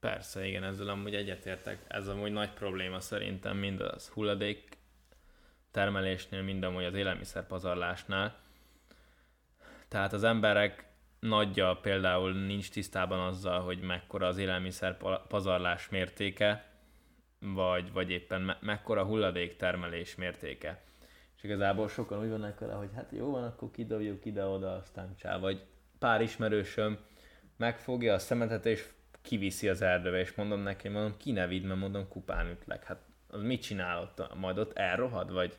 Persze, 0.00 0.46
igen, 0.46 0.64
ezzel 0.64 0.88
amúgy 0.88 1.14
egyetértek. 1.14 1.84
Ez 1.88 2.08
amúgy 2.08 2.32
nagy 2.32 2.52
probléma 2.52 3.00
szerintem 3.00 3.56
mind 3.56 3.80
az 3.80 4.08
hulladék 4.08 4.78
termelésnél, 5.70 6.42
mind 6.42 6.62
amúgy 6.62 6.84
az 6.84 6.94
élelmiszerpazarlásnál. 6.94 8.36
Tehát 9.88 10.12
az 10.12 10.24
emberek 10.24 10.91
nagyja 11.22 11.78
például 11.82 12.32
nincs 12.32 12.70
tisztában 12.70 13.20
azzal, 13.20 13.60
hogy 13.60 13.80
mekkora 13.80 14.26
az 14.26 14.38
élelmiszer 14.38 14.96
pazarlás 15.28 15.88
mértéke, 15.88 16.64
vagy, 17.38 17.92
vagy 17.92 18.10
éppen 18.10 18.40
me- 18.40 18.62
mekkora 18.62 19.04
hulladék 19.04 19.56
termelés 19.56 20.14
mértéke. 20.14 20.82
És 21.36 21.42
igazából 21.42 21.88
sokan 21.88 22.22
úgy 22.22 22.28
vannak 22.28 22.58
vele, 22.58 22.72
hogy 22.72 22.90
hát 22.94 23.10
jó 23.12 23.30
van, 23.30 23.44
akkor 23.44 23.70
kidobjuk 23.70 24.24
ide-oda, 24.24 24.72
aztán 24.72 25.14
csá. 25.16 25.38
Vagy 25.38 25.64
pár 25.98 26.20
ismerősöm 26.20 26.98
megfogja 27.56 28.14
a 28.14 28.18
szemetet, 28.18 28.66
és 28.66 28.88
kiviszi 29.20 29.68
az 29.68 29.82
erdőbe, 29.82 30.18
és 30.18 30.34
mondom 30.34 30.60
neki, 30.60 30.88
mondom, 30.88 31.16
ki 31.16 31.32
ne 31.32 31.46
vidd, 31.46 31.64
mert 31.64 31.80
mondom, 31.80 32.08
kupán 32.08 32.46
ütlek. 32.50 32.84
Hát 32.84 33.00
az 33.28 33.42
mit 33.42 33.62
csinál 33.62 34.00
ott? 34.00 34.34
Majd 34.34 34.58
ott 34.58 34.76
elrohad? 34.78 35.32
Vagy 35.32 35.58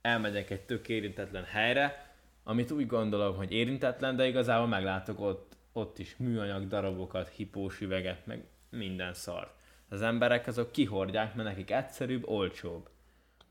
elmegyek 0.00 0.50
egy 0.50 0.62
tök 0.62 0.88
érintetlen 0.88 1.44
helyre, 1.44 2.13
amit 2.44 2.70
úgy 2.70 2.86
gondolom, 2.86 3.36
hogy 3.36 3.52
érintetlen, 3.52 4.16
de 4.16 4.26
igazából 4.26 4.66
meglátok 4.66 5.20
ott, 5.20 5.56
ott 5.72 5.98
is 5.98 6.16
műanyag 6.16 6.66
darabokat, 6.66 7.28
hipós 7.28 7.80
üveget, 7.80 8.26
meg 8.26 8.44
minden 8.70 9.14
szart. 9.14 9.50
Az 9.88 10.02
emberek 10.02 10.46
azok 10.46 10.72
kihordják, 10.72 11.34
mert 11.34 11.48
nekik 11.48 11.70
egyszerűbb, 11.70 12.28
olcsóbb. 12.28 12.88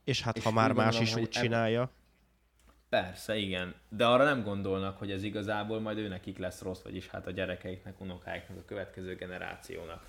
És 0.04 0.22
hát, 0.22 0.36
és 0.36 0.42
ha 0.42 0.50
már 0.50 0.72
más 0.72 1.00
is 1.00 1.16
úgy 1.16 1.28
csinálja. 1.28 1.90
Persze, 2.88 3.36
igen. 3.36 3.74
De 3.88 4.06
arra 4.06 4.24
nem 4.24 4.42
gondolnak, 4.42 4.98
hogy 4.98 5.10
ez 5.10 5.22
igazából 5.22 5.80
majd 5.80 5.98
ő 5.98 6.08
nekik 6.08 6.38
lesz 6.38 6.62
rossz, 6.62 6.82
vagyis 6.82 7.08
hát 7.08 7.26
a 7.26 7.30
gyerekeiknek, 7.30 8.00
unokáiknak, 8.00 8.58
a 8.58 8.64
következő 8.66 9.14
generációnak. 9.14 10.06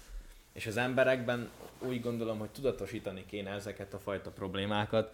És 0.54 0.68
az 0.68 0.78
emberekben 0.78 1.50
úgy 1.80 2.02
gondolom, 2.02 2.40
hogy 2.40 2.50
tudatosítani 2.50 3.26
kéne 3.26 3.52
ezeket 3.52 3.94
a 3.94 4.00
fajta 4.00 4.32
problémákat, 4.32 5.14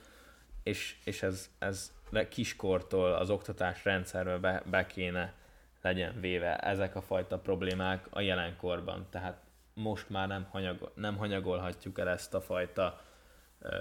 és, 0.64 0.96
és 1.04 1.24
ez, 1.24 1.50
ez 1.60 1.92
kiskortól 2.30 3.14
az 3.14 3.30
oktatás 3.30 3.86
rendszerbe 3.86 4.38
be, 4.38 4.64
be 4.70 4.86
kéne 4.86 5.34
legyen 5.82 6.20
véve 6.20 6.57
ezek 6.57 6.95
a 6.95 7.01
fajta 7.01 7.39
problémák 7.39 8.07
a 8.09 8.22
jelenkorban. 8.22 9.07
Tehát 9.09 9.41
most 9.74 10.09
már 10.09 10.28
nem, 10.28 10.47
hanyagol, 10.51 10.91
nem 10.95 11.18
hanyagolhatjuk 11.18 11.99
el 11.99 12.09
ezt 12.09 12.34
a 12.34 12.41
fajta 12.41 13.01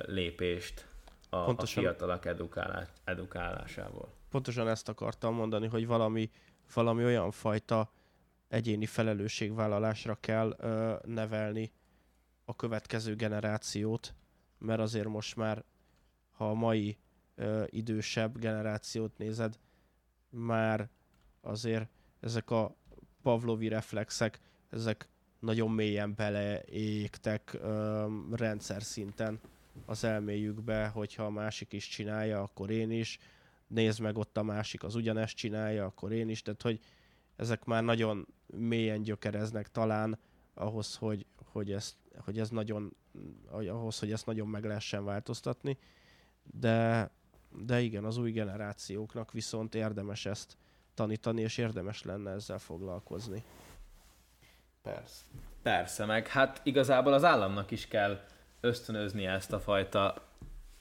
lépést 0.07 0.87
a, 1.31 1.45
Pontosan. 1.45 1.85
a 1.85 1.87
fiatalok 1.87 2.25
edukálás, 2.25 2.89
edukálásából. 3.05 4.13
Pontosan 4.31 4.69
ezt 4.69 4.89
akartam 4.89 5.35
mondani, 5.35 5.67
hogy 5.67 5.87
valami, 5.87 6.31
valami 6.75 7.05
olyan 7.05 7.31
fajta 7.31 7.91
egyéni 8.49 8.87
felelősségvállalásra 8.87 10.15
kell 10.21 10.57
ö, 10.59 10.95
nevelni 11.05 11.73
a 12.45 12.57
következő 12.57 13.15
generációt, 13.15 14.15
mert 14.59 14.81
azért 14.81 15.09
most 15.09 15.37
már, 15.37 15.65
ha 16.31 16.51
a 16.51 16.55
mai 16.55 16.99
ö, 17.35 17.65
idősebb 17.67 18.39
generációt 18.39 19.19
nézed, 19.19 19.59
már 20.31 20.89
azért 21.41 21.89
ezek 22.21 22.51
a 22.51 22.77
pavlovi 23.23 23.69
reflexek, 23.69 24.41
ezek 24.71 25.09
nagyon 25.39 25.71
mélyen 25.71 26.15
beleégtek 26.15 27.53
ö, 27.53 28.07
rendszer 28.31 28.83
szinten 28.83 29.41
az 29.87 30.05
elméjükbe, 30.05 30.87
hogyha 30.87 31.25
a 31.25 31.31
másik 31.31 31.73
is 31.73 31.89
csinálja, 31.89 32.43
akkor 32.43 32.71
én 32.71 32.91
is. 32.91 33.19
Nézd 33.67 34.01
meg 34.01 34.19
ott 34.19 34.37
a 34.37 34.43
másik, 34.43 34.83
az 34.83 34.95
ugyanezt 34.95 35.37
csinálja, 35.37 35.85
akkor 35.85 36.13
én 36.13 36.29
is. 36.29 36.43
Tehát, 36.43 36.63
hogy 36.63 36.81
ezek 37.37 37.65
már 37.65 37.83
nagyon 37.85 38.27
mélyen 38.47 39.03
gyökereznek 39.03 39.71
talán 39.71 40.19
ahhoz, 40.55 40.97
hogy, 40.97 41.27
hogy, 41.37 41.73
ezt, 41.73 41.97
hogy 42.19 42.39
ez 42.39 42.51
nagyon, 42.51 42.97
ahhoz, 43.51 43.99
hogy 43.99 44.13
ezt 44.13 44.27
nagyon 44.27 44.49
meg 44.49 44.65
lehessen 44.65 45.05
változtatni. 45.05 45.79
De, 46.43 47.11
de 47.53 47.81
igen, 47.81 48.05
az 48.05 48.17
új 48.17 48.31
generációknak 48.31 49.33
viszont 49.33 49.75
érdemes 49.75 50.27
ezt 50.27 50.57
tanítani, 50.95 51.41
és 51.41 51.59
érdemes 51.59 52.03
lenne 52.03 52.31
ezzel 52.31 52.59
foglalkozni. 52.59 53.43
Persze. 54.83 55.25
Persze, 55.63 56.05
meg 56.05 56.27
hát 56.27 56.61
igazából 56.63 57.13
az 57.13 57.25
államnak 57.25 57.71
is 57.71 57.89
kell 57.89 58.21
ösztönözni 58.61 59.27
ezt 59.27 59.53
a 59.53 59.61
fajta 59.61 60.29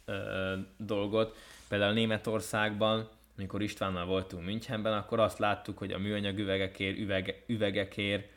ö, 0.05 0.55
dolgot. 0.77 1.37
Például 1.67 1.93
Németországban, 1.93 3.09
amikor 3.37 3.61
Istvánnal 3.61 4.05
voltunk 4.05 4.45
Münchenben, 4.45 4.93
akkor 4.93 5.19
azt 5.19 5.39
láttuk, 5.39 5.77
hogy 5.77 5.91
a 5.91 5.97
műanyag 5.97 6.37
üvegekért, 6.37 6.97
üvege, 6.97 7.35
üvegekért 7.47 8.29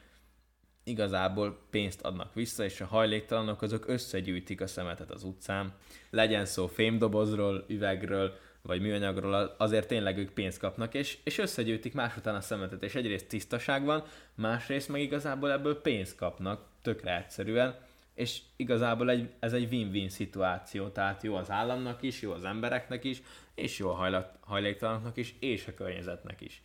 igazából 0.85 1.59
pénzt 1.71 2.01
adnak 2.01 2.35
vissza, 2.35 2.65
és 2.65 2.81
a 2.81 2.87
hajléktalanok 2.87 3.63
azok 3.63 3.89
összegyűjtik 3.89 4.61
a 4.61 4.67
szemetet 4.67 5.11
az 5.11 5.25
utcán. 5.25 5.73
Legyen 6.11 6.45
szó 6.45 6.67
fémdobozról, 6.67 7.65
üvegről, 7.69 8.39
vagy 8.63 8.81
műanyagról, 8.81 9.55
azért 9.59 9.89
tényleg 9.89 10.19
ők 10.19 10.31
pénzt 10.31 10.59
kapnak, 10.59 10.95
és, 10.95 11.19
és 11.25 11.39
összegyűjtik 11.39 11.95
más 11.95 12.17
után 12.17 12.35
a 12.35 12.41
szemetet, 12.41 12.83
és 12.83 12.95
egyrészt 12.95 13.29
tisztaság 13.29 13.85
van, 13.85 14.05
másrészt 14.35 14.89
meg 14.89 15.01
igazából 15.01 15.53
ebből 15.53 15.81
pénzt 15.81 16.17
kapnak, 16.17 16.67
tökre 16.83 17.17
egyszerűen, 17.17 17.79
és 18.15 18.41
igazából 18.57 19.11
egy, 19.11 19.31
ez 19.39 19.53
egy 19.53 19.73
win-win 19.73 20.09
szituáció, 20.09 20.89
tehát 20.89 21.23
jó 21.23 21.35
az 21.35 21.51
államnak 21.51 22.03
is, 22.03 22.23
jó 22.23 22.33
az 22.33 22.45
embereknek 22.45 23.05
is, 23.05 23.23
és 23.55 23.79
jó 23.79 23.91
a 23.91 24.35
hajléktalanoknak 24.41 25.17
is, 25.17 25.35
és 25.39 25.67
a 25.67 25.75
környezetnek 25.75 26.41
is. 26.41 26.63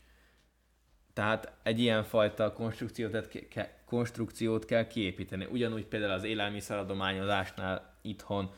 Tehát 1.17 1.51
egy 1.63 1.79
ilyen 1.79 2.03
fajta 2.03 2.53
konstrukciót, 2.53 3.27
ke, 3.27 3.81
konstrukciót 3.85 4.65
kell 4.65 4.87
kiépíteni. 4.87 5.47
Ugyanúgy 5.51 5.85
például 5.85 6.11
az 6.11 6.23
élelmiszeradományozásnál 6.23 7.97
itthon 8.01 8.51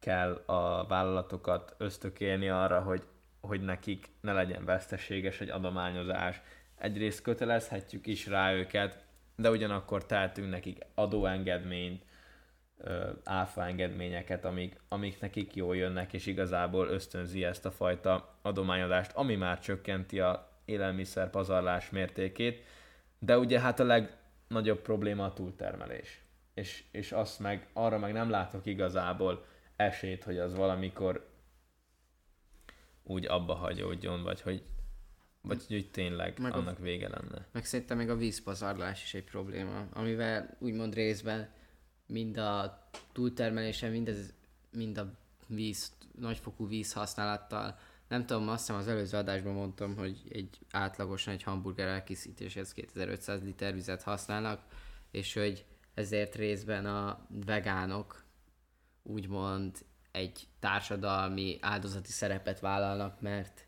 kell 0.00 0.42
a 0.46 0.86
vállalatokat 0.86 1.74
ösztökélni 1.78 2.48
arra, 2.48 2.80
hogy, 2.80 3.02
hogy 3.40 3.60
nekik 3.60 4.06
ne 4.20 4.32
legyen 4.32 4.64
veszteséges 4.64 5.40
egy 5.40 5.48
adományozás. 5.48 6.40
Egyrészt 6.76 7.22
kötelezhetjük 7.22 8.06
is 8.06 8.26
rá 8.26 8.52
őket, 8.52 9.04
de 9.36 9.50
ugyanakkor 9.50 10.06
tehetünk 10.06 10.50
nekik 10.50 10.78
adóengedményt, 10.94 12.04
áfa 13.24 13.66
engedményeket, 13.66 14.44
amik, 14.44 14.80
amik 14.88 15.20
nekik 15.20 15.54
jól 15.54 15.76
jönnek, 15.76 16.12
és 16.12 16.26
igazából 16.26 16.88
ösztönzi 16.88 17.44
ezt 17.44 17.66
a 17.66 17.70
fajta 17.70 18.38
adományozást, 18.42 19.12
ami 19.14 19.36
már 19.36 19.60
csökkenti 19.60 20.20
a 20.20 20.52
élelmiszer 20.64 21.30
pazarlás 21.30 21.90
mértékét, 21.90 22.64
de 23.18 23.38
ugye 23.38 23.60
hát 23.60 23.80
a 23.80 23.84
legnagyobb 23.84 24.80
probléma 24.80 25.24
a 25.24 25.32
túltermelés. 25.32 26.22
És, 26.54 26.84
és 26.90 27.12
azt 27.12 27.38
meg, 27.38 27.68
arra 27.72 27.98
meg 27.98 28.12
nem 28.12 28.30
látok 28.30 28.66
igazából 28.66 29.44
esélyt, 29.76 30.24
hogy 30.24 30.38
az 30.38 30.54
valamikor 30.54 31.28
úgy 33.02 33.26
abba 33.26 33.54
hagyódjon, 33.54 34.22
vagy 34.22 34.40
hogy, 34.40 34.62
vagy 35.40 35.64
hogy 35.68 35.90
tényleg 35.90 36.38
meg 36.38 36.54
annak 36.54 36.78
a, 36.78 36.82
vége 36.82 37.08
lenne. 37.08 37.46
Meg 37.52 37.64
szerintem 37.64 37.96
még 37.96 38.10
a 38.10 38.16
vízpazarlás 38.16 39.02
is 39.02 39.14
egy 39.14 39.24
probléma, 39.24 39.86
amivel 39.92 40.56
úgymond 40.58 40.94
részben 40.94 41.48
mind 42.06 42.36
a 42.36 42.88
túltermelése, 43.12 43.88
mind, 43.88 44.08
ez, 44.08 44.32
mind 44.70 44.98
a 44.98 45.14
víz, 45.46 45.92
nagyfokú 46.18 46.68
vízhasználattal 46.68 47.78
nem 48.14 48.26
tudom, 48.26 48.48
azt 48.48 48.60
hiszem 48.60 48.76
az 48.76 48.88
előző 48.88 49.16
adásban 49.18 49.52
mondtam, 49.52 49.96
hogy 49.96 50.22
egy 50.28 50.58
átlagosan 50.70 51.34
egy 51.34 51.42
hamburger 51.42 51.88
elkészítéshez 51.88 52.72
2500 52.72 53.42
liter 53.42 53.74
vizet 53.74 54.02
használnak, 54.02 54.62
és 55.10 55.34
hogy 55.34 55.64
ezért 55.94 56.34
részben 56.34 56.86
a 56.86 57.26
vegánok 57.46 58.24
úgymond 59.02 59.84
egy 60.10 60.48
társadalmi 60.58 61.58
áldozati 61.60 62.10
szerepet 62.10 62.60
vállalnak, 62.60 63.20
mert 63.20 63.66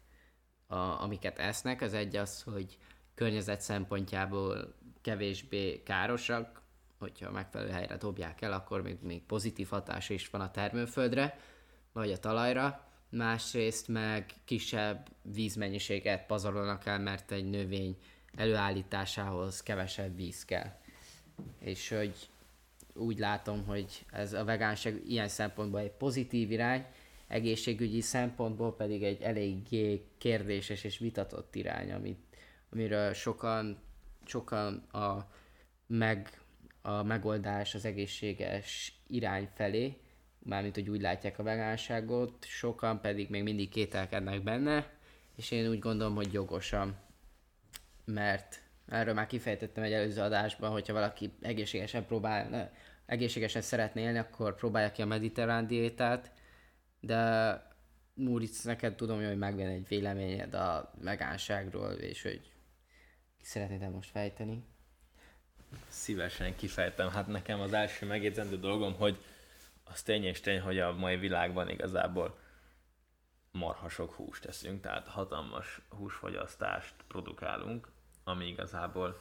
a, 0.66 0.76
amiket 0.76 1.38
esznek, 1.38 1.80
az 1.80 1.94
egy 1.94 2.16
az, 2.16 2.42
hogy 2.42 2.78
környezet 3.14 3.60
szempontjából 3.60 4.74
kevésbé 5.00 5.82
károsak, 5.82 6.62
hogyha 6.98 7.30
megfelelő 7.30 7.70
helyre 7.70 7.96
dobják 7.96 8.40
el, 8.40 8.52
akkor 8.52 8.82
még, 8.82 8.98
még 9.02 9.22
pozitív 9.22 9.68
hatása 9.68 10.14
is 10.14 10.28
van 10.30 10.40
a 10.40 10.50
termőföldre, 10.50 11.38
vagy 11.92 12.12
a 12.12 12.18
talajra, 12.18 12.85
másrészt 13.08 13.88
meg 13.88 14.32
kisebb 14.44 15.08
vízmennyiséget 15.22 16.26
pazarolnak 16.26 16.86
el, 16.86 16.98
mert 16.98 17.32
egy 17.32 17.50
növény 17.50 17.96
előállításához 18.36 19.62
kevesebb 19.62 20.16
víz 20.16 20.44
kell. 20.44 20.78
És 21.58 21.88
hogy 21.88 22.28
úgy 22.94 23.18
látom, 23.18 23.64
hogy 23.64 24.04
ez 24.10 24.32
a 24.32 24.44
vegánság 24.44 25.02
ilyen 25.08 25.28
szempontból 25.28 25.80
egy 25.80 25.90
pozitív 25.90 26.50
irány, 26.50 26.84
egészségügyi 27.26 28.00
szempontból 28.00 28.76
pedig 28.76 29.02
egy 29.02 29.22
eléggé 29.22 30.06
kérdéses 30.18 30.84
és 30.84 30.98
vitatott 30.98 31.54
irány, 31.54 31.92
amit, 31.92 32.24
amiről 32.72 33.12
sokan, 33.12 33.78
sokan 34.24 34.74
a, 34.76 35.30
meg, 35.86 36.40
a 36.82 37.02
megoldás 37.02 37.74
az 37.74 37.84
egészséges 37.84 39.00
irány 39.06 39.48
felé, 39.54 39.96
mármint 40.46 40.74
hogy 40.74 40.90
úgy 40.90 41.00
látják 41.00 41.38
a 41.38 41.42
vegánságot, 41.42 42.44
sokan 42.44 43.00
pedig 43.00 43.30
még 43.30 43.42
mindig 43.42 43.68
kételkednek 43.68 44.42
benne, 44.42 44.90
és 45.36 45.50
én 45.50 45.68
úgy 45.68 45.78
gondolom, 45.78 46.14
hogy 46.14 46.32
jogosan, 46.32 46.96
mert 48.04 48.60
erről 48.88 49.14
már 49.14 49.26
kifejtettem 49.26 49.84
egy 49.84 49.92
előző 49.92 50.20
adásban, 50.20 50.70
hogyha 50.70 50.92
valaki 50.92 51.32
egészségesen 51.40 52.06
próbál, 52.06 52.72
egészségesen 53.06 53.62
szeretné 53.62 54.02
élni, 54.02 54.18
akkor 54.18 54.54
próbálja 54.54 54.92
ki 54.92 55.02
a 55.02 55.06
mediterrán 55.06 55.66
diétát, 55.66 56.32
de 57.00 57.74
Múric, 58.14 58.64
neked 58.64 58.94
tudom, 58.94 59.24
hogy 59.24 59.38
megvan 59.38 59.66
egy 59.66 59.88
véleményed 59.88 60.54
a 60.54 60.92
vegánságról, 61.02 61.92
és 61.92 62.22
hogy 62.22 62.40
ki 63.38 63.44
szeretnéd 63.44 63.90
most 63.90 64.10
fejteni? 64.10 64.64
Szívesen 65.88 66.56
kifejtem. 66.56 67.08
Hát 67.08 67.26
nekem 67.26 67.60
az 67.60 67.72
első 67.72 68.06
megjegyzendő 68.06 68.58
dolgom, 68.58 68.94
hogy 68.94 69.18
az 69.90 70.02
tény 70.02 70.24
és 70.24 70.40
tény, 70.40 70.60
hogy 70.60 70.78
a 70.78 70.92
mai 70.92 71.16
világban 71.16 71.68
igazából 71.68 72.38
marhasok 73.50 74.12
húst 74.12 74.42
teszünk, 74.42 74.80
tehát 74.80 75.06
hatalmas 75.06 75.80
húsfogyasztást 75.88 76.94
produkálunk, 77.08 77.88
ami 78.24 78.46
igazából 78.46 79.20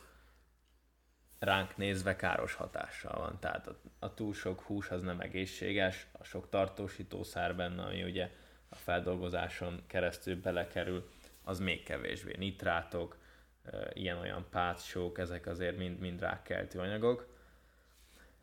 ránk 1.39 1.77
nézve 1.77 2.15
káros 2.15 2.53
hatással 2.53 3.17
van. 3.19 3.39
Tehát 3.39 3.67
a, 3.67 3.79
a 3.99 4.13
túl 4.13 4.33
sok 4.33 4.61
hús 4.61 4.89
az 4.89 5.01
nem 5.01 5.19
egészséges, 5.19 6.07
a 6.11 6.23
sok 6.23 6.49
tartósítószár 6.49 7.55
benne, 7.55 7.83
ami 7.83 8.03
ugye 8.03 8.31
a 8.69 8.75
feldolgozáson 8.75 9.83
keresztül 9.87 10.41
belekerül, 10.41 11.09
az 11.43 11.59
még 11.59 11.83
kevésbé. 11.83 12.35
Nitrátok, 12.37 13.17
ilyen-olyan 13.93 14.45
pátsók, 14.49 15.17
ezek 15.17 15.45
azért 15.45 15.77
mind, 15.77 15.99
mind 15.99 16.19
rákkeltő 16.19 16.79
anyagok. 16.79 17.34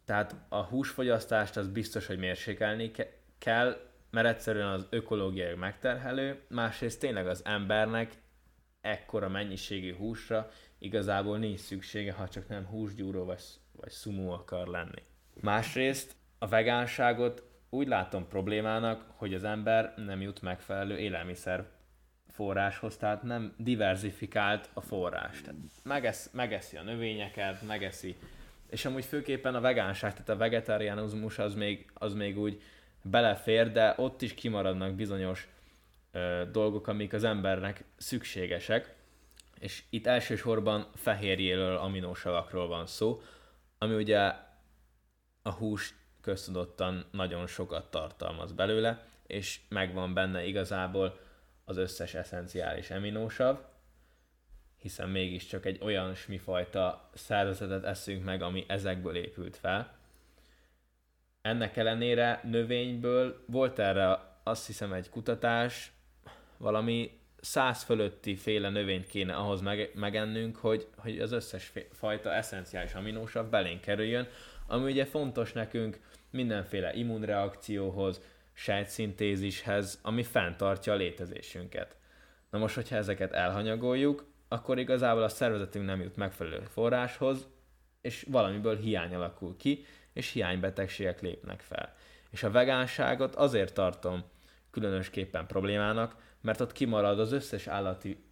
Tehát 0.04 0.34
a 0.48 0.62
húsfogyasztást 0.62 1.56
az 1.56 1.68
biztos, 1.68 2.06
hogy 2.06 2.18
mérsékelni 2.18 2.90
ke- 2.90 3.16
kell, 3.38 3.90
mert 4.10 4.26
egyszerűen 4.26 4.68
az 4.68 4.86
ökológiai 4.90 5.54
megterhelő, 5.54 6.40
másrészt 6.48 7.00
tényleg 7.00 7.26
az 7.26 7.42
embernek 7.44 8.12
ekkora 8.80 9.28
mennyiségű 9.28 9.94
húsra 9.94 10.50
igazából 10.78 11.38
nincs 11.38 11.60
szüksége, 11.60 12.12
ha 12.12 12.28
csak 12.28 12.48
nem 12.48 12.66
húsgyúró 12.66 13.24
vagy, 13.24 13.42
vagy 13.72 13.90
szumú 13.90 14.30
akar 14.30 14.66
lenni. 14.66 15.02
Másrészt 15.40 16.14
a 16.38 16.46
vegánságot 16.46 17.42
úgy 17.70 17.86
látom 17.86 18.28
problémának, 18.28 19.04
hogy 19.16 19.34
az 19.34 19.44
ember 19.44 19.94
nem 19.96 20.20
jut 20.20 20.42
megfelelő 20.42 20.98
élelmiszer 20.98 21.66
forráshoz, 22.28 22.96
tehát 22.96 23.22
nem 23.22 23.54
diversifikált 23.56 24.70
a 24.72 24.80
forrás. 24.80 25.40
Tehát 25.40 25.60
megesz, 25.82 26.30
megeszi 26.32 26.76
a 26.76 26.82
növényeket, 26.82 27.62
megeszi 27.62 28.16
és 28.72 28.84
amúgy 28.84 29.04
főképpen 29.04 29.54
a 29.54 29.60
vegánság, 29.60 30.12
tehát 30.12 30.28
a 30.28 30.36
vegetarianizmus 30.36 31.38
az 31.38 31.54
még, 31.54 31.90
az 31.94 32.14
még 32.14 32.38
úgy 32.38 32.62
belefér, 33.02 33.72
de 33.72 33.94
ott 33.96 34.22
is 34.22 34.34
kimaradnak 34.34 34.94
bizonyos 34.94 35.48
ö, 36.12 36.42
dolgok, 36.52 36.86
amik 36.86 37.12
az 37.12 37.24
embernek 37.24 37.84
szükségesek, 37.96 38.94
és 39.58 39.82
itt 39.90 40.06
elsősorban 40.06 40.86
fehérjéről, 40.94 41.76
aminósavakról 41.76 42.68
van 42.68 42.86
szó, 42.86 43.22
ami 43.78 43.94
ugye 43.94 44.32
a 45.42 45.50
hús 45.50 45.94
köztudottan 46.20 47.04
nagyon 47.10 47.46
sokat 47.46 47.90
tartalmaz 47.90 48.52
belőle, 48.52 49.06
és 49.26 49.60
megvan 49.68 50.14
benne 50.14 50.44
igazából 50.44 51.18
az 51.64 51.76
összes 51.76 52.14
eszenciális 52.14 52.90
aminósav, 52.90 53.58
hiszen 54.82 55.08
mégiscsak 55.08 55.66
egy 55.66 55.78
olyan 55.82 56.14
smifajta 56.14 57.10
szervezetet 57.14 57.84
eszünk 57.84 58.24
meg, 58.24 58.42
ami 58.42 58.64
ezekből 58.68 59.16
épült 59.16 59.56
fel. 59.56 59.94
Ennek 61.42 61.76
ellenére 61.76 62.40
növényből 62.44 63.44
volt 63.46 63.78
erre 63.78 64.18
azt 64.42 64.66
hiszem 64.66 64.92
egy 64.92 65.10
kutatás, 65.10 65.92
valami 66.56 67.20
száz 67.40 67.82
fölötti 67.82 68.36
féle 68.36 68.68
növényt 68.70 69.06
kéne 69.06 69.34
ahhoz 69.34 69.60
meg, 69.60 69.90
megennünk, 69.94 70.56
hogy, 70.56 70.88
hogy 70.96 71.18
az 71.18 71.32
összes 71.32 71.72
fajta 71.92 72.32
eszenciális 72.34 72.94
aminósav 72.94 73.48
belénk 73.48 73.80
kerüljön, 73.80 74.28
ami 74.66 74.90
ugye 74.90 75.04
fontos 75.04 75.52
nekünk 75.52 76.00
mindenféle 76.30 76.94
immunreakcióhoz, 76.94 78.20
sejtszintézishez, 78.52 79.98
ami 80.02 80.22
fenntartja 80.22 80.92
a 80.92 80.96
létezésünket. 80.96 81.96
Na 82.50 82.58
most, 82.58 82.74
hogyha 82.74 82.96
ezeket 82.96 83.32
elhanyagoljuk, 83.32 84.31
akkor 84.52 84.78
igazából 84.78 85.22
a 85.22 85.28
szervezetünk 85.28 85.84
nem 85.86 86.00
jut 86.00 86.16
megfelelő 86.16 86.60
forráshoz, 86.60 87.48
és 88.00 88.26
valamiből 88.30 88.76
hiány 88.76 89.14
alakul 89.14 89.56
ki, 89.56 89.84
és 90.12 90.32
hiánybetegségek 90.32 91.20
lépnek 91.20 91.60
fel. 91.60 91.94
És 92.30 92.42
a 92.42 92.50
vegánságot 92.50 93.34
azért 93.34 93.74
tartom 93.74 94.24
különösképpen 94.70 95.46
problémának, 95.46 96.16
mert 96.40 96.60
ott 96.60 96.72
kimarad 96.72 97.18
az 97.18 97.32
összes 97.32 97.66
állati 97.66 98.24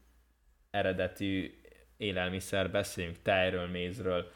eredetű 0.70 1.60
élelmiszer, 1.96 2.70
beszéljünk 2.70 3.22
tejről, 3.22 3.66
mézről, 3.66 4.30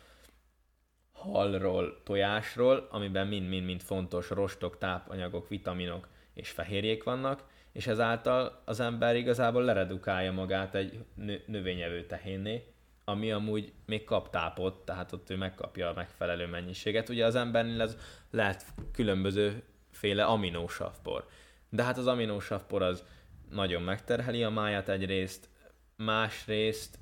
halról, 1.13 2.03
tojásról, 2.05 2.89
amiben 2.91 3.27
mind-mind-mind 3.27 3.83
fontos 3.83 4.31
rostok, 4.31 4.79
tápanyagok, 4.79 5.49
vitaminok 5.49 6.09
és 6.35 6.51
fehérjék 6.51 7.03
vannak, 7.05 7.45
és 7.75 7.87
ezáltal 7.87 8.63
az 8.65 8.81
ember 8.81 9.17
igazából 9.17 9.65
leredukálja 9.65 10.33
magát 10.33 10.75
egy 10.75 11.05
nö- 11.15 11.47
növényevő 11.47 12.07
tehénné, 12.07 12.75
ami 13.05 13.33
amúgy 13.33 13.73
még 13.87 14.05
kap 14.05 14.31
tápot, 14.31 14.85
tehát 14.85 15.13
ott 15.13 15.31
ő 15.31 15.37
megkapja 15.37 15.89
a 15.89 15.93
megfelelő 15.93 16.47
mennyiséget. 16.47 17.09
Ugye 17.09 17.27
az 17.27 17.35
embernél 17.35 17.81
ez 17.81 17.97
lehet 18.31 18.65
különböző 18.93 19.63
féle 19.91 20.25
aminósavpor. 20.25 21.27
De 21.69 21.83
hát 21.83 21.99
az 21.99 22.07
aminósavpor 22.07 22.83
az 22.83 23.05
nagyon 23.51 23.83
megterheli 23.83 24.43
a 24.43 24.51
máját 24.51 24.89
egyrészt, 24.89 25.49
másrészt 25.97 26.99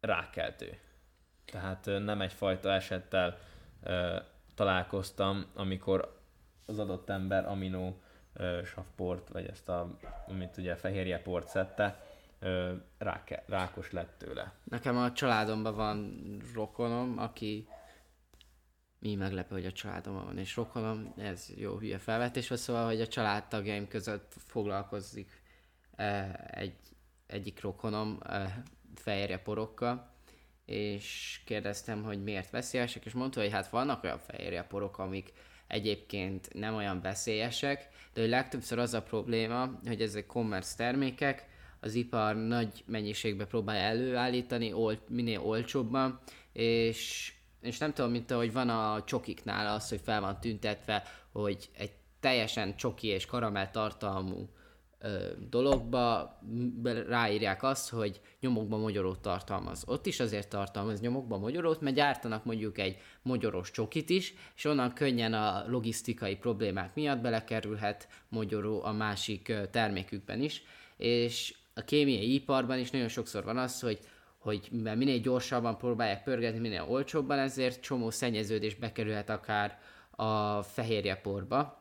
rákeltő. 0.00 0.78
Tehát 1.44 1.84
nem 1.84 2.20
egyfajta 2.20 2.72
esettel 2.72 3.38
ö, 3.82 4.16
találkoztam, 4.54 5.46
amikor 5.54 6.20
az 6.66 6.78
adott 6.78 7.10
ember 7.10 7.46
aminó 7.46 8.02
savport, 8.64 9.28
vagy 9.28 9.46
ezt 9.46 9.68
a, 9.68 9.98
amit 10.28 10.56
ugye 10.56 10.76
fehérjeport 10.76 11.48
szedte, 11.48 12.04
ö, 12.38 12.72
ráke, 12.98 13.44
rákos 13.46 13.92
lett 13.92 14.18
tőle. 14.18 14.52
Nekem 14.64 14.96
a 14.96 15.12
családomban 15.12 15.74
van 15.74 16.20
rokonom, 16.54 17.18
aki 17.18 17.68
mi 18.98 19.14
meglepő, 19.14 19.54
hogy 19.54 19.66
a 19.66 19.72
családomban 19.72 20.24
van, 20.24 20.38
és 20.38 20.56
rokonom, 20.56 21.14
ez 21.16 21.48
jó 21.56 21.78
hülye 21.78 21.98
felvetés 21.98 22.48
volt, 22.48 22.60
szóval, 22.60 22.86
hogy 22.86 23.00
a 23.00 23.08
családtagjaim 23.08 23.88
között 23.88 24.34
foglalkozik 24.46 25.42
egy, 26.50 26.76
egyik 27.26 27.60
rokonom 27.60 28.18
fehérje 28.94 29.38
porokkal, 29.38 30.10
és 30.64 31.40
kérdeztem, 31.44 32.02
hogy 32.02 32.22
miért 32.22 32.50
veszélyesek, 32.50 33.04
és 33.04 33.12
mondta, 33.12 33.40
hogy 33.40 33.50
hát 33.50 33.68
vannak 33.68 34.04
olyan 34.04 34.18
fehérje 34.18 34.62
porok, 34.62 34.98
amik 34.98 35.32
egyébként 35.70 36.48
nem 36.54 36.74
olyan 36.74 37.00
veszélyesek, 37.00 37.88
de 38.14 38.20
hogy 38.20 38.30
legtöbbször 38.30 38.78
az 38.78 38.94
a 38.94 39.02
probléma, 39.02 39.80
hogy 39.86 40.00
ezek 40.00 40.26
commerce 40.26 40.76
termékek, 40.76 41.48
az 41.80 41.94
ipar 41.94 42.36
nagy 42.36 42.84
mennyiségbe 42.86 43.44
próbálja 43.44 43.82
előállítani, 43.82 44.72
ol, 44.72 44.98
minél 45.08 45.40
olcsóbban, 45.40 46.20
és, 46.52 47.32
és 47.60 47.78
nem 47.78 47.92
tudom, 47.92 48.10
mint 48.10 48.30
ahogy 48.30 48.52
van 48.52 48.68
a 48.68 49.04
csokiknál 49.04 49.74
az, 49.74 49.88
hogy 49.88 50.00
fel 50.04 50.20
van 50.20 50.40
tüntetve, 50.40 51.02
hogy 51.32 51.70
egy 51.76 51.92
teljesen 52.20 52.76
csoki 52.76 53.06
és 53.06 53.26
karamell 53.26 53.70
tartalmú 53.70 54.48
dologba 55.48 56.38
ráírják 57.08 57.62
azt, 57.62 57.88
hogy 57.88 58.20
nyomokba 58.40 58.76
mogyorót 58.76 59.20
tartalmaz. 59.20 59.82
Ott 59.86 60.06
is 60.06 60.20
azért 60.20 60.48
tartalmaz 60.48 61.00
nyomokba 61.00 61.38
mogyorót, 61.38 61.80
mert 61.80 61.96
gyártanak 61.96 62.44
mondjuk 62.44 62.78
egy 62.78 62.96
mogyoros 63.22 63.70
csokit 63.70 64.10
is, 64.10 64.34
és 64.56 64.64
onnan 64.64 64.92
könnyen 64.92 65.32
a 65.32 65.64
logisztikai 65.66 66.36
problémák 66.36 66.94
miatt 66.94 67.20
belekerülhet 67.20 68.08
mogyoró 68.28 68.82
a 68.82 68.92
másik 68.92 69.52
termékükben 69.70 70.40
is, 70.40 70.62
és 70.96 71.54
a 71.74 71.80
kémiai 71.80 72.34
iparban 72.34 72.78
is 72.78 72.90
nagyon 72.90 73.08
sokszor 73.08 73.44
van 73.44 73.58
az, 73.58 73.80
hogy 73.80 73.98
hogy 74.38 74.68
mivel 74.70 74.96
minél 74.96 75.18
gyorsabban 75.18 75.78
próbálják 75.78 76.22
pörgetni, 76.22 76.58
minél 76.58 76.86
olcsóbban, 76.88 77.38
ezért 77.38 77.80
csomó 77.80 78.10
szennyeződés 78.10 78.74
bekerülhet 78.74 79.30
akár 79.30 79.78
a 80.10 80.62
fehérjeporba, 80.62 81.79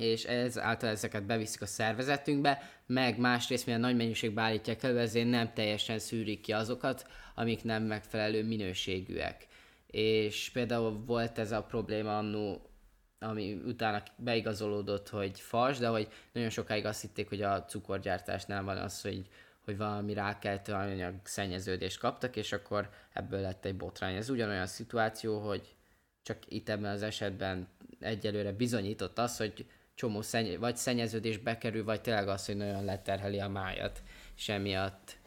és 0.00 0.24
ez 0.24 0.58
által 0.58 0.88
ezeket 0.88 1.22
beviszik 1.22 1.62
a 1.62 1.66
szervezetünkbe, 1.66 2.62
meg 2.86 3.18
másrészt, 3.18 3.66
mivel 3.66 3.80
nagy 3.80 3.96
mennyiségben 3.96 4.44
állítják 4.44 4.82
elő, 4.82 4.98
ezért 4.98 5.28
nem 5.28 5.52
teljesen 5.52 5.98
szűrik 5.98 6.40
ki 6.40 6.52
azokat, 6.52 7.06
amik 7.34 7.64
nem 7.64 7.82
megfelelő 7.82 8.44
minőségűek. 8.44 9.46
És 9.86 10.50
például 10.52 11.02
volt 11.06 11.38
ez 11.38 11.52
a 11.52 11.62
probléma 11.62 12.18
annó, 12.18 12.70
ami 13.18 13.52
utána 13.52 14.02
beigazolódott, 14.16 15.08
hogy 15.08 15.40
fals, 15.40 15.78
de 15.78 15.88
hogy 15.88 16.08
nagyon 16.32 16.50
sokáig 16.50 16.84
azt 16.84 17.00
hitték, 17.00 17.28
hogy 17.28 17.42
a 17.42 17.64
cukorgyártásnál 17.64 18.62
van 18.62 18.76
az, 18.76 19.00
hogy, 19.00 19.28
hogy 19.64 19.76
valami 19.76 20.14
rákeltő 20.14 20.72
anyag 20.72 21.14
szennyeződést 21.22 21.98
kaptak, 21.98 22.36
és 22.36 22.52
akkor 22.52 22.90
ebből 23.12 23.40
lett 23.40 23.64
egy 23.64 23.76
botrány. 23.76 24.14
Ez 24.14 24.30
ugyanolyan 24.30 24.66
szituáció, 24.66 25.38
hogy 25.38 25.74
csak 26.22 26.38
itt 26.48 26.68
ebben 26.68 26.90
az 26.90 27.02
esetben 27.02 27.68
egyelőre 28.00 28.52
bizonyított 28.52 29.18
az, 29.18 29.36
hogy 29.36 29.66
csomó 30.00 30.22
szenny- 30.22 30.58
vagy 30.58 30.76
szennyeződés 30.76 31.38
bekerül, 31.38 31.84
vagy 31.84 32.00
tényleg 32.00 32.28
az, 32.28 32.46
hogy 32.46 32.56
nagyon 32.56 32.84
leterheli 32.84 33.40
a 33.40 33.48
májat, 33.48 34.02
és 34.36 34.48
emiatt 34.48 35.18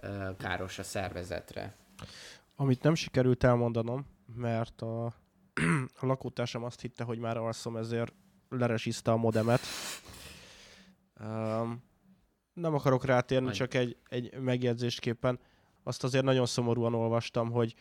ö, 0.00 0.30
káros 0.38 0.78
a 0.78 0.82
szervezetre. 0.82 1.76
Amit 2.56 2.82
nem 2.82 2.94
sikerült 2.94 3.44
elmondanom, 3.44 4.06
mert 4.34 4.82
a, 4.82 5.04
a 6.00 6.06
lakótársam 6.06 6.64
azt 6.64 6.80
hitte, 6.80 7.04
hogy 7.04 7.18
már 7.18 7.36
alszom, 7.36 7.76
ezért 7.76 8.12
leresizte 8.48 9.10
a 9.10 9.16
modemet. 9.16 9.60
Um, 11.20 11.82
nem 12.52 12.74
akarok 12.74 13.04
rátérni, 13.04 13.46
Annyi. 13.46 13.56
csak 13.56 13.74
egy, 13.74 13.96
egy 14.08 14.40
megjegyzésképpen. 14.40 15.38
Azt 15.82 16.04
azért 16.04 16.24
nagyon 16.24 16.46
szomorúan 16.46 16.94
olvastam, 16.94 17.50
hogy 17.50 17.74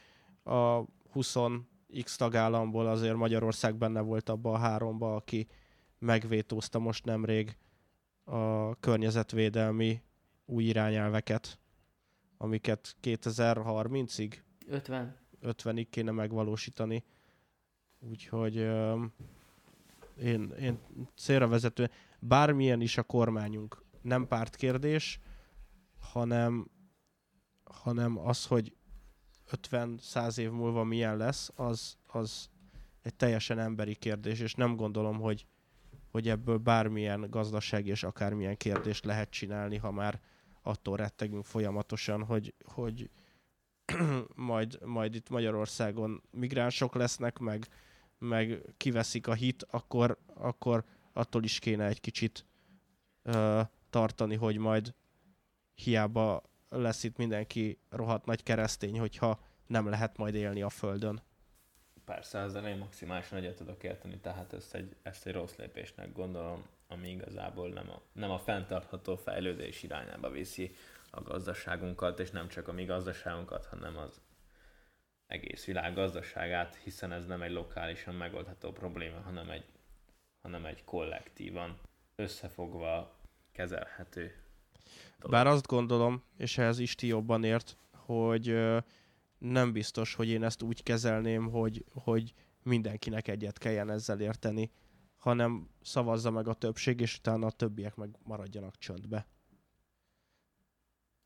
a 0.44 0.84
20 1.12 1.36
X 2.04 2.16
tagállamból 2.16 2.88
azért 2.88 3.16
Magyarország 3.16 3.76
benne 3.76 4.02
volt 4.02 4.30
abba 4.30 4.52
a 4.52 4.58
háromba, 4.58 5.16
aki 5.16 5.48
megvétózta 6.02 6.80
most 6.80 7.06
nemrég 7.06 7.58
a 8.24 8.76
környezetvédelmi 8.76 10.02
új 10.46 10.64
irányelveket, 10.64 11.60
amiket 12.38 12.96
2030-ig 13.02 14.34
50. 14.68 15.18
50-ig 15.42 15.88
kéne 15.90 16.12
megvalósítani. 16.12 17.04
Úgyhogy 18.00 18.58
uh, 18.58 19.02
én, 20.18 20.50
én 20.60 20.80
célra 21.16 21.48
vezető, 21.48 21.90
bármilyen 22.20 22.82
is 22.82 22.98
a 22.98 23.04
kormányunk, 23.04 23.84
nem 24.02 24.28
pártkérdés, 24.28 25.20
hanem, 26.00 26.70
hanem 27.64 28.18
az, 28.18 28.46
hogy 28.46 28.76
50-100 29.52 30.38
év 30.38 30.52
múlva 30.52 30.84
milyen 30.84 31.18
lesz, 31.18 31.52
az, 31.56 31.98
az 32.08 32.50
egy 33.02 33.16
teljesen 33.16 33.60
emberi 33.60 33.96
kérdés, 33.96 34.40
és 34.40 34.54
nem 34.54 34.76
gondolom, 34.76 35.20
hogy 35.20 35.46
hogy 36.12 36.30
ebből 36.30 36.58
bármilyen 36.58 37.30
gazdaság 37.30 37.88
és 37.88 38.04
akármilyen 38.04 38.58
kérdést 38.58 39.06
lehet 39.06 39.30
csinálni, 39.30 39.78
ha 39.78 39.92
már 39.92 40.20
attól 40.62 40.98
rettegünk 40.98 41.46
folyamatosan, 41.46 42.24
hogy, 42.24 42.54
hogy 42.64 43.10
majd, 44.36 44.80
majd 44.86 45.16
itt 45.16 45.30
Magyarországon 45.30 46.22
migránsok 46.32 46.96
lesznek, 46.96 47.40
meg, 47.40 47.68
meg 48.18 48.62
kiveszik 48.78 49.28
a 49.28 49.34
hit, 49.34 49.64
akkor, 49.70 50.18
akkor 50.34 50.84
attól 51.14 51.44
is 51.44 51.60
kéne 51.60 51.86
egy 51.86 52.00
kicsit 52.00 52.46
ö, 53.24 53.62
tartani, 53.90 54.36
hogy 54.36 54.58
majd 54.58 54.94
hiába 55.74 56.44
lesz 56.70 57.04
itt 57.04 57.18
mindenki 57.18 57.80
rohadt 57.90 58.26
nagy 58.26 58.44
keresztény, 58.44 59.00
hogyha 59.00 59.40
nem 59.68 59.88
lehet 59.88 60.18
majd 60.18 60.36
élni 60.36 60.62
a 60.62 60.70
Földön. 60.70 61.22
Persze, 62.14 62.40
ezzel 62.40 62.68
én 62.68 62.78
maximálisan 62.78 63.38
egyet 63.38 63.56
tudok 63.56 63.84
érteni, 63.84 64.18
tehát 64.18 64.54
ezt 64.54 64.76
egy, 64.76 64.96
ezt 65.02 65.28
egy 65.28 65.34
rossz 65.34 65.56
lépésnek 65.56 66.14
gondolom, 66.14 66.66
ami 66.88 67.10
igazából 67.10 67.70
nem 67.70 67.90
a, 67.90 68.02
nem 68.12 68.32
a 68.32 68.40
fenntartható 68.40 69.16
fejlődés 69.16 69.84
irányába 69.84 70.30
viszi 70.30 70.76
a 71.12 71.22
gazdaságunkat, 71.22 72.20
és 72.20 72.32
nem 72.32 72.48
csak 72.48 72.68
a 72.68 72.72
mi 72.72 72.86
gazdaságunkat, 72.86 73.66
hanem 73.66 73.98
az 73.98 74.22
egész 75.28 75.66
világ 75.66 75.94
gazdaságát, 75.94 76.76
hiszen 76.76 77.12
ez 77.12 77.26
nem 77.26 77.42
egy 77.42 77.52
lokálisan 77.52 78.16
megoldható 78.16 78.72
probléma, 78.72 79.20
hanem 79.20 79.50
egy, 79.50 79.66
hanem 80.42 80.66
egy 80.66 80.84
kollektívan 80.84 81.80
összefogva 82.16 83.16
kezelhető. 83.52 84.36
Dolog. 85.18 85.32
Bár 85.32 85.48
azt 85.48 85.68
gondolom, 85.68 86.24
és 86.38 86.58
ehhez 86.58 86.80
Isti 86.80 87.08
jobban 87.08 87.44
ért, 87.44 87.78
hogy 87.92 88.48
nem 89.42 89.72
biztos, 89.72 90.14
hogy 90.14 90.30
én 90.30 90.44
ezt 90.44 90.62
úgy 90.62 90.84
kezelném, 90.84 91.50
hogy, 91.50 91.86
hogy 91.94 92.34
mindenkinek 92.64 93.28
egyet 93.28 93.58
kelljen 93.58 93.90
ezzel 93.90 94.20
érteni, 94.20 94.72
hanem 95.18 95.70
szavazza 95.82 96.32
meg 96.32 96.48
a 96.48 96.54
többség, 96.54 97.00
és 97.00 97.18
utána 97.18 97.46
a 97.46 97.52
többiek 97.52 97.96
meg 97.96 98.10
maradjanak 98.24 98.78
csöndbe. 98.78 99.28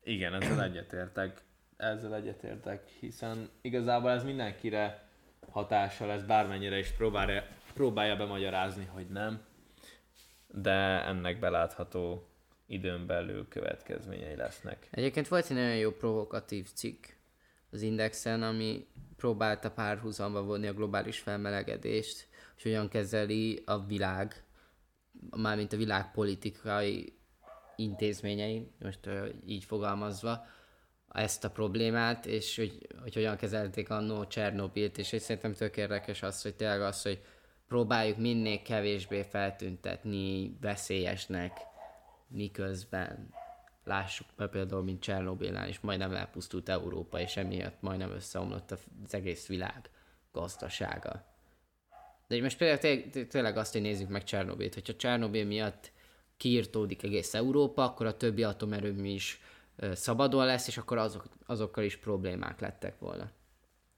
Igen, 0.02 0.34
ezzel 0.34 0.62
egyetértek. 0.62 1.44
Ezzel 1.76 2.14
egyetértek, 2.14 2.88
hiszen 2.88 3.48
igazából 3.60 4.10
ez 4.10 4.24
mindenkire 4.24 5.08
hatással 5.50 6.06
lesz, 6.06 6.22
bármennyire 6.22 6.78
is 6.78 6.90
próbálja, 6.90 7.46
próbálja 7.74 8.16
bemagyarázni, 8.16 8.84
hogy 8.84 9.06
nem, 9.08 9.44
de 10.46 11.04
ennek 11.04 11.38
belátható 11.38 12.28
időn 12.66 13.06
belül 13.06 13.48
következményei 13.48 14.36
lesznek. 14.36 14.88
Egyébként 14.90 15.28
volt 15.28 15.50
egy 15.50 15.56
nagyon 15.56 15.76
jó 15.76 15.90
provokatív 15.90 16.72
cikk, 16.72 17.15
az 17.76 17.82
Indexen, 17.82 18.42
ami 18.42 18.86
próbálta 19.16 19.70
párhuzamba 19.70 20.42
vonni 20.42 20.66
a 20.66 20.72
globális 20.72 21.18
felmelegedést, 21.18 22.28
és 22.56 22.62
hogyan 22.62 22.88
kezeli 22.88 23.62
a 23.64 23.84
világ, 23.84 24.44
mármint 25.30 25.72
a 25.72 25.76
világ 25.76 26.10
politikai 26.12 27.18
intézményei, 27.76 28.70
most 28.80 29.08
így 29.46 29.64
fogalmazva, 29.64 30.46
ezt 31.12 31.44
a 31.44 31.50
problémát, 31.50 32.26
és 32.26 32.56
hogy, 32.56 32.86
hogy 33.02 33.14
hogyan 33.14 33.36
kezelték 33.36 33.90
annó 33.90 34.26
Csernobilt, 34.26 34.98
és 34.98 35.06
szerintem 35.18 35.52
tök 35.52 35.76
érdekes 35.76 36.22
az, 36.22 36.42
hogy 36.42 36.54
tényleg 36.54 36.80
az, 36.80 37.02
hogy 37.02 37.22
próbáljuk 37.68 38.16
minél 38.16 38.62
kevésbé 38.62 39.22
feltüntetni 39.22 40.56
veszélyesnek 40.60 41.52
miközben 42.28 43.34
lássuk 43.86 44.26
be 44.36 44.48
például, 44.48 44.82
mint 44.82 45.00
Csernobilnál 45.00 45.68
is 45.68 45.80
majdnem 45.80 46.14
elpusztult 46.14 46.68
Európa, 46.68 47.20
és 47.20 47.36
emiatt 47.36 47.80
majdnem 47.80 48.10
összeomlott 48.10 48.70
az 48.70 49.14
egész 49.14 49.46
világ 49.46 49.90
gazdasága. 50.32 51.24
De 52.28 52.40
most 52.40 52.56
például 52.58 52.78
té- 52.78 53.28
tényleg 53.28 53.56
azt, 53.56 53.72
hogy 53.72 53.80
nézzük 53.80 54.08
meg 54.08 54.24
Csernobilt, 54.24 54.74
hogyha 54.74 54.96
Csernobil 54.96 55.44
miatt 55.44 55.92
kiirtódik 56.36 57.02
egész 57.02 57.34
Európa, 57.34 57.84
akkor 57.84 58.06
a 58.06 58.16
többi 58.16 58.42
atomerőmű 58.42 59.08
is 59.08 59.40
szabadon 59.92 60.44
lesz, 60.44 60.66
és 60.66 60.78
akkor 60.78 60.98
azok, 60.98 61.24
azokkal 61.46 61.84
is 61.84 61.96
problémák 61.96 62.60
lettek 62.60 62.98
volna. 62.98 63.30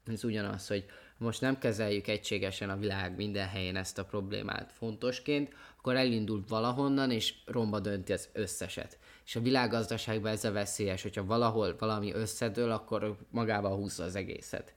Ez 0.06 0.24
ugyanaz, 0.24 0.66
hogy 0.66 0.84
most 1.16 1.40
nem 1.40 1.58
kezeljük 1.58 2.06
egységesen 2.06 2.70
a 2.70 2.76
világ 2.76 3.16
minden 3.16 3.48
helyén 3.48 3.76
ezt 3.76 3.98
a 3.98 4.04
problémát 4.04 4.72
fontosként, 4.72 5.54
akkor 5.78 5.96
elindul 5.96 6.44
valahonnan, 6.48 7.10
és 7.10 7.34
romba 7.46 7.80
dönti 7.80 8.12
az 8.12 8.28
összeset. 8.32 8.98
És 9.28 9.36
a 9.36 9.40
világgazdaságban 9.40 10.32
ez 10.32 10.44
a 10.44 10.52
veszélyes, 10.52 11.02
hogyha 11.02 11.24
valahol 11.24 11.76
valami 11.78 12.12
összedől, 12.12 12.70
akkor 12.70 13.16
magába 13.30 13.74
húzza 13.74 14.04
az 14.04 14.14
egészet. 14.14 14.74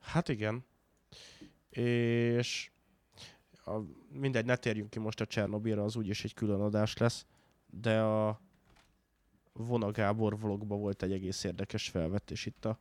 Hát 0.00 0.28
igen. 0.28 0.64
És 1.68 2.70
a, 3.64 3.78
mindegy, 4.12 4.44
ne 4.44 4.56
térjünk 4.56 4.90
ki 4.90 4.98
most 4.98 5.20
a 5.20 5.26
Csernobilra, 5.26 5.84
az 5.84 5.96
úgyis 5.96 6.24
egy 6.24 6.34
külön 6.34 6.60
adás 6.60 6.96
lesz, 6.96 7.26
de 7.66 8.00
a 8.00 8.40
Vona 9.52 9.90
Gábor 9.90 10.38
vlogban 10.38 10.80
volt 10.80 11.02
egy 11.02 11.12
egész 11.12 11.44
érdekes 11.44 11.88
felvetés 11.88 12.46
itt 12.46 12.64
a, 12.64 12.78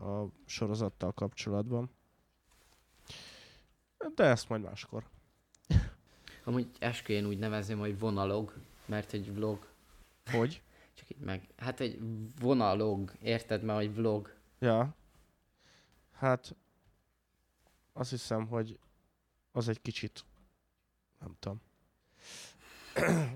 a 0.00 0.28
sorozattal 0.46 1.12
kapcsolatban. 1.12 1.90
De 4.14 4.24
ezt 4.24 4.48
majd 4.48 4.62
máskor. 4.62 5.04
Amúgy 6.44 6.68
eskü 6.78 7.12
én 7.12 7.26
úgy 7.26 7.38
nevezném, 7.38 7.78
hogy 7.78 7.98
vonalog, 7.98 8.52
mert 8.88 9.12
egy 9.12 9.34
vlog, 9.34 9.66
Hogy? 10.30 10.62
csak 10.98 11.10
így 11.10 11.18
meg, 11.24 11.42
hát 11.56 11.80
egy 11.80 11.98
vonalog, 12.40 13.12
érted, 13.22 13.62
mert 13.62 13.78
hogy 13.78 13.94
vlog. 13.94 14.34
Ja. 14.58 14.94
Hát 16.12 16.56
azt 17.92 18.10
hiszem, 18.10 18.46
hogy 18.46 18.78
az 19.52 19.68
egy 19.68 19.82
kicsit, 19.82 20.24
nem 21.20 21.36
tudom. 21.40 21.60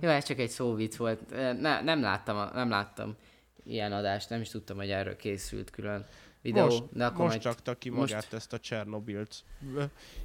Jó, 0.00 0.08
ez 0.08 0.24
csak 0.24 0.38
egy 0.38 0.50
szóvic 0.50 0.96
volt. 0.96 1.30
Ne, 1.60 1.80
nem, 1.80 2.00
láttam, 2.00 2.50
nem 2.54 2.68
láttam 2.68 3.16
ilyen 3.64 3.92
adást, 3.92 4.28
nem 4.28 4.40
is 4.40 4.48
tudtam, 4.48 4.76
hogy 4.76 4.90
erről 4.90 5.16
készült 5.16 5.70
külön 5.70 6.06
videó. 6.40 6.64
Most, 6.64 6.82
de 6.92 7.04
akkor 7.06 7.18
most 7.18 7.30
majd... 7.30 7.42
rakta 7.44 7.74
ki 7.78 7.88
most- 7.88 8.12
magát 8.12 8.32
ezt 8.32 8.52
a 8.52 8.58
Csernobilt. 8.58 9.44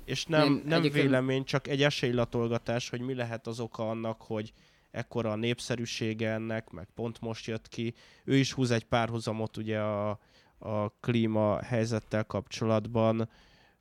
És 0.06 0.26
nem, 0.26 0.40
Nem, 0.42 0.54
nem, 0.54 0.62
nem 0.66 0.80
egyébként- 0.80 1.04
vélemény, 1.04 1.44
csak 1.44 1.68
egy 1.68 1.84
esélylatolgatás, 1.84 2.90
hogy 2.90 3.02
mi 3.02 3.14
lehet 3.14 3.48
az 3.48 3.60
oka 3.60 3.90
annak, 3.90 4.22
hogy 4.22 4.54
ekkora 4.92 5.32
a 5.32 5.36
népszerűsége 5.36 6.32
ennek, 6.32 6.70
meg 6.70 6.88
pont 6.96 7.22
most 7.22 7.46
jött 7.46 7.68
ki. 7.68 7.94
Ő 8.24 8.36
is 8.36 8.54
húz 8.54 8.72
egy 8.72 8.86
párhuzamot 8.86 9.58
ugye 9.58 9.80
a, 9.80 10.20
a 10.58 10.90
klíma 10.90 11.64
helyzettel 11.64 12.24
kapcsolatban, 12.24 13.30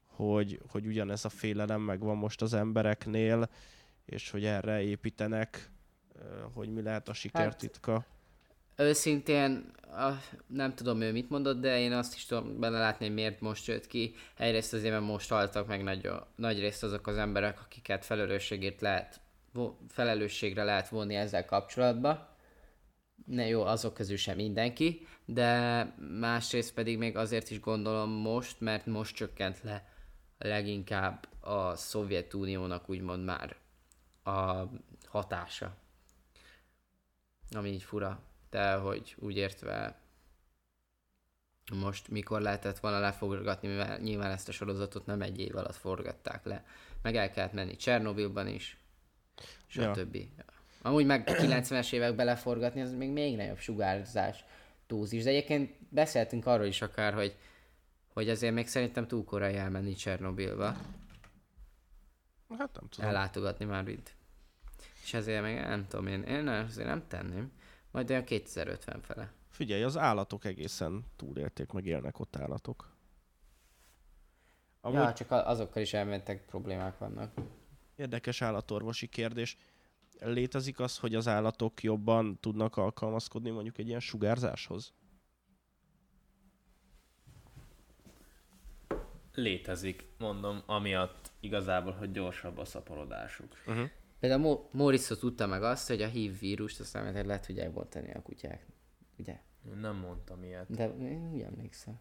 hogy, 0.07 0.61
hogy 0.69 0.87
ugyanez 0.87 1.25
a 1.25 1.29
félelem 1.29 1.81
megvan 1.81 2.17
most 2.17 2.43
az 2.43 2.55
embereknél, 2.55 3.49
és 4.05 4.31
hogy 4.31 4.45
erre 4.45 4.83
építenek, 4.83 5.71
hogy 6.55 6.69
mi 6.69 6.83
lehet 6.83 7.09
a 7.09 7.13
sikertitka. 7.13 8.05
Őszintén, 8.77 9.71
a, 9.83 10.11
nem 10.47 10.75
tudom 10.75 11.01
ő 11.01 11.13
mit 11.13 11.31
mondott, 11.31 11.61
de 11.61 11.79
én 11.79 11.93
azt 11.93 12.15
is 12.15 12.27
tudom 12.27 12.61
belelátni, 12.61 13.07
hogy 13.07 13.15
miért 13.15 13.41
most 13.41 13.67
jött 13.67 13.87
ki. 13.87 14.15
Egyrészt 14.37 14.73
azért, 14.73 14.93
mert 14.93 15.07
most 15.07 15.29
haltak 15.29 15.67
meg 15.67 15.83
nagy, 15.83 16.11
nagy 16.37 16.61
részt 16.61 16.83
azok 16.83 17.07
az 17.07 17.17
emberek, 17.17 17.61
akiket 17.61 18.05
felelősségért 18.05 18.81
lehet, 18.81 19.21
felelősségre 19.89 20.65
lehet 20.65 20.89
vonni 20.89 21.15
ezzel 21.15 21.45
kapcsolatban. 21.45 22.29
Ne 23.27 23.47
jó, 23.47 23.63
azok 23.63 23.95
közül 23.95 24.17
sem 24.17 24.37
mindenki, 24.37 25.07
de 25.25 25.83
másrészt 26.21 26.75
pedig 26.75 26.99
még 26.99 27.17
azért 27.17 27.51
is 27.51 27.61
gondolom 27.61 28.11
most, 28.11 28.61
mert 28.61 28.87
most 28.87 29.15
csökkent 29.15 29.63
le 29.63 29.89
leginkább 30.39 31.29
a 31.41 31.77
Szovjetuniónak 31.77 32.89
úgymond 32.89 33.25
már 33.25 33.57
a 34.23 34.65
hatása. 35.07 35.77
Ami 37.51 37.69
így 37.69 37.83
fura, 37.83 38.21
de 38.51 38.75
hogy 38.75 39.15
úgy 39.19 39.37
értve 39.37 40.01
most 41.75 42.09
mikor 42.09 42.41
lehetett 42.41 42.79
volna 42.79 42.99
leforgatni, 42.99 43.69
mivel 43.69 43.99
nyilván 43.99 44.31
ezt 44.31 44.49
a 44.49 44.53
sorozatot 44.53 45.07
nem 45.07 45.23
egy 45.23 45.39
év 45.39 45.57
alatt 45.57 45.77
forgatták 45.77 46.45
le. 46.45 46.65
Meg 47.03 47.17
el 47.17 47.31
kellett 47.31 47.53
menni 47.53 47.77
Csernobilban 47.77 48.47
is, 48.47 48.79
Ja. 49.73 49.95
Ja. 50.13 50.25
Amúgy 50.83 51.07
meg 51.07 51.29
90-es 51.33 51.93
években 51.93 52.27
leforgatni, 52.27 52.81
az 52.81 52.93
még 52.93 53.11
még 53.11 53.37
nagyobb 53.37 53.59
sugárzás 53.59 54.45
túlzis. 54.87 55.23
De 55.23 55.31
egyébként 55.31 55.71
beszéltünk 55.89 56.47
arról 56.47 56.67
is 56.67 56.83
akár, 56.83 57.15
hogy, 57.15 57.37
hogy 58.13 58.29
azért 58.29 58.55
még 58.55 58.67
szerintem 58.67 59.07
túl 59.07 59.25
korai 59.25 59.55
elmenni 59.55 59.93
Csernobilba, 59.95 60.77
Hát 62.49 62.81
nem 62.81 62.89
tudom. 62.89 63.11
ellátogatni 63.11 63.65
már 63.65 63.89
itt. 63.89 64.15
És 65.03 65.15
ezért 65.15 65.43
még 65.43 65.55
nem 65.55 65.87
tudom, 65.89 66.07
én, 66.07 66.23
én 66.23 66.49
azért 66.49 66.89
nem 66.89 67.05
tenném. 67.09 67.53
Majd 67.91 68.11
olyan 68.11 68.25
2050 68.25 69.01
fele. 69.01 69.33
Figyelj, 69.51 69.83
az 69.83 69.97
állatok 69.97 70.45
egészen 70.45 71.05
túlélték, 71.17 71.73
meg 71.73 71.87
élnek 71.87 72.19
ott 72.19 72.37
állatok. 72.37 72.95
Amúgy 74.81 74.99
Ja, 74.99 75.13
csak 75.13 75.31
azokkal 75.31 75.83
is 75.83 75.93
elmentek 75.93 76.45
problémák 76.45 76.99
vannak. 76.99 77.33
Érdekes 77.97 78.43
állatorvosi 78.43 79.07
kérdés. 79.07 79.57
Létezik 80.21 80.81
az, 80.81 80.99
hogy 80.99 81.15
az 81.15 81.29
állatok 81.29 81.83
jobban 81.83 82.39
tudnak 82.41 82.77
alkalmazkodni 82.77 83.51
mondjuk 83.51 83.79
egy 83.79 83.89
ilyen 83.89 84.01
sugárzáshoz? 84.01 84.93
Létezik, 89.35 90.05
mondom, 90.19 90.63
amiatt 90.67 91.31
igazából, 91.41 91.93
hogy 91.93 92.13
gyorsabb 92.13 92.59
a 92.59 92.65
szaporodásuk. 92.65 93.57
Uh-huh. 93.67 93.89
Például 94.19 94.69
Mo- 94.71 95.19
tudta 95.19 95.47
meg 95.47 95.63
azt, 95.63 95.89
hogy 95.89 96.03
a 96.03 96.09
HIV 96.09 96.39
vírust 96.39 96.81
azt 96.81 96.93
nem 96.93 97.27
le 97.27 97.41
tudják 97.41 97.73
bontani 97.73 98.13
a 98.13 98.23
kutyák. 98.23 98.67
Ugye? 99.19 99.41
Nem 99.81 99.97
mondtam 99.97 100.43
ilyet. 100.43 100.71
De 100.71 100.89
én 100.89 101.31
úgy 101.33 101.41
emlékszem. 101.41 102.01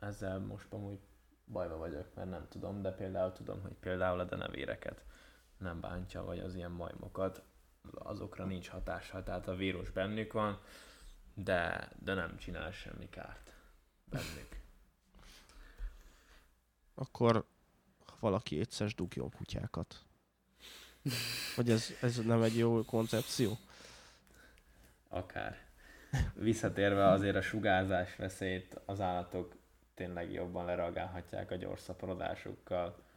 Ezzel 0.00 0.38
most 0.38 0.72
amúgy 0.72 0.98
bajba 1.46 1.76
vagyok, 1.76 2.14
mert 2.14 2.30
nem 2.30 2.46
tudom, 2.48 2.82
de 2.82 2.90
például 2.92 3.32
tudom, 3.32 3.62
hogy 3.62 3.74
például 3.80 4.20
a 4.20 4.24
denevéreket 4.24 5.04
nem 5.58 5.80
bántja, 5.80 6.24
vagy 6.24 6.38
az 6.38 6.54
ilyen 6.54 6.70
majmokat, 6.70 7.42
azokra 7.92 8.44
nincs 8.44 8.68
hatással, 8.68 9.22
tehát 9.22 9.48
a 9.48 9.54
vírus 9.54 9.90
bennük 9.90 10.32
van, 10.32 10.60
de, 11.34 11.90
de 11.98 12.14
nem 12.14 12.36
csinál 12.36 12.70
semmi 12.70 13.08
kárt 13.08 13.54
bennük. 14.04 14.60
Akkor 16.94 17.44
ha 18.04 18.16
valaki 18.20 18.60
egyszer 18.60 18.88
dugjon 18.88 19.30
kutyákat. 19.30 20.02
Vagy 21.56 21.70
ez, 21.70 21.90
ez 22.00 22.16
nem 22.16 22.42
egy 22.42 22.56
jó 22.56 22.84
koncepció? 22.84 23.58
Akár. 25.08 25.66
Visszatérve 26.34 27.08
azért 27.08 27.36
a 27.36 27.40
sugárzás 27.42 28.16
veszélyt, 28.16 28.80
az 28.84 29.00
állatok 29.00 29.56
tényleg 29.94 30.32
jobban 30.32 30.64
lereagálhatják 30.64 31.50
a 31.50 31.54
gyors 31.56 31.80
szaporodásukkal 31.80 33.07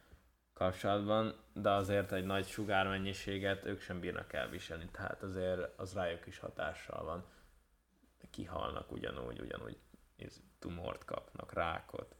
kapcsolatban, 0.62 1.34
de 1.52 1.70
azért 1.70 2.12
egy 2.12 2.24
nagy 2.24 2.46
sugármennyiséget 2.46 3.64
ők 3.64 3.80
sem 3.80 4.00
bírnak 4.00 4.32
elviselni, 4.32 4.88
tehát 4.92 5.22
azért 5.22 5.78
az 5.78 5.94
rájuk 5.94 6.26
is 6.26 6.38
hatással 6.38 7.04
van. 7.04 7.24
Kihalnak 8.30 8.92
ugyanúgy, 8.92 9.40
ugyanúgy 9.40 9.76
tumort 10.58 11.04
kapnak, 11.04 11.52
rákot, 11.52 12.14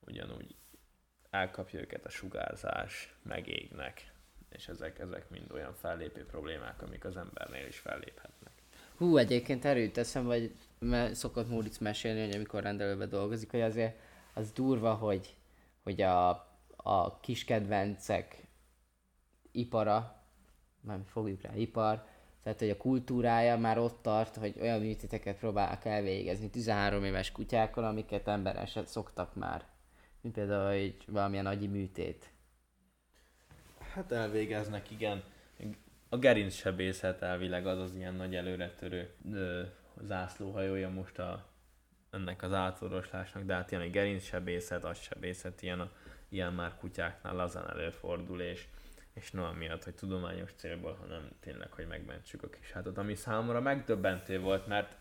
ugyanúgy 0.00 0.54
elkapja 1.30 1.80
őket 1.80 2.04
a 2.04 2.08
sugárzás, 2.08 3.14
megégnek, 3.22 4.12
és 4.48 4.68
ezek, 4.68 4.98
ezek 4.98 5.30
mind 5.30 5.52
olyan 5.52 5.74
fellépő 5.74 6.26
problémák, 6.26 6.82
amik 6.82 7.04
az 7.04 7.16
embernél 7.16 7.66
is 7.66 7.78
felléphetnek. 7.78 8.52
Hú, 8.96 9.16
egyébként 9.16 9.64
erőt 9.64 9.92
teszem, 9.92 10.24
vagy 10.24 10.54
mert 10.78 11.14
szokott 11.14 11.48
Móricz 11.48 11.78
mesélni, 11.78 12.24
hogy 12.24 12.34
amikor 12.34 12.62
rendelőbe 12.62 13.06
dolgozik, 13.06 13.50
hogy 13.50 13.60
azért 13.60 13.98
az 14.34 14.52
durva, 14.52 14.94
hogy, 14.94 15.36
hogy 15.82 16.00
a, 16.00 16.55
a 16.86 17.18
kis 17.20 17.44
kedvencek 17.44 18.46
ipara, 19.52 20.22
nem 20.80 21.04
fogjuk 21.04 21.42
rá 21.42 21.54
ipar, 21.54 22.04
tehát 22.42 22.58
hogy 22.58 22.70
a 22.70 22.76
kultúrája 22.76 23.58
már 23.58 23.78
ott 23.78 24.02
tart, 24.02 24.36
hogy 24.36 24.54
olyan 24.60 24.80
műtéteket 24.80 25.38
próbálnak 25.38 25.84
elvégezni 25.84 26.50
13 26.50 27.04
éves 27.04 27.32
kutyákkal, 27.32 27.84
amiket 27.84 28.28
emberesen 28.28 28.84
szoktak 28.84 29.34
már. 29.34 29.64
Mint 30.20 30.34
például 30.34 30.70
egy 30.70 31.04
valamilyen 31.06 31.46
agyi 31.46 31.66
műtét. 31.66 32.30
Hát 33.92 34.12
elvégeznek, 34.12 34.90
igen. 34.90 35.22
A 36.08 36.16
gerinc 36.16 36.54
sebészet 36.54 37.22
elvileg 37.22 37.66
az 37.66 37.78
az 37.78 37.94
ilyen 37.94 38.14
nagy 38.14 38.34
előretörő 38.34 39.14
ö, 39.32 39.62
zászlóhajója 40.02 40.88
most 40.88 41.18
a, 41.18 41.46
ennek 42.10 42.42
az 42.42 42.52
átorvoslásnak, 42.52 43.44
de 43.44 43.54
hát 43.54 43.70
ilyen 43.70 43.82
a 43.82 43.90
gerinc 43.90 44.24
sebészet, 44.24 44.84
az 44.84 44.98
sebészet, 44.98 45.62
ilyen, 45.62 45.80
a, 45.80 45.90
ilyen 46.28 46.52
már 46.52 46.76
kutyáknál 46.76 47.34
lazán 47.34 47.70
előfordul, 47.70 48.40
és, 48.40 48.66
és 49.14 49.30
nem 49.30 49.44
amiatt, 49.44 49.84
hogy 49.84 49.94
tudományos 49.94 50.50
célból, 50.56 50.96
hanem 51.00 51.28
tényleg, 51.40 51.72
hogy 51.72 51.86
megmentsük 51.86 52.42
a 52.42 52.48
kis 52.48 52.72
hátat, 52.72 52.98
ami 52.98 53.14
számomra 53.14 53.60
megdöbbentő 53.60 54.40
volt, 54.40 54.66
mert 54.66 54.96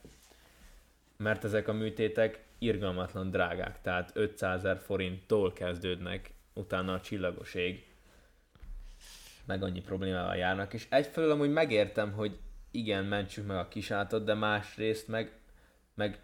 mert 1.18 1.44
ezek 1.44 1.68
a 1.68 1.74
műtétek 1.74 2.44
irgalmatlan 2.58 3.30
drágák, 3.30 3.82
tehát 3.82 4.12
500 4.14 4.58
ezer 4.58 4.78
forinttól 4.78 5.54
kezdődnek, 5.54 6.34
utána 6.54 6.94
a 6.94 7.02
csillagos 7.02 7.54
ég, 7.54 7.88
meg 9.46 9.64
annyi 9.64 9.82
problémával 9.82 10.36
járnak, 10.36 10.74
és 10.74 10.88
egyfelől 10.90 11.32
amúgy 11.32 11.52
megértem, 11.52 12.12
hogy 12.12 12.40
igen, 12.72 13.06
mentsük 13.06 13.48
meg 13.48 13.58
a 13.58 13.68
kisátot, 13.68 14.24
de 14.24 14.34
másrészt 14.34 15.08
meg, 15.08 15.40
meg, 15.94 16.20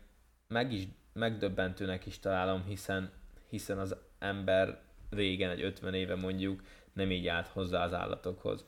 meg 0.47 0.71
is, 0.71 0.87
megdöbbentőnek 1.13 2.05
is 2.05 2.19
találom, 2.19 2.63
hiszen, 2.63 3.11
hiszen 3.49 3.79
az 3.79 3.95
ember 4.19 4.81
régen, 5.11 5.49
egy 5.49 5.61
50 5.61 5.93
éve 5.93 6.15
mondjuk, 6.15 6.61
nem 6.93 7.11
így 7.11 7.27
állt 7.27 7.47
hozzá 7.47 7.83
az 7.83 7.93
állatokhoz. 7.93 8.65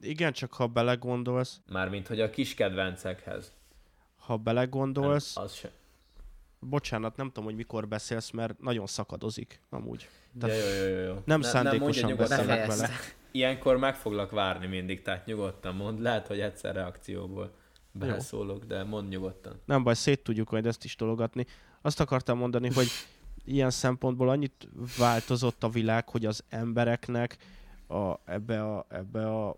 Igen, 0.00 0.32
csak 0.32 0.52
ha 0.52 0.66
belegondolsz... 0.66 1.60
Mármint, 1.70 2.06
hogy 2.06 2.20
a 2.20 2.30
kis 2.30 2.54
kedvencekhez. 2.54 3.52
Ha 4.16 4.36
belegondolsz... 4.36 5.34
Nem, 5.34 5.44
az 5.44 5.54
se. 5.54 5.70
Bocsánat, 6.60 7.16
nem 7.16 7.26
tudom, 7.26 7.44
hogy 7.44 7.54
mikor 7.54 7.88
beszélsz, 7.88 8.30
mert 8.30 8.60
nagyon 8.60 8.86
szakadozik 8.86 9.60
amúgy. 9.70 10.08
De 10.32 10.54
jó, 10.54 10.66
jó, 10.66 10.96
jó, 10.96 11.04
jó. 11.04 11.22
Nem 11.24 11.40
ne, 11.40 11.46
szándékosan 11.46 12.16
beszélek 12.16 12.66
vele. 12.66 12.88
Ilyenkor 13.30 13.76
meg 13.76 13.96
foglak 13.96 14.30
várni 14.30 14.66
mindig, 14.66 15.02
tehát 15.02 15.26
nyugodtan 15.26 15.74
mond. 15.74 16.00
Lehet, 16.00 16.26
hogy 16.26 16.40
egyszer 16.40 16.74
reakcióból 16.74 17.54
beleszólok, 17.92 18.64
de 18.64 18.84
mond 18.84 19.08
nyugodtan. 19.08 19.60
Nem 19.64 19.82
baj, 19.82 19.94
szét 19.94 20.22
tudjuk 20.22 20.50
majd 20.50 20.66
ezt 20.66 20.84
is 20.84 20.94
tologatni. 20.94 21.46
Azt 21.82 22.00
akartam 22.00 22.38
mondani, 22.38 22.72
hogy 22.72 22.86
ilyen 23.48 23.70
szempontból 23.70 24.28
annyit 24.28 24.68
változott 24.98 25.62
a 25.62 25.68
világ, 25.68 26.08
hogy 26.08 26.26
az 26.26 26.44
embereknek 26.48 27.36
a, 27.86 28.14
ebbe, 28.24 28.62
a, 28.62 28.86
ebbe 28.88 29.28
a 29.28 29.56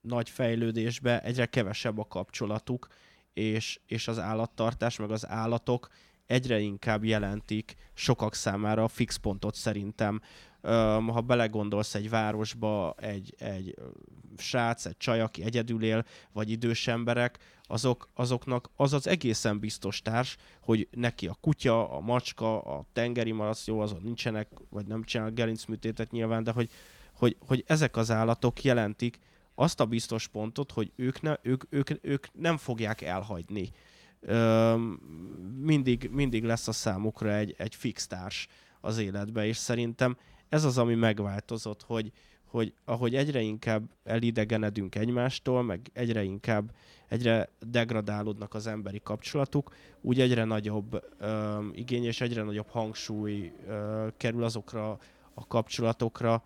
nagy 0.00 0.30
fejlődésbe 0.30 1.22
egyre 1.22 1.46
kevesebb 1.46 1.98
a 1.98 2.06
kapcsolatuk, 2.06 2.88
és, 3.32 3.80
és 3.86 4.08
az 4.08 4.18
állattartás, 4.18 4.96
meg 4.96 5.10
az 5.10 5.28
állatok 5.28 5.88
egyre 6.26 6.58
inkább 6.58 7.04
jelentik 7.04 7.74
sokak 7.94 8.34
számára 8.34 8.84
a 8.84 8.88
fix 8.88 9.16
pontot 9.16 9.54
szerintem. 9.54 10.20
Ha 11.06 11.20
belegondolsz 11.20 11.94
egy 11.94 12.10
városba, 12.10 12.94
egy, 12.98 13.34
egy 13.38 13.74
srác, 14.36 14.86
egy 14.86 14.96
csaj, 14.96 15.20
aki 15.20 15.42
egyedül 15.42 15.82
él, 15.82 16.04
vagy 16.32 16.50
idős 16.50 16.86
emberek, 16.86 17.38
azok, 17.62 18.08
azoknak 18.14 18.70
az 18.76 18.92
az 18.92 19.06
egészen 19.06 19.58
biztos 19.58 20.02
társ, 20.02 20.36
hogy 20.60 20.88
neki 20.90 21.26
a 21.26 21.36
kutya, 21.40 21.90
a 21.90 22.00
macska, 22.00 22.60
a 22.60 22.84
tengeri 22.92 23.32
malac, 23.32 23.66
jó, 23.66 23.80
azon 23.80 24.00
nincsenek, 24.02 24.48
vagy 24.70 24.86
nem 24.86 25.02
csinál 25.02 25.30
gerincműtétet 25.30 26.10
nyilván, 26.10 26.44
de 26.44 26.50
hogy, 26.50 26.70
hogy, 27.14 27.36
hogy 27.46 27.64
ezek 27.66 27.96
az 27.96 28.10
állatok 28.10 28.62
jelentik 28.62 29.18
azt 29.54 29.80
a 29.80 29.86
biztos 29.86 30.28
pontot, 30.28 30.72
hogy 30.72 30.92
ők, 30.96 31.20
ne, 31.20 31.34
ők, 31.42 31.64
ők, 31.68 31.90
ők 32.00 32.26
nem 32.32 32.56
fogják 32.56 33.00
elhagyni. 33.00 33.70
Mindig, 35.60 36.10
mindig 36.12 36.44
lesz 36.44 36.68
a 36.68 36.72
számukra 36.72 37.34
egy, 37.34 37.54
egy 37.58 37.74
fix 37.74 38.06
társ 38.06 38.48
az 38.80 38.98
életbe, 38.98 39.46
és 39.46 39.56
szerintem 39.56 40.16
ez 40.48 40.64
az, 40.64 40.78
ami 40.78 40.94
megváltozott, 40.94 41.82
hogy, 41.82 42.12
hogy 42.44 42.74
ahogy 42.84 43.14
egyre 43.14 43.40
inkább 43.40 43.90
elidegenedünk 44.04 44.94
egymástól, 44.94 45.62
meg 45.62 45.90
egyre 45.92 46.22
inkább 46.22 46.74
egyre 47.08 47.48
degradálódnak 47.60 48.54
az 48.54 48.66
emberi 48.66 49.00
kapcsolatuk, 49.02 49.74
úgy 50.00 50.20
egyre 50.20 50.44
nagyobb 50.44 51.04
ö, 51.18 51.58
igény 51.72 52.04
és 52.04 52.20
egyre 52.20 52.42
nagyobb 52.42 52.68
hangsúly 52.68 53.52
ö, 53.66 54.06
kerül 54.16 54.44
azokra 54.44 54.98
a 55.34 55.46
kapcsolatokra, 55.46 56.44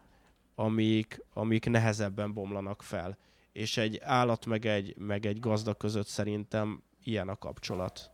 amik, 0.54 1.24
amik 1.32 1.70
nehezebben 1.70 2.32
bomlanak 2.32 2.82
fel. 2.82 3.18
És 3.52 3.76
egy 3.76 4.00
állat 4.02 4.46
meg 4.46 4.66
egy, 4.66 4.94
meg 4.96 5.26
egy 5.26 5.40
gazda 5.40 5.74
között 5.74 6.06
szerintem 6.06 6.82
ilyen 7.08 7.28
a 7.28 7.36
kapcsolat. 7.36 8.10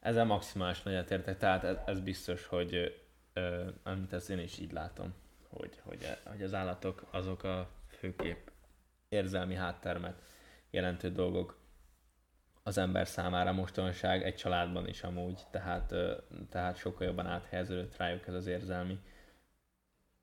Ezzel 0.00 0.24
maximális 0.24 0.82
nagyot 0.82 1.10
értek, 1.10 1.38
tehát 1.38 1.64
ez, 1.64 1.76
ez 1.86 2.00
biztos, 2.00 2.46
hogy 2.46 3.02
ö, 3.32 3.68
amit 3.82 4.12
ezt 4.12 4.30
én 4.30 4.38
is 4.38 4.58
így 4.58 4.72
látom, 4.72 5.14
hogy, 5.48 5.80
hogy, 5.82 6.18
hogy 6.24 6.42
az 6.42 6.54
állatok 6.54 7.04
azok 7.10 7.42
a 7.42 7.70
főkép 7.86 8.50
érzelmi 9.08 9.54
háttermet 9.54 10.22
jelentő 10.70 11.10
dolgok 11.10 11.60
az 12.62 12.78
ember 12.78 13.06
számára 13.06 13.52
mostanság 13.52 14.22
egy 14.22 14.36
családban 14.36 14.88
is 14.88 15.02
amúgy, 15.02 15.40
tehát, 15.50 15.94
tehát 16.50 16.76
sokkal 16.76 17.06
jobban 17.06 17.26
áthelyeződött 17.26 17.96
rájuk 17.96 18.26
ez 18.26 18.34
az 18.34 18.46
érzelmi, 18.46 18.98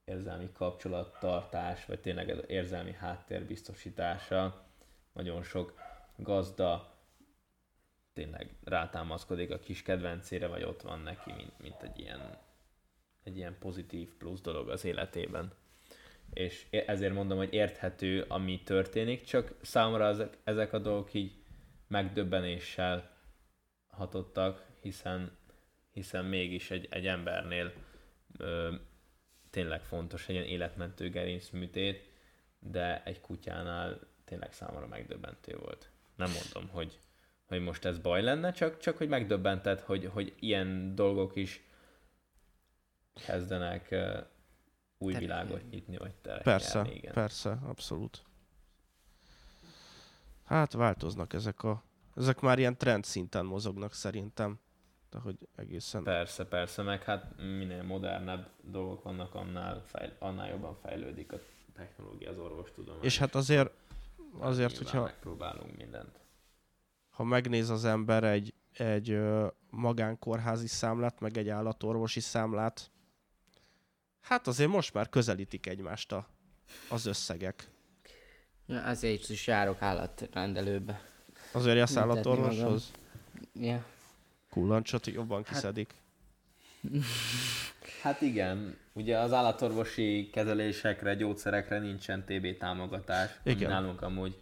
érzelmi 0.03 0.51
kapcsolattartás, 0.51 1.85
vagy 1.85 1.99
tényleg 1.99 2.29
ez 2.29 2.37
az 2.37 2.45
érzelmi 2.47 2.93
háttér 2.93 3.45
biztosítása. 3.45 4.65
Nagyon 5.13 5.43
sok 5.43 5.73
gazda 6.15 6.97
tényleg 8.19 8.49
rátámaszkodik 8.63 9.51
a 9.51 9.59
kis 9.59 9.81
kedvencére, 9.81 10.47
vagy 10.47 10.63
ott 10.63 10.81
van 10.81 10.99
neki, 10.99 11.31
mint, 11.31 11.59
mint 11.61 11.81
egy 11.81 11.99
ilyen 11.99 12.37
egy 13.23 13.37
ilyen 13.37 13.57
pozitív 13.59 14.09
plusz 14.17 14.41
dolog 14.41 14.69
az 14.69 14.85
életében 14.85 15.53
és 16.33 16.65
ezért 16.71 17.13
mondom, 17.13 17.37
hogy 17.37 17.53
érthető, 17.53 18.25
ami 18.27 18.61
történik, 18.63 19.23
csak 19.23 19.53
számomra 19.61 20.07
ezek, 20.07 20.37
ezek 20.43 20.73
a 20.73 20.79
dolgok 20.79 21.13
így 21.13 21.31
megdöbbenéssel 21.87 23.17
hatottak, 23.87 24.65
hiszen, 24.81 25.37
hiszen 25.91 26.25
mégis 26.25 26.71
egy, 26.71 26.87
egy 26.89 27.07
embernél 27.07 27.73
ö, 28.37 28.75
tényleg 29.49 29.81
fontos 29.81 30.27
egy 30.27 30.35
ilyen 30.35 30.47
életmentő 30.47 31.09
gerincműtét, 31.09 32.09
de 32.59 33.03
egy 33.03 33.21
kutyánál 33.21 33.99
tényleg 34.25 34.53
számomra 34.53 34.87
megdöbbentő 34.87 35.57
volt. 35.57 35.89
Nem 36.15 36.31
mondom, 36.31 36.69
hogy, 36.73 36.99
hogy 37.49 37.61
most 37.61 37.85
ez 37.85 37.97
baj 37.97 38.21
lenne, 38.21 38.51
csak, 38.51 38.77
csak 38.77 38.97
hogy 38.97 39.07
megdöbbentett, 39.07 39.81
hogy, 39.81 40.09
hogy 40.13 40.35
ilyen 40.39 40.95
dolgok 40.95 41.35
is 41.35 41.63
kezdenek 43.25 43.95
új 44.97 45.11
Ter- 45.11 45.21
világot 45.21 45.69
nyitni, 45.69 45.97
vagy 45.97 46.13
terek 46.13 46.43
Persze, 46.43 46.89
igen. 46.93 47.13
persze, 47.13 47.57
abszolút. 47.63 48.23
Hát 50.45 50.73
változnak 50.73 51.33
ezek 51.33 51.63
a... 51.63 51.83
Ezek 52.15 52.39
már 52.39 52.59
ilyen 52.59 52.77
trend 52.77 53.03
szinten 53.03 53.45
mozognak 53.45 53.93
szerintem. 53.93 54.59
De 55.09 55.19
hogy 55.19 55.35
egészen... 55.55 56.03
Persze, 56.03 56.45
persze, 56.45 56.81
meg 56.81 57.03
hát 57.03 57.37
minél 57.37 57.83
modernebb 57.83 58.49
dolgok 58.61 59.03
vannak, 59.03 59.35
annál, 59.35 59.83
fejl- 59.85 60.15
annál 60.19 60.49
jobban 60.49 60.75
fejlődik 60.81 61.31
a 61.31 61.39
technológia, 61.73 62.29
az 62.29 62.37
orvostudomány. 62.37 63.03
És 63.03 63.17
hát 63.17 63.35
azért, 63.35 63.71
azért 64.39 64.77
hogyha... 64.77 65.01
Megpróbálunk 65.01 65.77
mindent. 65.77 66.18
Ha 67.19 67.25
megnéz 67.25 67.69
az 67.69 67.85
ember 67.85 68.23
egy, 68.23 68.53
egy 68.73 69.19
magánkórházi 69.69 70.67
számlát, 70.67 71.19
meg 71.19 71.37
egy 71.37 71.49
állatorvosi 71.49 72.19
számlát, 72.19 72.91
Hát 74.21 74.47
azért 74.47 74.69
most 74.69 74.93
már 74.93 75.09
közelítik 75.09 75.67
egymást 75.67 76.11
a, 76.11 76.27
az 76.89 77.05
összegek. 77.05 77.69
Ja, 78.65 78.83
ezért 78.83 79.29
is 79.29 79.47
járok 79.47 79.81
állatrendelőbe. 79.81 81.01
Azért 81.51 81.77
jársz 81.77 81.95
állatorvoshoz? 81.95 82.91
Ja. 83.53 83.85
Kullancsot 84.49 85.07
jobban 85.07 85.43
hát- 85.43 85.53
kiszedik. 85.53 85.93
Hát 88.01 88.21
igen, 88.21 88.77
ugye 88.93 89.17
az 89.17 89.33
állatorvosi 89.33 90.29
kezelésekre, 90.31 91.15
gyógyszerekre 91.15 91.79
nincsen 91.79 92.25
TB 92.25 92.57
támogatás. 92.57 93.39
Igen. 93.43 93.69
Nálunk 93.69 94.01
amúgy 94.01 94.35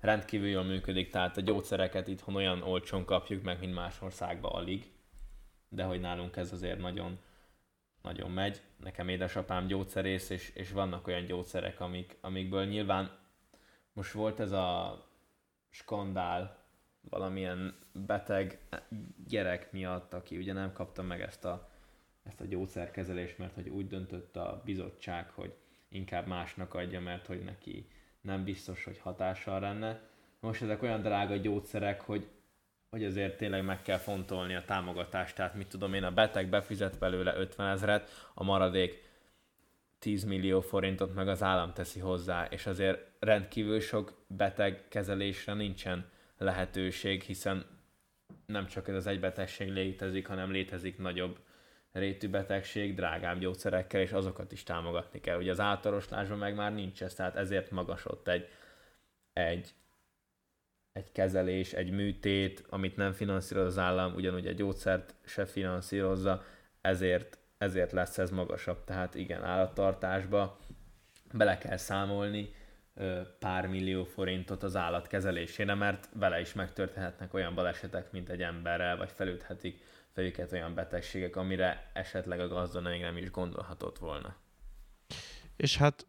rendkívül 0.00 0.48
jól 0.48 0.64
működik, 0.64 1.10
tehát 1.10 1.36
a 1.36 1.40
gyógyszereket 1.40 2.08
itthon 2.08 2.34
olyan 2.34 2.62
olcsón 2.62 3.04
kapjuk 3.04 3.42
meg, 3.42 3.58
mint 3.58 3.74
más 3.74 4.02
országban 4.02 4.52
alig. 4.52 4.90
De 5.68 5.84
hogy 5.84 6.00
nálunk 6.00 6.36
ez 6.36 6.52
azért 6.52 6.78
nagyon 6.78 7.18
nagyon 8.02 8.30
megy. 8.30 8.60
Nekem 8.76 9.08
édesapám 9.08 9.66
gyógyszerész, 9.66 10.30
és, 10.30 10.50
és 10.54 10.70
vannak 10.70 11.06
olyan 11.06 11.24
gyógyszerek, 11.24 11.80
amik, 11.80 12.16
amikből 12.20 12.64
nyilván 12.64 13.18
most 13.92 14.12
volt 14.12 14.40
ez 14.40 14.52
a 14.52 15.02
skandál 15.70 16.64
valamilyen 17.00 17.78
beteg 17.92 18.58
gyerek 19.26 19.72
miatt, 19.72 20.14
aki 20.14 20.36
ugye 20.36 20.52
nem 20.52 20.72
kapta 20.72 21.02
meg 21.02 21.20
ezt 21.20 21.44
a, 21.44 21.70
ezt 22.22 22.40
a 22.40 22.44
gyógyszerkezelést, 22.44 23.38
mert 23.38 23.54
hogy 23.54 23.68
úgy 23.68 23.86
döntött 23.86 24.36
a 24.36 24.62
bizottság, 24.64 25.30
hogy 25.30 25.56
inkább 25.88 26.26
másnak 26.26 26.74
adja, 26.74 27.00
mert 27.00 27.26
hogy 27.26 27.44
neki 27.44 27.88
nem 28.20 28.44
biztos, 28.44 28.84
hogy 28.84 28.98
hatással 28.98 29.60
lenne. 29.60 30.00
Most 30.40 30.62
ezek 30.62 30.82
olyan 30.82 31.02
drága 31.02 31.36
gyógyszerek, 31.36 32.00
hogy 32.00 32.28
hogy 32.90 33.04
azért 33.04 33.36
tényleg 33.36 33.64
meg 33.64 33.82
kell 33.82 33.96
fontolni 33.96 34.54
a 34.54 34.64
támogatást, 34.64 35.34
tehát 35.34 35.54
mit 35.54 35.68
tudom 35.68 35.94
én, 35.94 36.04
a 36.04 36.12
beteg 36.12 36.48
befizet 36.48 36.98
belőle 36.98 37.36
50 37.36 37.68
ezeret, 37.68 38.10
a 38.34 38.44
maradék 38.44 39.02
10 39.98 40.24
millió 40.24 40.60
forintot 40.60 41.14
meg 41.14 41.28
az 41.28 41.42
állam 41.42 41.72
teszi 41.72 42.00
hozzá, 42.00 42.46
és 42.50 42.66
azért 42.66 43.10
rendkívül 43.18 43.80
sok 43.80 44.24
beteg 44.26 44.84
kezelésre 44.88 45.54
nincsen 45.54 46.10
lehetőség, 46.38 47.22
hiszen 47.22 47.66
nem 48.46 48.66
csak 48.66 48.88
ez 48.88 48.94
az 48.94 49.06
egy 49.06 49.20
betegség 49.20 49.68
létezik, 49.68 50.26
hanem 50.26 50.50
létezik 50.50 50.98
nagyobb 50.98 51.38
rétű 51.98 52.28
betegség 52.28 52.94
drágább 52.94 53.38
gyógyszerekkel, 53.38 54.00
és 54.00 54.12
azokat 54.12 54.52
is 54.52 54.62
támogatni 54.62 55.20
kell. 55.20 55.38
Ugye 55.38 55.50
az 55.50 55.60
általánoslásban 55.60 56.38
meg 56.38 56.54
már 56.54 56.74
nincs 56.74 57.02
ez, 57.02 57.14
tehát 57.14 57.36
ezért 57.36 57.70
magas 57.70 58.06
egy, 58.24 58.48
egy, 59.32 59.74
egy 60.92 61.12
kezelés, 61.12 61.72
egy 61.72 61.90
műtét, 61.90 62.64
amit 62.68 62.96
nem 62.96 63.12
finanszíroz 63.12 63.66
az 63.66 63.78
állam, 63.78 64.14
ugyanúgy 64.14 64.46
a 64.46 64.52
gyógyszert 64.52 65.14
se 65.24 65.46
finanszírozza, 65.46 66.44
ezért, 66.80 67.38
ezért 67.58 67.92
lesz 67.92 68.18
ez 68.18 68.30
magasabb. 68.30 68.84
Tehát 68.84 69.14
igen, 69.14 69.44
állattartásba 69.44 70.58
bele 71.32 71.58
kell 71.58 71.76
számolni 71.76 72.54
pár 73.38 73.66
millió 73.66 74.04
forintot 74.04 74.62
az 74.62 74.76
állat 74.76 75.06
kezelésére, 75.06 75.74
mert 75.74 76.08
vele 76.14 76.40
is 76.40 76.52
megtörténhetnek 76.52 77.34
olyan 77.34 77.54
balesetek, 77.54 78.12
mint 78.12 78.28
egy 78.28 78.42
emberrel, 78.42 78.96
vagy 78.96 79.10
felüthetik 79.10 79.80
fejüket 80.12 80.52
olyan 80.52 80.74
betegségek, 80.74 81.36
amire 81.36 81.90
esetleg 81.94 82.40
a 82.40 82.48
gazda 82.48 82.80
még 82.80 83.00
nem 83.00 83.16
is 83.16 83.30
gondolhatott 83.30 83.98
volna. 83.98 84.36
És 85.56 85.76
hát 85.76 86.06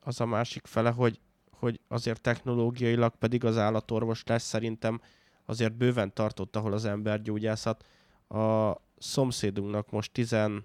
az 0.00 0.20
a 0.20 0.26
másik 0.26 0.66
fele, 0.66 0.90
hogy, 0.90 1.20
hogy 1.50 1.80
azért 1.88 2.20
technológiailag 2.20 3.16
pedig 3.16 3.44
az 3.44 3.56
állatorvos 3.56 4.22
lesz 4.24 4.44
szerintem 4.44 5.00
azért 5.44 5.72
bőven 5.72 6.14
tartott, 6.14 6.56
ahol 6.56 6.72
az 6.72 6.84
embergyógyászat. 6.84 7.84
A 8.28 8.72
szomszédunknak 8.98 9.90
most 9.90 10.10
14-15 10.14 10.62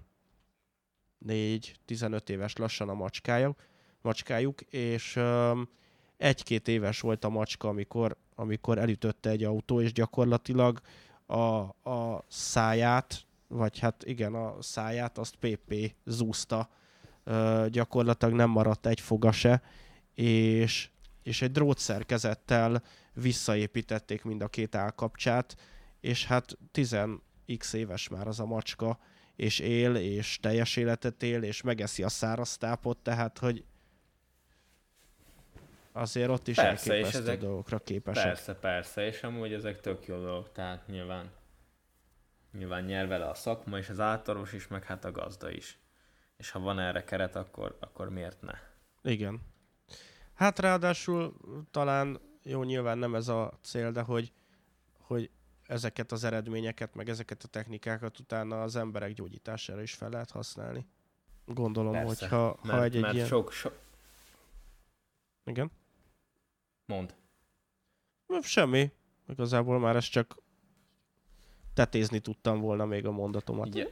éves 2.28 2.56
lassan 2.56 2.88
a 2.88 2.94
macskája, 2.94 3.54
macskájuk, 4.00 4.60
és 4.60 5.16
um, 5.16 5.68
egy-két 6.16 6.68
éves 6.68 7.00
volt 7.00 7.24
a 7.24 7.28
macska, 7.28 7.68
amikor, 7.68 8.16
amikor 8.34 8.78
elütötte 8.78 9.30
egy 9.30 9.44
autó, 9.44 9.80
és 9.80 9.92
gyakorlatilag 9.92 10.80
a, 11.26 11.58
a 11.90 12.24
száját, 12.28 13.26
vagy 13.48 13.78
hát 13.78 14.04
igen, 14.04 14.34
a 14.34 14.62
száját, 14.62 15.18
azt 15.18 15.34
PP 15.34 15.94
zúzta, 16.04 16.68
uh, 17.24 17.66
gyakorlatilag 17.66 18.34
nem 18.34 18.50
maradt 18.50 18.86
egy 18.86 19.00
foga 19.00 19.32
se, 19.32 19.62
és, 20.14 20.90
és 21.22 21.42
egy 21.42 21.50
drótszerkezettel 21.52 22.82
visszaépítették 23.12 24.22
mind 24.22 24.42
a 24.42 24.48
két 24.48 24.74
állkapcsát, 24.74 25.56
és 26.00 26.26
hát 26.26 26.58
10x 26.72 27.72
éves 27.72 28.08
már 28.08 28.26
az 28.26 28.40
a 28.40 28.46
macska, 28.46 28.98
és 29.36 29.58
él, 29.58 29.94
és 29.94 30.38
teljes 30.42 30.76
életet 30.76 31.22
él, 31.22 31.42
és 31.42 31.62
megeszi 31.62 32.02
a 32.02 32.08
száraz 32.08 32.56
tápot, 32.56 32.98
tehát 32.98 33.38
hogy 33.38 33.64
azért 35.96 36.28
ott 36.28 36.48
is 36.48 36.56
persze, 36.56 36.92
elképesztő 36.92 37.18
ezek, 37.18 37.38
dolgokra 37.38 37.78
képesek. 37.78 38.24
Persze, 38.24 38.54
persze, 38.54 39.06
és 39.06 39.22
amúgy 39.22 39.52
ezek 39.52 39.80
tök 39.80 40.06
jó 40.06 40.20
dolgok, 40.20 40.52
tehát 40.52 40.86
nyilván 40.86 41.30
nyilván 42.52 42.84
nyer 42.84 43.06
vele 43.06 43.28
a 43.28 43.34
szakma 43.34 43.78
és 43.78 43.88
az 43.88 44.00
általános 44.00 44.52
is, 44.52 44.68
meg 44.68 44.84
hát 44.84 45.04
a 45.04 45.12
gazda 45.12 45.50
is. 45.50 45.78
És 46.36 46.50
ha 46.50 46.58
van 46.58 46.78
erre 46.78 47.04
keret, 47.04 47.36
akkor, 47.36 47.76
akkor 47.80 48.08
miért 48.08 48.42
ne? 48.42 48.54
Igen. 49.02 49.40
Hát 50.34 50.58
ráadásul 50.58 51.34
talán, 51.70 52.20
jó, 52.42 52.62
nyilván 52.62 52.98
nem 52.98 53.14
ez 53.14 53.28
a 53.28 53.58
cél, 53.62 53.90
de 53.90 54.00
hogy, 54.00 54.32
hogy 54.98 55.30
ezeket 55.66 56.12
az 56.12 56.24
eredményeket, 56.24 56.94
meg 56.94 57.08
ezeket 57.08 57.42
a 57.42 57.48
technikákat 57.48 58.18
utána 58.18 58.62
az 58.62 58.76
emberek 58.76 59.12
gyógyítására 59.12 59.82
is 59.82 59.94
fel 59.94 60.08
lehet 60.08 60.30
használni. 60.30 60.86
Gondolom, 61.44 61.92
Persze, 61.92 62.06
hogy 62.06 62.28
ha, 62.28 62.58
mert, 62.62 62.78
ha 62.78 62.84
egy, 62.84 62.94
mert 62.94 63.08
egy 63.08 63.14
ilyen... 63.14 63.26
sok, 63.26 63.52
sok... 63.52 63.78
Igen? 65.44 65.70
Mond. 66.86 67.14
Semmi. 68.42 68.92
Igazából 69.28 69.78
már 69.78 69.96
ez 69.96 70.04
csak 70.04 70.36
tetézni 71.74 72.18
tudtam 72.18 72.60
volna 72.60 72.84
még 72.84 73.06
a 73.06 73.10
mondatomat. 73.10 73.66
Igen. 73.66 73.88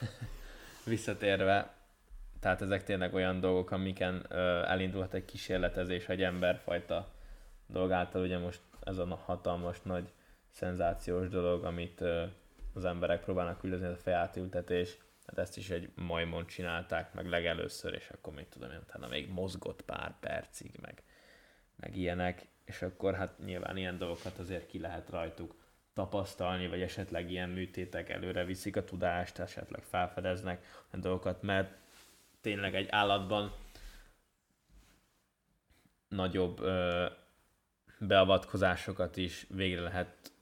Visszatérve, 0.84 1.74
tehát 2.40 2.62
ezek 2.62 2.84
tényleg 2.84 3.14
olyan 3.14 3.40
dolgok, 3.40 3.70
amiken 3.70 4.24
ö, 4.28 4.62
elindulhat 4.64 5.14
egy 5.14 5.24
kísérletezés 5.24 6.08
egy 6.08 6.22
emberfajta 6.22 7.12
dolg 7.66 7.90
által, 7.90 8.22
ugye 8.22 8.38
most 8.38 8.60
ez 8.80 8.98
a 8.98 9.22
hatalmas 9.24 9.82
nagy 9.82 10.12
szenzációs 10.50 11.28
dolog, 11.28 11.64
amit 11.64 12.00
ö, 12.00 12.24
az 12.74 12.84
emberek 12.84 13.24
próbálnak 13.24 13.64
üldözni, 13.64 13.86
ez 13.86 13.92
a 13.92 13.96
fejátültetés, 13.96 14.96
hát 15.26 15.38
ezt 15.38 15.56
is 15.56 15.70
egy 15.70 15.90
majmon 15.94 16.46
csinálták 16.46 17.14
meg 17.14 17.28
legelőször, 17.28 17.94
és 17.94 18.10
akkor 18.10 18.32
még 18.32 18.48
tudom 18.48 18.70
én, 18.70 18.80
utána 18.88 19.08
még 19.08 19.28
mozgott 19.28 19.82
pár 19.82 20.14
percig, 20.20 20.78
meg 20.80 21.02
meg 21.80 21.96
ilyenek, 21.96 22.46
és 22.64 22.82
akkor 22.82 23.14
hát 23.14 23.38
nyilván 23.44 23.76
ilyen 23.76 23.98
dolgokat 23.98 24.38
azért 24.38 24.66
ki 24.66 24.78
lehet 24.78 25.08
rajtuk 25.08 25.54
tapasztalni, 25.92 26.68
vagy 26.68 26.80
esetleg 26.80 27.30
ilyen 27.30 27.48
műtétek 27.48 28.08
előre 28.08 28.44
viszik 28.44 28.76
a 28.76 28.84
tudást, 28.84 29.38
esetleg 29.38 29.82
felfedeznek 29.82 30.84
a 30.90 30.96
dolgokat, 30.96 31.42
mert 31.42 31.76
tényleg 32.40 32.74
egy 32.74 32.88
állatban 32.90 33.54
nagyobb 36.08 36.60
ö, 36.60 37.06
beavatkozásokat 37.98 39.16
is 39.16 39.46
végre 39.48 39.80
lehet 39.80 40.32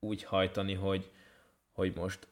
úgy 0.00 0.22
hajtani, 0.22 0.74
hogy, 0.74 1.10
hogy 1.72 1.94
most, 1.94 2.28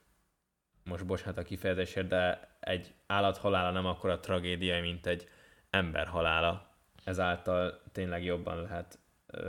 most 0.85 1.07
bocsánat 1.07 1.39
a 1.39 1.43
kifejezésért, 1.43 2.09
de 2.09 2.57
egy 2.61 2.95
állat 3.07 3.37
halála 3.37 3.71
nem 3.71 3.87
akkora 3.87 4.21
tragédia, 4.21 4.81
mint 4.81 5.07
egy 5.07 5.29
ember 5.71 6.07
halála 6.07 6.76
ezáltal 7.07 7.81
tényleg 7.93 8.25
jobban 8.25 8.63
lehet 8.63 8.99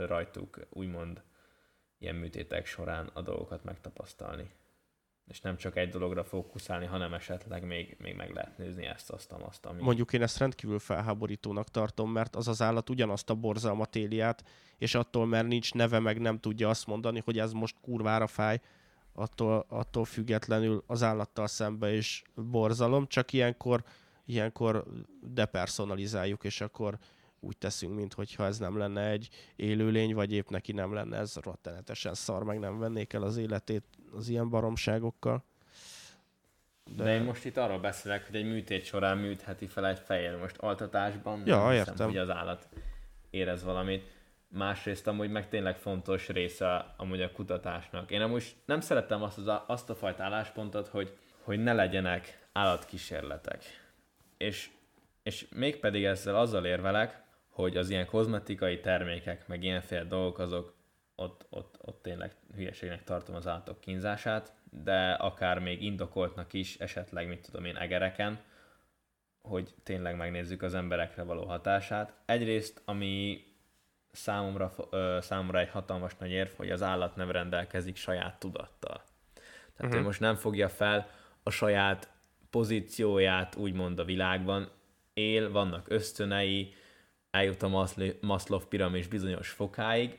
rajtuk 0.06 0.66
úgymond 0.70 1.22
ilyen 1.98 2.14
műtétek 2.14 2.66
során 2.66 3.10
a 3.12 3.22
dolgokat 3.22 3.64
megtapasztalni. 3.64 4.50
És 5.26 5.40
nem 5.40 5.56
csak 5.56 5.76
egy 5.76 5.88
dologra 5.88 6.24
fókuszálni, 6.24 6.86
hanem 6.86 7.14
esetleg 7.14 7.64
még, 7.64 7.96
még 7.98 8.16
meg 8.16 8.30
lehet 8.30 8.58
nézni 8.58 8.84
ezt, 8.84 9.10
azt, 9.10 9.32
azt, 9.32 9.66
ami... 9.66 9.82
Mondjuk 9.82 10.12
én 10.12 10.22
ezt 10.22 10.38
rendkívül 10.38 10.78
felháborítónak 10.78 11.68
tartom, 11.68 12.12
mert 12.12 12.36
az 12.36 12.48
az 12.48 12.62
állat 12.62 12.90
ugyanazt 12.90 13.30
a 13.30 13.34
borzalmat 13.34 13.96
éli 13.96 14.20
át, 14.20 14.44
és 14.76 14.94
attól, 14.94 15.26
mert 15.26 15.46
nincs 15.46 15.74
neve, 15.74 15.98
meg 15.98 16.20
nem 16.20 16.38
tudja 16.38 16.68
azt 16.68 16.86
mondani, 16.86 17.20
hogy 17.24 17.38
ez 17.38 17.52
most 17.52 17.76
kurvára 17.80 18.26
fáj, 18.26 18.60
attól, 19.12 19.64
attól 19.68 20.04
függetlenül 20.04 20.82
az 20.86 21.02
állattal 21.02 21.46
szembe 21.46 21.94
is 21.94 22.22
borzalom, 22.34 23.06
csak 23.06 23.32
ilyenkor, 23.32 23.84
ilyenkor 24.24 24.84
depersonalizáljuk, 25.20 26.44
és 26.44 26.60
akkor 26.60 26.98
úgy 27.40 27.56
teszünk, 27.56 27.94
mintha 27.94 28.44
ez 28.44 28.58
nem 28.58 28.78
lenne 28.78 29.08
egy 29.08 29.28
élőlény, 29.56 30.14
vagy 30.14 30.32
épp 30.32 30.48
neki 30.48 30.72
nem 30.72 30.94
lenne 30.94 31.16
ez 31.16 31.36
rettenetesen 31.42 32.14
szar, 32.14 32.44
meg 32.44 32.58
nem 32.58 32.78
vennék 32.78 33.12
el 33.12 33.22
az 33.22 33.36
életét 33.36 33.84
az 34.12 34.28
ilyen 34.28 34.48
baromságokkal. 34.48 35.44
De... 36.96 37.04
De 37.04 37.14
én 37.14 37.22
most 37.22 37.44
itt 37.44 37.56
arról 37.56 37.78
beszélek, 37.78 38.26
hogy 38.26 38.36
egy 38.36 38.44
műtét 38.44 38.84
során 38.84 39.18
műtheti 39.18 39.66
fel 39.66 39.86
egy 39.86 39.98
fejjel. 39.98 40.36
Most 40.36 40.56
altatásban 40.56 41.42
ja, 41.46 41.56
nem 41.56 41.72
értem. 41.72 41.92
hiszem, 41.92 42.08
hogy 42.08 42.18
az 42.18 42.30
állat 42.30 42.68
érez 43.30 43.64
valamit. 43.64 44.16
Másrészt 44.48 45.06
amúgy 45.06 45.30
meg 45.30 45.48
tényleg 45.48 45.76
fontos 45.76 46.28
része 46.28 46.94
amúgy 46.96 47.22
a 47.22 47.32
kutatásnak. 47.32 48.10
Én 48.10 48.20
amúgy 48.20 48.56
nem 48.64 48.80
szerettem 48.80 49.22
azt, 49.22 49.38
az, 49.38 49.60
azt 49.66 49.90
a 49.90 49.94
fajta 49.94 50.22
álláspontot, 50.22 50.88
hogy, 50.88 51.16
hogy 51.42 51.58
ne 51.58 51.72
legyenek 51.72 52.48
állatkísérletek. 52.52 53.64
És, 54.36 54.70
és 55.22 55.46
mégpedig 55.54 56.04
ezzel 56.04 56.36
azzal 56.36 56.64
érvelek, 56.64 57.22
hogy 57.62 57.76
az 57.76 57.90
ilyen 57.90 58.06
kozmetikai 58.06 58.80
termékek, 58.80 59.48
meg 59.48 59.62
ilyenféle 59.62 60.04
dolgok, 60.04 60.38
azok 60.38 60.74
ott, 61.14 61.46
ott, 61.50 61.78
ott 61.80 62.02
tényleg 62.02 62.34
hülyeségnek 62.54 63.04
tartom 63.04 63.34
az 63.34 63.46
állatok 63.46 63.80
kínzását, 63.80 64.52
de 64.70 65.12
akár 65.12 65.58
még 65.58 65.82
indokoltnak 65.82 66.52
is, 66.52 66.76
esetleg, 66.76 67.28
mit 67.28 67.40
tudom 67.40 67.64
én, 67.64 67.76
egereken, 67.76 68.40
hogy 69.42 69.74
tényleg 69.82 70.16
megnézzük 70.16 70.62
az 70.62 70.74
emberekre 70.74 71.22
való 71.22 71.44
hatását. 71.44 72.14
Egyrészt, 72.24 72.82
ami 72.84 73.44
számomra, 74.10 74.72
ö, 74.90 75.18
számomra 75.20 75.58
egy 75.58 75.70
hatalmas 75.70 76.16
nagy 76.16 76.30
érv, 76.30 76.50
hogy 76.56 76.70
az 76.70 76.82
állat 76.82 77.16
nem 77.16 77.30
rendelkezik 77.30 77.96
saját 77.96 78.38
tudattal. 78.38 79.02
Tehát 79.76 79.78
uh-huh. 79.78 79.94
ő 79.94 79.96
mhm. 79.96 80.06
most 80.06 80.20
nem 80.20 80.34
fogja 80.34 80.68
fel 80.68 81.10
a 81.42 81.50
saját 81.50 82.12
pozícióját 82.50 83.56
úgymond 83.56 83.98
a 83.98 84.04
világban, 84.04 84.70
él, 85.12 85.50
vannak 85.50 85.90
ösztönei, 85.90 86.74
eljut 87.30 87.62
a 87.62 87.86
Maslow 88.20 88.60
piramis 88.68 89.06
bizonyos 89.06 89.50
fokáig, 89.50 90.18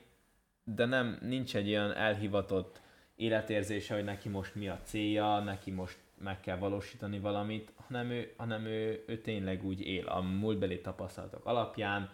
de 0.64 0.86
nem, 0.86 1.18
nincs 1.22 1.56
egy 1.56 1.70
olyan 1.70 1.94
elhivatott 1.94 2.82
életérzése, 3.16 3.96
hogy 3.96 4.04
neki 4.04 4.30
most 4.30 4.56
mi 4.56 4.68
a 4.68 4.80
célja, 4.84 5.40
neki 5.40 5.72
most 5.72 5.98
meg 6.18 6.40
kell 6.40 6.58
valósítani 6.58 7.20
valamit, 7.20 7.72
hanem 7.76 8.10
ő, 8.10 8.34
hanem 8.38 8.66
ő, 8.66 9.04
ő 9.08 9.18
tényleg 9.22 9.66
úgy 9.66 9.82
él 9.82 10.08
a 10.08 10.22
múltbeli 10.22 10.82
tapasztalatok 10.82 11.46
alapján, 11.46 12.10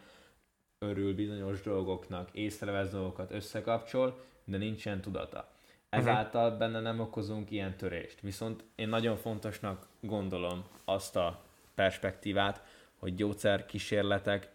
örül 0.79 1.15
bizonyos 1.15 1.61
dolgoknak, 1.61 2.29
észrevesz 2.31 2.89
dolgokat, 2.89 3.31
összekapcsol, 3.31 4.23
de 4.43 4.57
nincsen 4.57 5.01
tudata. 5.01 5.51
Ezáltal 5.89 6.45
uh-huh. 6.45 6.59
benne 6.59 6.79
nem 6.79 6.99
okozunk 6.99 7.51
ilyen 7.51 7.77
törést. 7.77 8.21
Viszont 8.21 8.63
én 8.75 8.89
nagyon 8.89 9.17
fontosnak 9.17 9.87
gondolom 9.99 10.63
azt 10.85 11.15
a 11.15 11.43
perspektívát, 11.75 12.63
hogy 12.95 13.15
gyógyszerkísérletek 13.15 14.51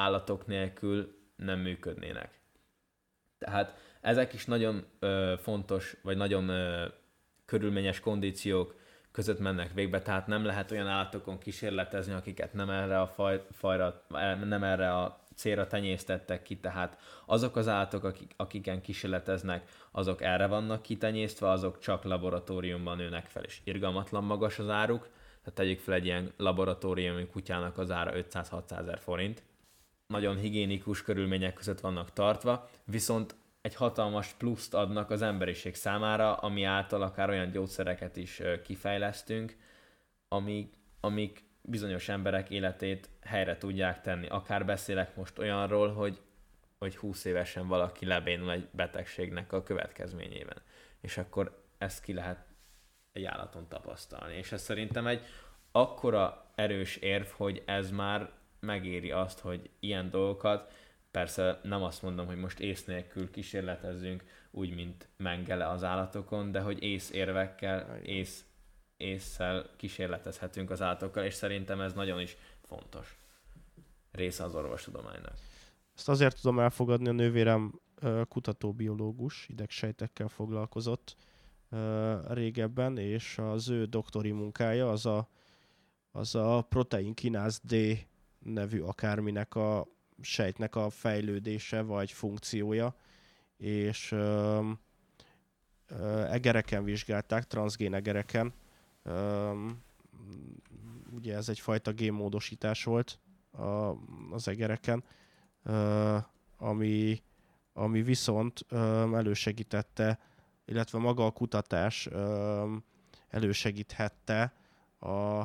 állatok 0.00 0.46
nélkül 0.46 1.18
nem 1.36 1.58
működnének. 1.58 2.40
Tehát 3.38 3.76
ezek 4.00 4.32
is 4.32 4.44
nagyon 4.44 4.84
ö, 4.98 5.34
fontos, 5.38 5.96
vagy 6.02 6.16
nagyon 6.16 6.48
ö, 6.48 6.86
körülményes 7.44 8.00
kondíciók 8.00 8.78
között 9.12 9.38
mennek 9.38 9.72
végbe, 9.72 10.02
tehát 10.02 10.26
nem 10.26 10.44
lehet 10.44 10.70
olyan 10.70 10.86
állatokon 10.86 11.38
kísérletezni, 11.38 12.12
akiket 12.12 12.52
nem 12.52 12.70
erre 12.70 13.00
a 13.00 13.06
faj, 13.06 13.44
fajra, 13.50 14.02
nem 14.44 14.62
erre 14.62 14.94
a 14.94 15.18
célra 15.34 15.66
tenyésztettek 15.66 16.42
ki, 16.42 16.56
tehát 16.56 16.98
azok 17.26 17.56
az 17.56 17.68
állatok, 17.68 18.04
akik, 18.04 18.32
akiken 18.36 18.80
kísérleteznek, 18.80 19.68
azok 19.90 20.22
erre 20.22 20.46
vannak 20.46 20.82
kitenyésztve, 20.82 21.50
azok 21.50 21.78
csak 21.78 22.04
laboratóriumban 22.04 22.96
nőnek 22.96 23.26
fel, 23.26 23.42
és 23.42 23.60
irgalmatlan 23.64 24.24
magas 24.24 24.58
az 24.58 24.68
áruk, 24.68 25.08
tehát 25.40 25.54
tegyük 25.54 25.78
fel 25.78 25.94
egy 25.94 26.04
ilyen 26.04 26.32
laboratóriumi 26.36 27.26
kutyának 27.26 27.78
az 27.78 27.90
ára 27.90 28.12
500-600 28.14 28.78
ezer 28.78 28.98
forint. 28.98 29.42
Nagyon 30.10 30.36
higiénikus 30.36 31.02
körülmények 31.02 31.54
között 31.54 31.80
vannak 31.80 32.12
tartva, 32.12 32.70
viszont 32.84 33.34
egy 33.60 33.74
hatalmas 33.74 34.32
pluszt 34.32 34.74
adnak 34.74 35.10
az 35.10 35.22
emberiség 35.22 35.74
számára, 35.74 36.34
ami 36.34 36.64
által 36.64 37.02
akár 37.02 37.28
olyan 37.28 37.50
gyógyszereket 37.50 38.16
is 38.16 38.42
kifejlesztünk, 38.64 39.56
amik, 40.28 40.74
amik 41.00 41.44
bizonyos 41.62 42.08
emberek 42.08 42.50
életét 42.50 43.10
helyre 43.20 43.58
tudják 43.58 44.00
tenni. 44.00 44.26
Akár 44.26 44.64
beszélek 44.64 45.16
most 45.16 45.38
olyanról, 45.38 45.92
hogy, 45.92 46.20
hogy 46.78 46.96
20 46.96 47.24
évesen 47.24 47.68
valaki 47.68 48.06
lebénul 48.06 48.50
egy 48.50 48.68
betegségnek 48.70 49.52
a 49.52 49.62
következményében. 49.62 50.62
És 51.00 51.18
akkor 51.18 51.64
ezt 51.78 52.02
ki 52.02 52.12
lehet 52.12 52.46
egy 53.12 53.24
állaton 53.24 53.68
tapasztalni. 53.68 54.36
És 54.36 54.52
ez 54.52 54.62
szerintem 54.62 55.06
egy 55.06 55.24
akkora 55.72 56.52
erős 56.54 56.96
érv, 56.96 57.26
hogy 57.26 57.62
ez 57.66 57.90
már 57.90 58.38
megéri 58.60 59.10
azt, 59.10 59.38
hogy 59.38 59.70
ilyen 59.80 60.10
dolgokat, 60.10 60.72
persze 61.10 61.60
nem 61.62 61.82
azt 61.82 62.02
mondom, 62.02 62.26
hogy 62.26 62.36
most 62.36 62.60
ész 62.60 62.84
nélkül 62.84 63.30
kísérletezzünk 63.30 64.24
úgy, 64.50 64.74
mint 64.74 65.08
Mengele 65.16 65.68
az 65.68 65.84
állatokon, 65.84 66.52
de 66.52 66.60
hogy 66.60 66.82
ész 66.82 67.10
érvekkel, 67.10 67.98
ész, 68.02 68.44
észszel 68.96 69.70
kísérletezhetünk 69.76 70.70
az 70.70 70.82
állatokkal, 70.82 71.24
és 71.24 71.34
szerintem 71.34 71.80
ez 71.80 71.92
nagyon 71.92 72.20
is 72.20 72.36
fontos 72.66 73.16
része 74.12 74.44
az 74.44 74.54
orvostudománynak. 74.54 75.34
Ezt 75.96 76.08
azért 76.08 76.40
tudom 76.40 76.58
elfogadni, 76.58 77.08
a 77.08 77.12
nővérem 77.12 77.80
kutatóbiológus, 78.28 79.48
idegsejtekkel 79.48 80.28
foglalkozott 80.28 81.16
régebben, 82.28 82.96
és 82.96 83.38
az 83.38 83.68
ő 83.68 83.84
doktori 83.84 84.30
munkája 84.30 84.90
az 84.90 85.06
a, 85.06 85.28
az 86.10 86.34
a 86.34 86.66
proteinkináz 86.68 87.60
D 87.62 87.74
nevű 88.40 88.80
akárminek 88.80 89.54
a 89.54 89.86
sejtnek 90.20 90.76
a 90.76 90.90
fejlődése 90.90 91.82
vagy 91.82 92.12
funkciója, 92.12 92.94
és 93.56 94.12
ö, 94.12 94.70
egereken 96.30 96.84
vizsgálták, 96.84 97.46
transgén 97.46 97.94
egereken. 97.94 98.52
Ugye 101.10 101.36
ez 101.36 101.48
egyfajta 101.48 101.92
génmódosítás 101.92 102.84
volt 102.84 103.18
az 104.30 104.48
egereken, 104.48 105.04
ami, 106.56 107.22
ami 107.72 108.02
viszont 108.02 108.66
elősegítette, 109.14 110.18
illetve 110.64 110.98
maga 110.98 111.26
a 111.26 111.30
kutatás 111.30 112.08
elősegíthette 113.28 114.54
a 115.00 115.42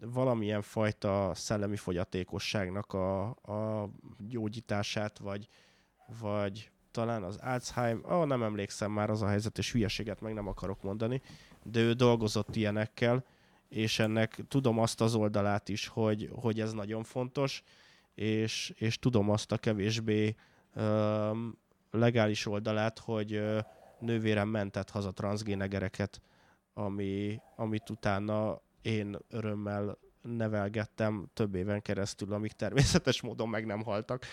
valamilyen 0.00 0.62
fajta 0.62 1.30
szellemi 1.34 1.76
fogyatékosságnak 1.76 2.92
a, 2.92 3.24
a 3.28 3.88
gyógyítását, 4.18 5.18
vagy, 5.18 5.48
vagy 6.20 6.70
talán 6.90 7.22
az 7.22 7.36
Alzheimer, 7.42 8.12
oh, 8.12 8.26
nem 8.26 8.42
emlékszem 8.42 8.90
már 8.90 9.10
az 9.10 9.22
a 9.22 9.28
helyzet, 9.28 9.58
és 9.58 9.72
hülyeséget 9.72 10.20
meg 10.20 10.34
nem 10.34 10.48
akarok 10.48 10.82
mondani, 10.82 11.22
de 11.62 11.80
ő 11.80 11.92
dolgozott 11.92 12.56
ilyenekkel, 12.56 13.24
és 13.68 13.98
ennek 13.98 14.40
tudom 14.48 14.78
azt 14.78 15.00
az 15.00 15.14
oldalát 15.14 15.68
is, 15.68 15.86
hogy, 15.86 16.30
hogy 16.34 16.60
ez 16.60 16.72
nagyon 16.72 17.02
fontos, 17.02 17.62
és, 18.14 18.72
és 18.76 18.98
tudom 18.98 19.30
azt 19.30 19.52
a 19.52 19.58
kevésbé 19.58 20.34
ö, 20.74 21.30
legális 21.90 22.46
oldalát, 22.46 22.98
hogy 22.98 23.32
ö, 23.32 23.58
nővérem 23.98 24.48
mentett 24.48 24.90
haza 24.90 25.10
transgénegereket, 25.10 26.20
ami, 26.74 27.40
amit 27.56 27.90
utána 27.90 28.60
én 28.86 29.18
örömmel 29.28 29.98
nevelgettem 30.22 31.28
több 31.32 31.54
éven 31.54 31.82
keresztül, 31.82 32.32
amíg 32.32 32.52
természetes 32.52 33.20
módon 33.20 33.48
meg 33.48 33.66
nem 33.66 33.82
haltak. 33.82 34.24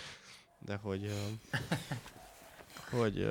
De 0.59 0.75
hogy, 0.75 1.11
hogy 2.91 3.29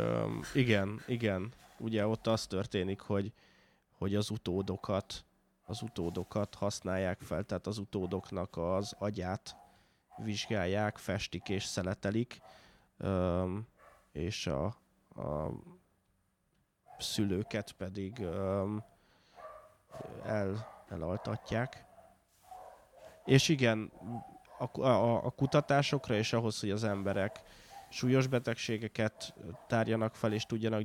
igen, 0.55 1.03
igen, 1.07 1.53
ugye 1.79 2.07
ott 2.07 2.27
az 2.27 2.47
történik, 2.47 3.01
hogy, 3.01 3.33
hogy 3.99 4.15
az 4.15 4.31
utódokat, 4.31 5.25
az 5.65 5.83
utódokat 5.83 6.55
használják 6.55 7.21
fel, 7.21 7.45
tehát 7.45 7.67
az 7.67 7.79
utódoknak 7.79 8.57
az 8.57 8.95
agyát 8.99 9.57
vizsgálják, 10.17 10.97
festik 10.97 11.49
és 11.49 11.65
szeletelik, 11.65 12.41
és 14.13 14.47
a, 14.47 14.65
a 15.23 15.51
szülőket 16.99 17.73
pedig 17.73 18.21
el, 20.25 20.82
elaltatják. 20.93 21.85
És 23.25 23.49
igen, 23.49 23.93
a, 24.59 24.81
a, 24.81 25.25
a 25.25 25.31
kutatásokra 25.31 26.15
és 26.15 26.33
ahhoz, 26.33 26.61
hogy 26.61 26.71
az 26.71 26.85
emberek 26.85 27.41
súlyos 27.91 28.27
betegségeket 28.27 29.35
tárjanak 29.67 30.15
fel 30.15 30.33
és 30.33 30.47
tudjanak 30.47 30.83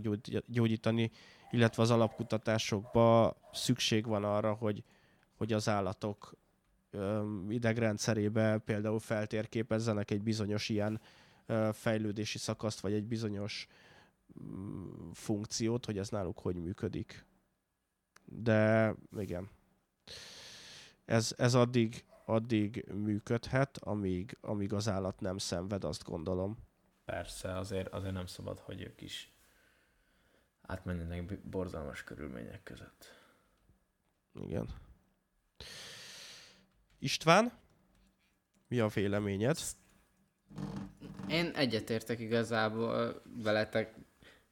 gyógyítani, 0.48 1.12
illetve 1.52 1.82
az 1.82 1.92
alapkutatásokba 1.92 3.36
szükség 3.54 4.06
van 4.06 4.24
arra, 4.24 4.54
hogy, 4.54 4.84
hogy 5.38 5.54
az 5.54 5.70
állatok 5.70 6.36
idegrendszerébe 7.50 8.58
például 8.58 9.00
feltérképezzenek 9.00 10.12
egy 10.12 10.22
bizonyos 10.22 10.70
ilyen 10.70 11.02
fejlődési 11.72 12.38
szakaszt, 12.38 12.80
vagy 12.80 12.94
egy 12.94 13.06
bizonyos 13.06 13.68
mm, 14.44 15.10
funkciót, 15.14 15.86
hogy 15.86 15.98
ez 15.98 16.10
náluk 16.10 16.40
hogy 16.40 16.56
működik. 16.56 17.26
De 18.26 18.94
igen, 19.18 19.50
ez, 21.06 21.34
ez 21.38 21.54
addig, 21.54 22.06
addig 22.26 22.86
működhet, 22.94 23.78
amíg, 23.78 24.38
amíg 24.42 24.74
az 24.74 24.88
állat 24.88 25.20
nem 25.20 25.38
szenved, 25.38 25.84
azt 25.84 26.04
gondolom. 26.04 26.58
Persze, 27.06 27.58
azért, 27.58 27.94
azért 27.94 28.14
nem 28.14 28.26
szabad, 28.26 28.60
hogy 28.60 28.82
ők 28.82 29.02
is 29.02 29.32
átmenjenek 30.62 31.40
borzalmas 31.40 32.04
körülmények 32.04 32.64
között. 32.64 33.14
Igen. 34.34 34.68
István, 37.00 37.52
mi 38.68 38.80
a 38.80 38.88
véleményed? 38.88 39.58
Én 41.28 41.52
egyetértek 41.56 42.20
igazából 42.20 43.22
veletek, 43.44 43.96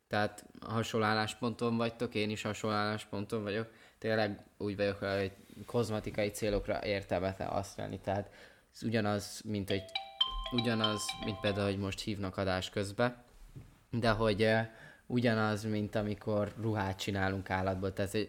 tehát 0.07 0.45
hasonló 0.61 1.05
állásponton 1.05 1.77
vagytok, 1.77 2.15
én 2.15 2.29
is 2.29 2.41
hasonló 2.41 2.75
állásponton 2.75 3.43
vagyok. 3.43 3.71
Tényleg 3.97 4.45
úgy 4.57 4.75
vagyok, 4.75 4.97
hogy 4.97 5.35
kozmetikai 5.65 6.29
célokra 6.29 6.85
értelmetlen 6.85 7.47
használni, 7.47 7.99
tehát 7.99 8.29
ez 8.73 8.83
ugyanaz, 8.83 9.41
mint 9.45 9.69
egy 9.69 9.83
ugyanaz, 10.51 11.05
mint 11.25 11.39
például, 11.39 11.65
hogy 11.65 11.77
most 11.77 11.99
hívnak 11.99 12.37
adás 12.37 12.69
közbe, 12.69 13.25
de 13.89 14.09
hogy 14.09 14.43
uh, 14.43 14.59
ugyanaz, 15.05 15.63
mint 15.63 15.95
amikor 15.95 16.53
ruhát 16.61 16.99
csinálunk 16.99 17.49
állatból, 17.49 17.93
tehát 17.93 18.15
ez 18.15 18.27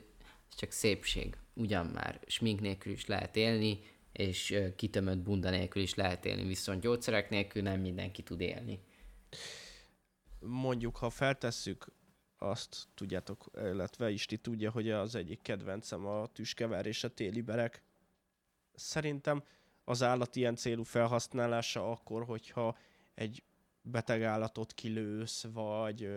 csak 0.57 0.71
szépség, 0.71 1.37
ugyan 1.55 1.87
már, 1.87 2.21
smink 2.27 2.61
nélkül 2.61 2.93
is 2.93 3.07
lehet 3.07 3.37
élni, 3.37 3.81
és 4.13 4.51
uh, 4.51 4.75
kitömött 4.75 5.19
bunda 5.19 5.51
nélkül 5.51 5.83
is 5.83 5.95
lehet 5.95 6.25
élni, 6.25 6.45
viszont 6.45 6.81
gyógyszerek 6.81 7.31
nélkül 7.31 7.63
nem 7.63 7.81
mindenki 7.81 8.23
tud 8.23 8.41
élni. 8.41 8.81
Mondjuk, 10.39 10.97
ha 10.97 11.11
feltesszük 11.11 11.87
azt 12.39 12.89
tudjátok, 12.95 13.45
illetve 13.55 14.11
Isti 14.11 14.39
tudja, 14.39 14.71
hogy 14.71 14.91
az 14.91 15.15
egyik 15.15 15.43
kedvencem 15.43 16.07
a 16.07 16.27
tüskevár 16.27 16.87
és 16.87 17.05
a 17.05 17.15
téli 17.15 17.41
berek. 17.41 17.83
Szerintem 18.75 19.43
az 19.85 20.03
állat 20.03 20.37
ilyen 20.37 20.57
célú 20.57 20.83
felhasználása 20.83 21.91
akkor, 21.91 22.25
hogyha 22.25 22.77
egy 23.15 23.43
beteg 23.83 24.23
állatot 24.23 24.73
kilősz, 24.73 25.47
vagy, 25.53 26.17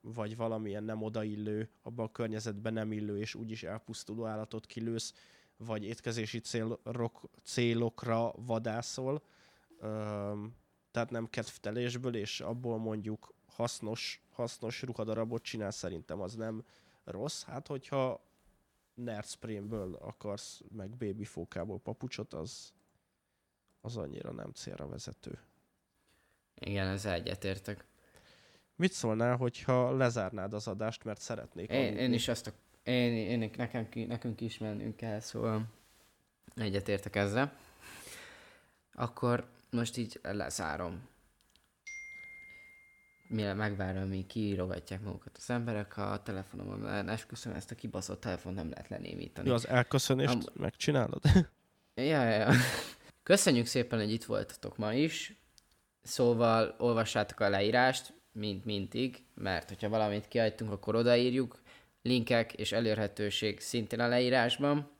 vagy 0.00 0.36
valamilyen 0.36 0.84
nem 0.84 1.02
odaillő, 1.02 1.70
abban 1.82 2.06
a 2.06 2.12
környezetben 2.12 2.72
nem 2.72 2.92
illő 2.92 3.18
és 3.18 3.34
úgyis 3.34 3.62
elpusztuló 3.62 4.24
állatot 4.24 4.66
kilősz, 4.66 5.14
vagy 5.56 5.84
étkezési 5.84 6.38
célok, 6.38 7.30
célokra 7.42 8.32
vadászol, 8.36 9.22
tehát 10.90 11.10
nem 11.10 11.28
kedvtelésből, 11.30 12.16
és 12.16 12.40
abból 12.40 12.78
mondjuk 12.78 13.34
hasznos, 13.56 14.22
hasznos 14.32 14.82
ruhadarabot 14.82 15.42
csinál, 15.42 15.70
szerintem 15.70 16.20
az 16.20 16.34
nem 16.34 16.64
rossz. 17.04 17.42
Hát, 17.42 17.66
hogyha 17.66 18.24
Nerdsprémből 18.94 19.94
akarsz, 19.94 20.60
meg 20.76 20.90
babyfókából 20.90 21.78
papucsot, 21.78 22.34
az, 22.34 22.72
az 23.80 23.96
annyira 23.96 24.32
nem 24.32 24.52
célra 24.52 24.88
vezető. 24.88 25.38
Igen, 26.54 26.86
ez 26.86 27.04
egyetértek. 27.04 27.84
Mit 28.76 28.92
szólnál, 28.92 29.36
hogyha 29.36 29.96
lezárnád 29.96 30.52
az 30.52 30.68
adást, 30.68 31.04
mert 31.04 31.20
szeretnék 31.20 31.70
én, 31.70 31.96
én 31.96 32.12
is 32.12 32.28
azt, 32.28 32.52
Én, 32.82 33.12
én 33.12 33.50
nekem, 33.56 33.88
nekünk 33.92 34.40
is 34.40 34.58
mennünk 34.58 34.96
kell, 34.96 35.20
szóval 35.20 35.66
egyetértek 36.54 37.16
ezzel. 37.16 37.58
Akkor 38.92 39.48
most 39.70 39.96
így 39.96 40.20
lezárom. 40.22 41.08
Mire 43.28 43.54
megvárom, 43.54 44.08
míg 44.08 44.26
kiírogatják 44.26 45.02
magukat 45.02 45.36
az 45.36 45.50
emberek 45.50 45.96
a 45.96 46.20
telefonomon, 46.24 47.08
esküszöm, 47.08 47.52
ezt 47.52 47.70
a 47.70 47.74
kibaszott 47.74 48.20
telefon 48.20 48.54
nem 48.54 48.70
lehet 48.70 48.88
lenémítani. 48.88 49.48
Jó, 49.48 49.54
az 49.54 49.68
elköszönést 49.68 50.32
Am- 50.32 50.44
megcsinálod? 50.52 51.20
ja, 51.94 52.04
ja, 52.04 52.24
ja. 52.24 52.50
Köszönjük 53.22 53.66
szépen, 53.66 53.98
hogy 53.98 54.12
itt 54.12 54.24
voltatok 54.24 54.76
ma 54.76 54.92
is. 54.92 55.36
Szóval 56.02 56.74
olvassátok 56.78 57.40
a 57.40 57.48
leírást, 57.48 58.14
mint 58.32 58.64
mindig, 58.64 59.24
mert 59.34 59.68
hogyha 59.68 59.88
valamit 59.88 60.28
kiadtunk, 60.28 60.72
akkor 60.72 60.94
odaírjuk. 60.94 61.60
Linkek 62.02 62.52
és 62.52 62.72
elérhetőség 62.72 63.60
szintén 63.60 64.00
a 64.00 64.08
leírásban. 64.08 64.90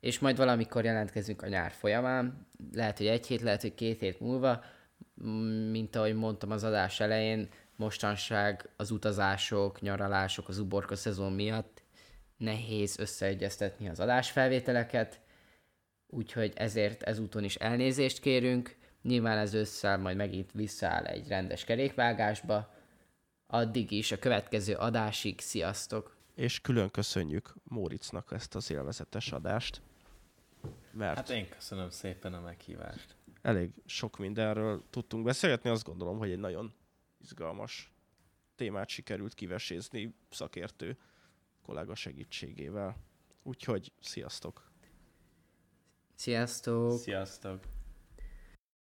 És 0.00 0.18
majd 0.18 0.36
valamikor 0.36 0.84
jelentkezünk 0.84 1.42
a 1.42 1.48
nyár 1.48 1.72
folyamán. 1.72 2.46
Lehet, 2.72 2.98
hogy 2.98 3.06
egy 3.06 3.26
hét, 3.26 3.40
lehet, 3.40 3.60
hogy 3.60 3.74
két 3.74 4.00
hét 4.00 4.20
múlva. 4.20 4.64
Mint 5.70 5.96
ahogy 5.96 6.14
mondtam 6.14 6.50
az 6.50 6.64
adás 6.64 7.00
elején, 7.00 7.48
mostanság 7.76 8.68
az 8.76 8.90
utazások, 8.90 9.80
nyaralások, 9.80 10.48
az 10.48 10.58
uborka 10.58 10.96
szezon 10.96 11.32
miatt 11.32 11.82
nehéz 12.36 12.98
összeegyeztetni 12.98 13.88
az 13.88 14.00
adásfelvételeket, 14.00 15.20
úgyhogy 16.06 16.52
ezért 16.56 17.02
ezúton 17.02 17.44
is 17.44 17.54
elnézést 17.54 18.20
kérünk. 18.20 18.76
Nyilván 19.02 19.38
ez 19.38 19.54
össze 19.54 19.96
majd 19.96 20.16
megint 20.16 20.52
visszaáll 20.52 21.04
egy 21.04 21.28
rendes 21.28 21.64
kerékvágásba. 21.64 22.74
Addig 23.46 23.90
is 23.90 24.12
a 24.12 24.18
következő 24.18 24.74
adásig, 24.74 25.40
sziasztok! 25.40 26.16
És 26.34 26.60
külön 26.60 26.90
köszönjük 26.90 27.54
Móricnak 27.64 28.32
ezt 28.32 28.54
az 28.54 28.70
élvezetes 28.70 29.32
adást. 29.32 29.80
Mert 30.90 31.16
hát 31.16 31.30
én 31.30 31.48
köszönöm 31.48 31.90
szépen 31.90 32.34
a 32.34 32.40
meghívást. 32.40 33.16
Elég 33.42 33.70
sok 33.84 34.18
mindenről 34.18 34.82
tudtunk 34.90 35.24
beszélgetni, 35.24 35.70
azt 35.70 35.84
gondolom, 35.84 36.18
hogy 36.18 36.30
egy 36.30 36.38
nagyon 36.38 36.74
izgalmas 37.20 37.92
témát 38.54 38.88
sikerült 38.88 39.34
kivesézni 39.34 40.14
szakértő 40.30 40.98
kollega 41.62 41.94
segítségével. 41.94 42.96
Úgyhogy 43.42 43.92
sziasztok! 44.00 44.70
Sziasztok! 46.14 46.98
Sziasztok! 46.98 47.75